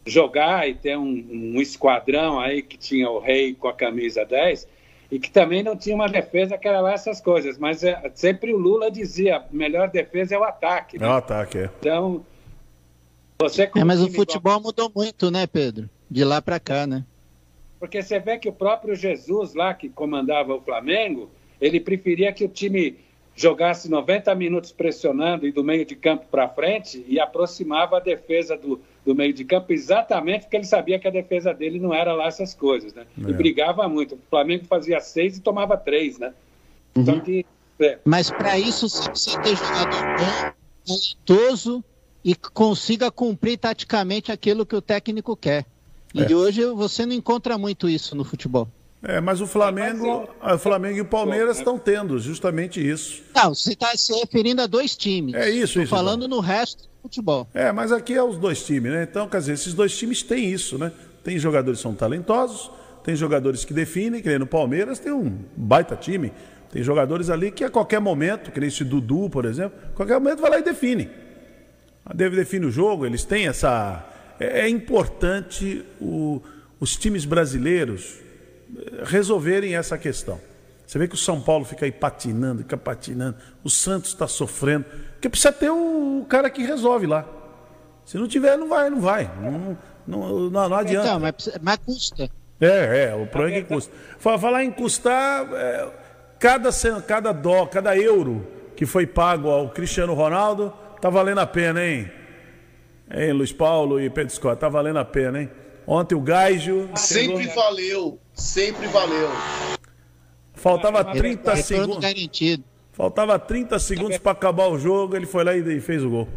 [0.06, 4.68] jogar e ter um, um, esquadrão aí que tinha o rei com a camisa 10
[5.12, 8.54] e que também não tinha uma defesa que era lá essas coisas, mas é, sempre
[8.54, 11.00] o Lula dizia, melhor defesa é o ataque.
[11.00, 11.06] Né?
[11.06, 11.70] É o ataque, é.
[11.80, 12.26] Então,
[13.76, 14.62] é, mas o futebol igual...
[14.62, 15.90] mudou muito, né, Pedro?
[16.10, 17.06] De lá para cá, né?
[17.80, 21.30] Porque você vê que o próprio Jesus lá, que comandava o Flamengo,
[21.62, 22.98] ele preferia que o time
[23.36, 28.58] jogasse 90 minutos pressionando e do meio de campo para frente e aproximava a defesa
[28.58, 32.14] do, do meio de campo exatamente porque ele sabia que a defesa dele não era
[32.14, 33.06] lá essas coisas, né?
[33.24, 33.30] É.
[33.30, 34.16] E brigava muito.
[34.16, 36.34] O Flamengo fazia seis e tomava três, né?
[36.96, 37.04] Uhum.
[37.04, 37.46] Então que,
[37.80, 38.00] é.
[38.04, 40.54] Mas para isso você precisa ter jogador bom,
[40.88, 41.84] talentoso
[42.24, 45.66] e consiga cumprir taticamente aquilo que o técnico quer.
[46.14, 46.36] E é.
[46.36, 48.68] hoje você não encontra muito isso no futebol.
[49.04, 53.22] É, mas o Flamengo, o Flamengo e o Palmeiras estão tendo justamente isso.
[53.36, 55.36] Não, você está se referindo a dois times.
[55.36, 55.90] É isso, Estou isso.
[55.90, 56.38] falando então.
[56.38, 57.48] no resto do futebol.
[57.54, 59.08] É, mas aqui é os dois times, né?
[59.10, 60.92] Então, quer dizer, esses dois times têm isso, né?
[61.24, 62.72] Tem jogadores que são talentosos,
[63.04, 66.34] tem jogadores que definem, que nem no Palmeiras tem um baita time.
[66.72, 70.20] Tem jogadores ali que a qualquer momento, que nem esse Dudu, por exemplo, a qualquer
[70.20, 71.10] momento vai lá e define.
[72.14, 74.06] Deve define o jogo, eles têm essa.
[74.40, 76.42] É, é importante o,
[76.80, 78.20] os times brasileiros
[78.78, 80.40] eh, resolverem essa questão.
[80.86, 84.86] Você vê que o São Paulo fica aí patinando, fica patinando, o Santos está sofrendo,
[85.14, 87.26] porque precisa ter o cara que resolve lá.
[88.06, 89.30] Se não tiver, não vai, não vai.
[89.42, 89.78] Não,
[90.08, 91.08] não, não, não adianta.
[91.08, 92.30] Então, mas, mas custa.
[92.60, 93.94] É, é, o problema é que custa.
[94.18, 95.90] Falar em custar, é,
[96.40, 96.70] cada,
[97.06, 98.48] cada dó, cada euro
[98.78, 102.10] que foi pago ao Cristiano Ronaldo, tá valendo a pena, hein?
[103.10, 105.50] Hein, Luiz Paulo e Pedro Scott, tá valendo a pena, hein?
[105.86, 106.90] Ontem o Gaijo.
[106.96, 107.56] Sempre chegou...
[107.56, 109.30] valeu, sempre valeu.
[110.54, 112.00] Faltava 30 segundos.
[112.00, 112.64] Garantido.
[112.92, 116.28] Faltava 30 segundos para acabar o jogo, ele foi lá e fez o gol.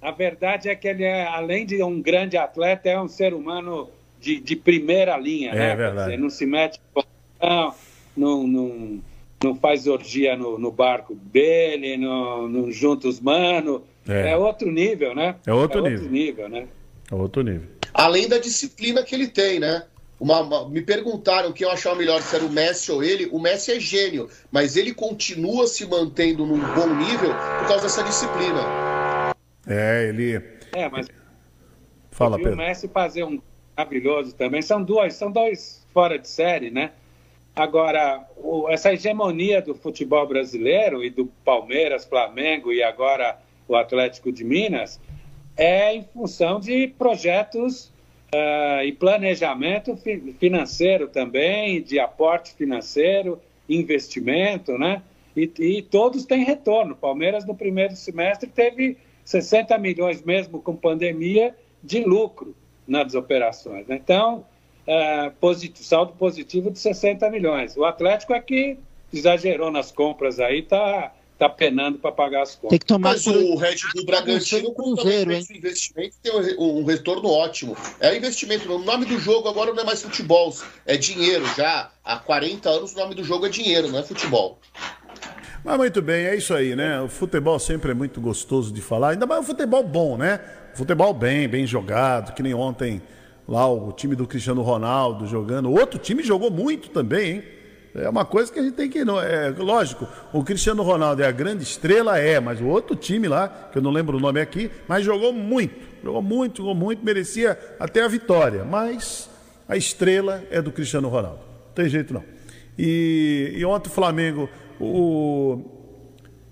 [0.00, 3.88] A verdade é que ele, é, além de um grande atleta, é um ser humano
[4.20, 5.70] de, de primeira linha, é, né?
[5.70, 6.10] É verdade.
[6.10, 6.80] Dizer, não se mete
[8.16, 9.00] não, não,
[9.42, 13.82] não, faz orgia no, no barco dele, não, não junta os manos.
[14.08, 14.30] É.
[14.30, 14.36] é.
[14.36, 15.36] outro nível, né?
[15.46, 15.98] É outro, é nível.
[15.98, 16.66] outro nível, né?
[17.10, 17.68] É outro nível.
[17.94, 19.84] Além da disciplina que ele tem, né?
[20.18, 23.28] Uma, uma, me perguntaram quem eu achava melhor, se era o Messi ou ele.
[23.32, 28.04] O Messi é gênio, mas ele continua se mantendo num bom nível por causa dessa
[28.04, 29.34] disciplina.
[29.66, 30.40] É, ele.
[30.72, 31.08] É, mas.
[32.10, 32.52] Fala, Pedro.
[32.52, 33.40] o Messi fazer um
[33.76, 34.62] maravilhoso também.
[34.62, 36.92] São dois, são dois fora de série, né?
[37.54, 43.38] Agora, o, essa hegemonia do futebol brasileiro e do Palmeiras, Flamengo e agora
[43.68, 44.98] o Atlético de Minas
[45.56, 47.92] é em função de projetos
[48.34, 53.38] uh, e planejamento fi financeiro também, de aporte financeiro,
[53.68, 55.02] investimento, né?
[55.36, 56.94] E, e, todos têm retorno.
[56.94, 62.54] Palmeiras, no primeiro semestre, teve 60 milhões, mesmo com pandemia, de lucro
[62.86, 63.86] nas operações.
[63.86, 63.98] Né?
[64.02, 64.44] Então,
[64.86, 67.76] uh, positivo, saldo positivo de 60 milhões.
[67.76, 68.78] O Atlético é que
[69.12, 71.12] exagerou nas compras aí, está
[71.44, 72.70] está penando para pagar as contas.
[72.70, 75.44] Tem que tomar Mas o Red Bull Bragantino, Cruzeiro, hein?
[75.50, 77.76] investimento, tem um retorno ótimo.
[77.98, 78.72] É investimento.
[78.72, 80.54] O nome do jogo agora não é mais futebol,
[80.86, 81.44] é dinheiro.
[81.56, 84.58] Já há 40 anos o nome do jogo é dinheiro, não é futebol.
[85.64, 87.00] Mas muito bem, é isso aí, né?
[87.00, 90.40] O futebol sempre é muito gostoso de falar, ainda mais o futebol bom, né?
[90.74, 93.02] Futebol bem, bem jogado, que nem ontem
[93.46, 95.70] lá o time do Cristiano Ronaldo jogando.
[95.70, 97.42] Outro time jogou muito também, hein?
[97.94, 98.98] É uma coisa que a gente tem que.
[98.98, 103.48] É, lógico, o Cristiano Ronaldo é a grande estrela, é, mas o outro time lá,
[103.70, 105.92] que eu não lembro o nome aqui, mas jogou muito.
[106.02, 108.64] Jogou muito, jogou muito, merecia até a vitória.
[108.64, 109.28] Mas
[109.68, 111.40] a estrela é do Cristiano Ronaldo.
[111.66, 112.24] Não tem jeito não.
[112.78, 114.48] E, e ontem o Flamengo.
[114.80, 115.62] O,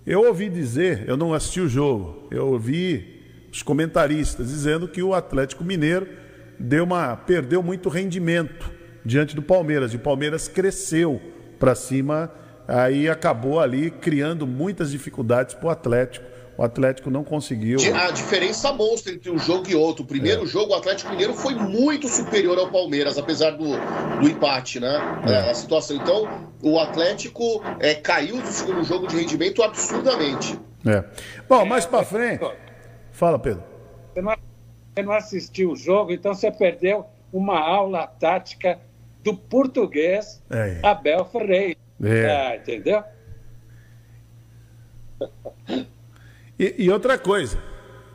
[0.07, 3.21] eu ouvi dizer, eu não assisti o jogo, eu ouvi
[3.53, 6.07] os comentaristas dizendo que o Atlético Mineiro
[6.61, 8.71] deu uma, perdeu muito rendimento
[9.05, 9.93] diante do Palmeiras.
[9.93, 11.21] E o Palmeiras cresceu
[11.59, 12.31] para cima,
[12.69, 16.27] aí acabou ali criando muitas dificuldades para o Atlético.
[16.59, 17.79] O Atlético não conseguiu.
[17.95, 20.05] A diferença monstra entre um jogo e outro.
[20.05, 20.47] O primeiro é.
[20.47, 23.65] jogo, o Atlético Mineiro foi muito superior ao Palmeiras, apesar do,
[24.21, 25.23] do empate, né?
[25.27, 25.33] É.
[25.33, 25.97] É, a situação.
[25.97, 26.29] Então,
[26.63, 30.61] o Atlético é, caiu do segundo jogo de rendimento absurdamente.
[30.87, 31.03] É.
[31.49, 32.45] Bom, mais para frente.
[33.11, 33.65] Fala, Pedro.
[34.13, 34.37] Você não,
[35.01, 38.79] você não assistiu o jogo, então você perdeu uma aula tática
[39.23, 40.79] do português é.
[40.83, 41.77] Abel Ferreira.
[42.03, 42.27] É.
[42.27, 43.03] Ah, entendeu?
[46.59, 47.59] E, e, outra coisa,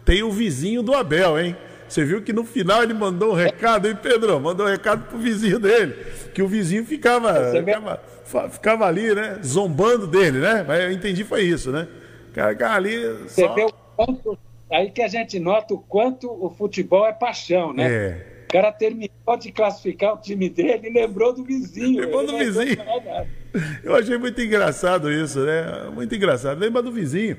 [0.03, 1.56] tem o vizinho do Abel, hein?
[1.88, 4.40] Você viu que no final ele mandou um recado, hein, Pedro?
[4.40, 5.94] Mandou um recado pro vizinho dele.
[6.34, 9.40] Que o vizinho ficava, ficava, ficava, ali, né?
[9.44, 10.66] Zombando dele, né?
[10.68, 11.88] Mas eu entendi foi isso, né?
[12.32, 13.03] O cara ali.
[13.28, 13.48] Só...
[13.48, 14.38] Você vê o quanto.
[14.72, 17.86] Aí que a gente nota o quanto o futebol é paixão, né?
[17.86, 22.02] É cara terminou de classificar o time dele e lembrou do vizinho.
[22.02, 22.78] Lembrou do vizinho.
[23.84, 25.90] Eu achei muito engraçado isso, né?
[25.94, 26.58] Muito engraçado.
[26.58, 27.38] Lembra do vizinho.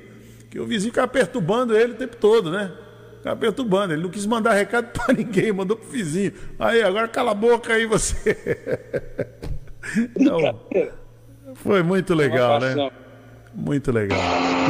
[0.51, 2.71] Que o vizinho ficava perturbando ele o tempo todo, né?
[3.17, 3.95] Ficava perturbando.
[3.95, 6.33] Ele não quis mandar recado para ninguém, mandou pro vizinho.
[6.59, 8.37] Aí, agora cala a boca aí você.
[10.19, 10.61] Então,
[11.55, 12.91] foi muito legal, né?
[13.57, 14.19] Muito legal.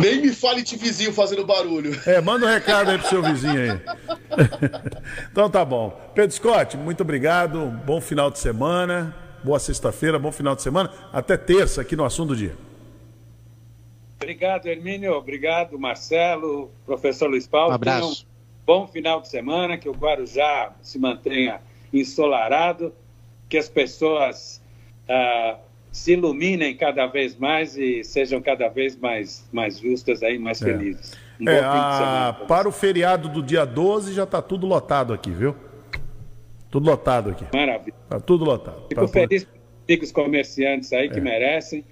[0.00, 2.00] Nem me fale de vizinho fazendo barulho.
[2.06, 3.80] É, manda um recado aí pro seu vizinho aí.
[5.30, 5.90] então tá bom.
[6.14, 7.66] Pedro Scott, muito obrigado.
[7.84, 9.14] Bom final de semana.
[9.42, 10.90] Boa sexta-feira, bom final de semana.
[11.12, 12.56] Até terça aqui no Assunto do Dia.
[14.16, 15.14] Obrigado, Hermínio.
[15.14, 17.72] Obrigado, Marcelo, professor Luiz Paulo.
[17.72, 18.22] Um abraço.
[18.22, 21.60] Um bom final de semana, que o Guarujá se mantenha
[21.92, 22.94] ensolarado,
[23.48, 24.62] que as pessoas
[25.08, 25.58] ah,
[25.96, 30.66] se iluminem cada vez mais e sejam cada vez mais, mais justas aí, mais é.
[30.66, 31.16] felizes.
[31.40, 32.36] Um é, a...
[32.46, 35.56] para o feriado do dia 12 já está tudo lotado aqui, viu?
[36.70, 37.46] Tudo lotado aqui.
[37.50, 37.94] Maravilha.
[38.04, 38.82] Está tudo lotado.
[38.88, 39.46] Fico tá feliz
[40.02, 41.22] os comerciantes aí que é.
[41.22, 41.82] merecem.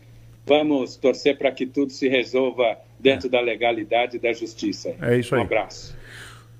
[0.45, 3.31] Vamos torcer para que tudo se resolva dentro é.
[3.31, 4.95] da legalidade e da justiça.
[5.01, 5.41] É isso aí.
[5.41, 5.97] Um abraço.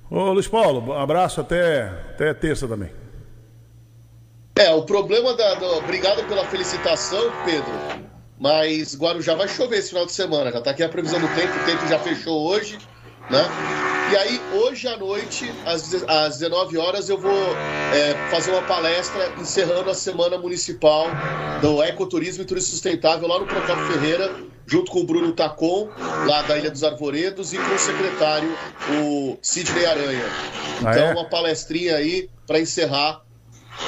[0.09, 2.89] Ô, Luiz Paulo, um abraço até, até terça também.
[4.57, 5.55] É, o problema da.
[5.55, 5.65] Do...
[5.77, 7.73] Obrigado pela felicitação, Pedro.
[8.39, 10.51] Mas Guarujá vai chover esse final de semana.
[10.51, 12.77] Já está aqui a previsão do tempo, o tempo já fechou hoje,
[13.29, 13.43] né?
[14.11, 19.33] E aí, hoje à noite, às, às 19 horas, eu vou é, fazer uma palestra
[19.39, 21.07] encerrando a Semana Municipal
[21.59, 24.31] do Ecoturismo e Turismo Sustentável lá no Procopio Ferreira,
[24.67, 25.89] junto com o Bruno Tacon,
[26.27, 28.55] lá da Ilha dos Arvoredos, e com o secretário,
[29.01, 30.25] o Sidney Aranha.
[30.79, 31.11] Então, ah, é?
[31.11, 33.24] uma palestrinha aí para encerrar,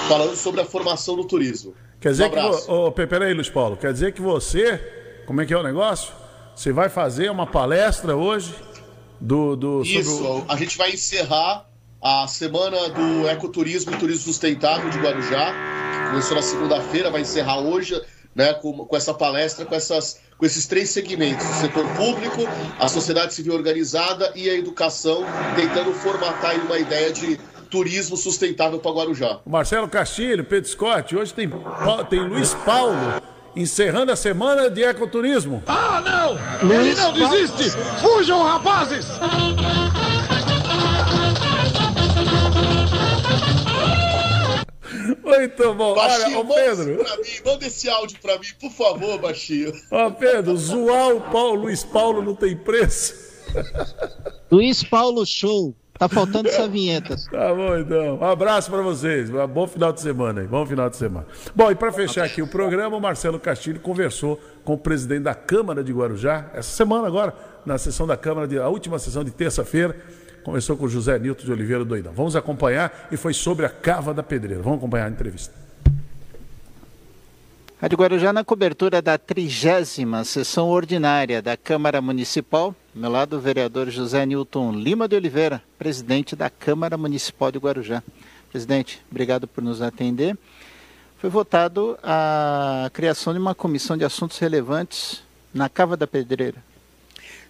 [0.08, 1.74] falando sobre a formação do turismo.
[2.00, 2.72] Quer dizer um que.
[2.72, 4.78] Ô, peraí, Luiz Paulo, quer dizer que você.
[5.26, 6.14] Como é que é o negócio?
[6.56, 8.54] Você vai fazer uma palestra hoje
[9.20, 9.56] do.
[9.56, 10.46] do Isso, o...
[10.48, 11.68] a gente vai encerrar
[12.02, 17.60] a semana do ecoturismo e turismo sustentável de Guarujá, que começou na segunda-feira, vai encerrar
[17.60, 18.00] hoje,
[18.36, 22.42] né, com, com essa palestra, com, essas, com esses três segmentos: o setor público,
[22.80, 25.24] a sociedade civil organizada e a educação,
[25.56, 27.40] tentando formatar uma ideia de
[27.70, 29.40] turismo sustentável para Guarujá.
[29.46, 31.50] Marcelo Castilho, Pedro Scott, hoje tem,
[32.10, 32.98] tem Luiz Paulo
[33.56, 35.64] encerrando a semana de ecoturismo.
[35.68, 36.72] Ah, não!
[36.72, 37.72] Ele não desiste!
[38.02, 39.06] Fujam, rapazes!
[45.24, 45.96] Muito bom.
[45.96, 46.98] Baixinho, Olha, ô Pedro.
[46.98, 49.74] Manda, mim, manda esse áudio pra mim, por favor, Baixinho.
[49.92, 53.14] Ó, Pedro, zoar o Paulo, Luiz Paulo não tem preço.
[54.52, 55.76] Luiz Paulo Show.
[55.98, 57.16] Tá faltando essa vinheta.
[57.32, 58.18] Tá bom, então.
[58.18, 59.30] Um abraço para vocês.
[59.30, 60.48] Um bom final de semana aí.
[60.48, 61.26] Bom final de semana.
[61.56, 65.34] Bom, e para fechar aqui o programa, o Marcelo Castilho conversou com o presidente da
[65.34, 67.34] Câmara de Guarujá, essa semana agora,
[67.66, 69.96] na sessão da Câmara, de, a última sessão de terça-feira.
[70.44, 72.14] Conversou com o José Nilton de Oliveira Doidão.
[72.14, 74.62] Vamos acompanhar e foi sobre a cava da pedreira.
[74.62, 75.54] Vamos acompanhar a entrevista.
[77.82, 82.74] Rádio Guarujá na cobertura da trigésima sessão ordinária da Câmara Municipal.
[82.98, 88.02] Meu lado, o vereador José Newton Lima de Oliveira, presidente da Câmara Municipal de Guarujá.
[88.52, 90.36] Presidente, obrigado por nos atender.
[91.20, 95.22] Foi votado a criação de uma comissão de assuntos relevantes
[95.54, 96.58] na Cava da Pedreira.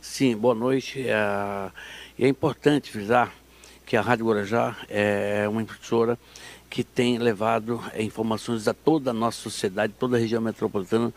[0.01, 1.07] Sim, boa noite.
[1.07, 1.71] É,
[2.19, 3.33] é importante frisar
[3.85, 6.19] que a Rádio Guarujá é uma emissora
[6.69, 11.13] que tem levado é, informações a toda a nossa sociedade, toda a região metropolitana,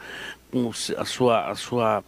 [0.52, 2.04] com a sua, a sua,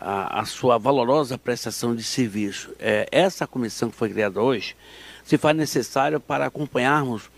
[0.00, 2.70] a, a sua valorosa prestação de serviço.
[2.78, 4.76] É, essa comissão que foi criada hoje
[5.24, 7.30] se faz necessário para acompanharmos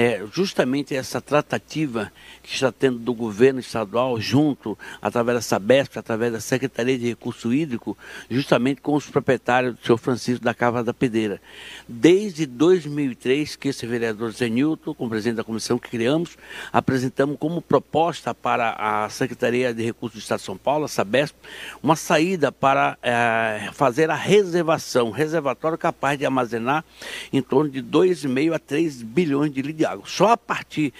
[0.00, 6.32] é justamente essa tratativa que está tendo do governo estadual junto, através da Sabesp, através
[6.32, 7.98] da Secretaria de Recurso Hídrico,
[8.30, 11.40] justamente com os proprietários do senhor Francisco da Cava da Pedreira.
[11.88, 16.38] Desde 2003 que esse vereador Zenilton, como presidente da comissão que criamos,
[16.72, 21.34] apresentamos como proposta para a Secretaria de Recursos do Estado de São Paulo, a Sabesp,
[21.82, 26.84] uma saída para é, fazer a reservação, reservatório capaz de armazenar
[27.32, 30.92] em torno de 2,5 a 3 bilhões de litros Só a partir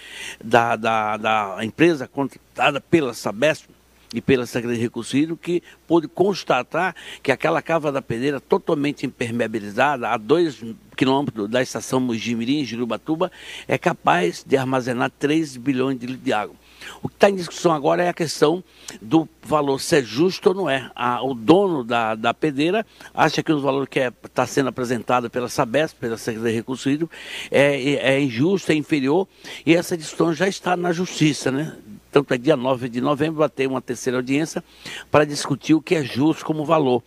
[0.43, 3.69] da, da, da empresa contratada pela Sabesp
[4.13, 9.05] e pela Secretaria de Recursos Hídricos que pôde constatar que aquela cava da pedreira totalmente
[9.05, 10.63] impermeabilizada, a dois
[10.97, 13.31] quilômetros da estação Mojimirim, Jurubatuba,
[13.67, 16.57] é capaz de armazenar 3 bilhões de litros de água.
[17.03, 18.63] O que está em discussão agora é a questão
[19.01, 20.91] do valor, se é justo ou não é.
[20.95, 22.85] A, o dono da, da pedreira
[23.15, 26.59] acha que o valor que está é, tá sendo apresentado pela Sabesp, pela Secretaria de
[26.59, 27.17] Recursos Hídricos,
[27.51, 29.27] é, é, é injusto, é inferior,
[29.65, 31.77] e essa discussão já está na Justiça, né?
[32.11, 34.65] Tanto é dia 9 de novembro vai ter uma terceira audiência
[35.11, 37.03] para discutir o que é justo como valor.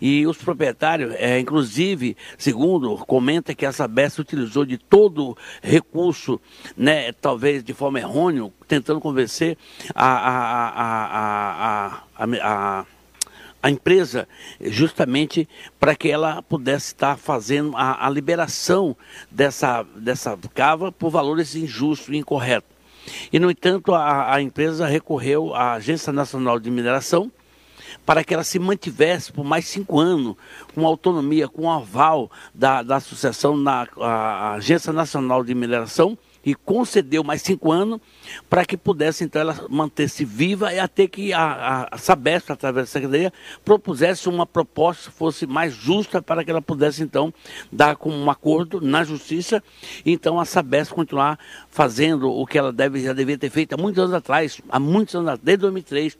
[0.00, 6.40] E os proprietários, é, inclusive, segundo, comenta que a Sabesp utilizou de todo recurso,
[6.76, 9.56] né, talvez de forma errônea, tentando convencer
[9.94, 12.86] a, a, a, a, a
[13.62, 14.28] a empresa
[14.60, 15.48] justamente
[15.80, 18.96] para que ela pudesse estar fazendo a, a, liberação
[19.28, 22.70] dessa, dessa cava por valores injustos e incorretos.
[23.32, 27.30] E, no entanto, a, a empresa recorreu à Agência Nacional de Mineração,
[28.04, 30.36] para que ela se mantivesse por mais cinco anos,
[30.74, 33.86] com autonomia, com aval da, da associação, na
[34.54, 38.00] Agência Nacional de Mineração, e concedeu mais cinco anos
[38.48, 42.86] para que pudesse, então, ela manter-se viva e até que a, a, a Sabesp, através
[42.86, 43.32] da Secretaria,
[43.64, 47.34] propusesse uma proposta que fosse mais justa para que ela pudesse, então,
[47.72, 49.60] dar como um acordo na Justiça.
[50.04, 51.36] E, então, a Sabesp continuar
[51.68, 55.16] fazendo o que ela deve, já devia ter feito há muitos anos atrás, há muitos
[55.16, 56.16] anos, desde 2003,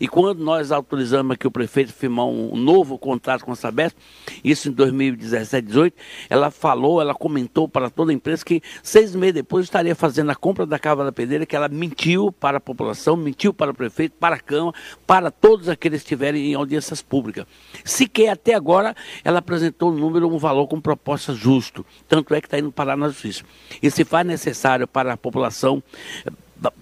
[0.00, 3.96] e quando nós autorizamos aqui o prefeito firmar um novo contrato com a Sabesp,
[4.44, 5.96] isso em 2017, 2018,
[6.28, 10.34] ela falou, ela comentou para toda a empresa que seis meses depois estaria fazendo a
[10.34, 14.14] compra da Cava da Pedreira, que ela mentiu para a população, mentiu para o prefeito,
[14.18, 14.76] para a Câmara,
[15.06, 17.46] para todos aqueles que estiverem em audiências públicas.
[17.84, 18.94] Sequer até agora
[19.24, 21.84] ela apresentou um número, um valor com proposta justo.
[22.08, 23.44] Tanto é que está indo parar na justiça.
[23.82, 25.82] E se faz necessário para a população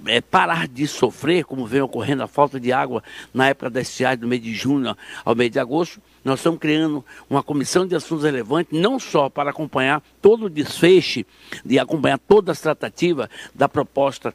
[0.07, 4.19] é, parar de sofrer, como vem ocorrendo a falta de água na época da estiagem
[4.19, 8.25] do mês de junho ao mês de agosto, nós estamos criando uma comissão de assuntos
[8.25, 11.27] relevantes, não só para acompanhar todo o desfeche,
[11.65, 14.35] de acompanhar toda a tratativa da proposta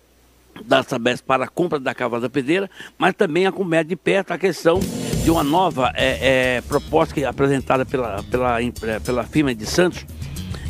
[0.66, 4.38] da Sabesp para a compra da Cava da Pedreira, mas também acompanhar de perto a
[4.38, 4.80] questão
[5.24, 8.58] de uma nova é, é, proposta que é apresentada pela, pela,
[9.04, 10.06] pela firma de Santos,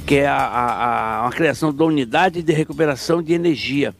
[0.06, 3.96] que é a, a, a criação da unidade de recuperação de energia.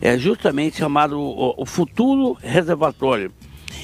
[0.00, 3.32] É justamente chamado o, o futuro reservatório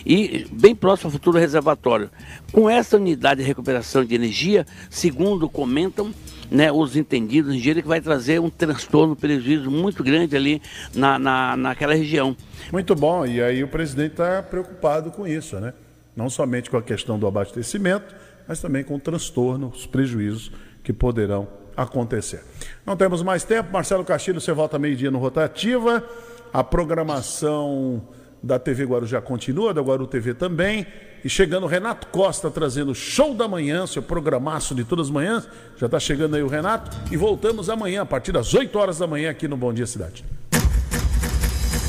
[0.04, 2.10] e bem próximo ao futuro reservatório.
[2.50, 6.12] Com essa unidade de recuperação de energia, segundo comentam
[6.50, 10.60] né, os entendidos, engenheiros, que vai trazer um transtorno, um prejuízo muito grande ali
[10.94, 12.36] na, na, naquela região.
[12.70, 15.72] Muito bom, e aí o presidente está preocupado com isso, né?
[16.14, 18.14] Não somente com a questão do abastecimento,
[18.46, 20.52] mas também com o transtorno, os prejuízos
[20.82, 22.42] que poderão acontecer.
[22.84, 23.72] Não temos mais tempo.
[23.72, 26.04] Marcelo Castilho, você volta meio-dia no Rotativa.
[26.52, 28.02] A programação
[28.42, 30.86] da TV Guarujá continua, da Guaru TV também.
[31.24, 35.48] E chegando o Renato Costa trazendo show da manhã, seu programaço de todas as manhãs.
[35.76, 36.90] Já está chegando aí o Renato.
[37.12, 40.24] E voltamos amanhã, a partir das 8 horas da manhã, aqui no Bom Dia Cidade.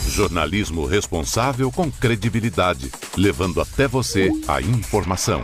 [0.08, 5.42] Jornalismo responsável com credibilidade, levando até você a informação.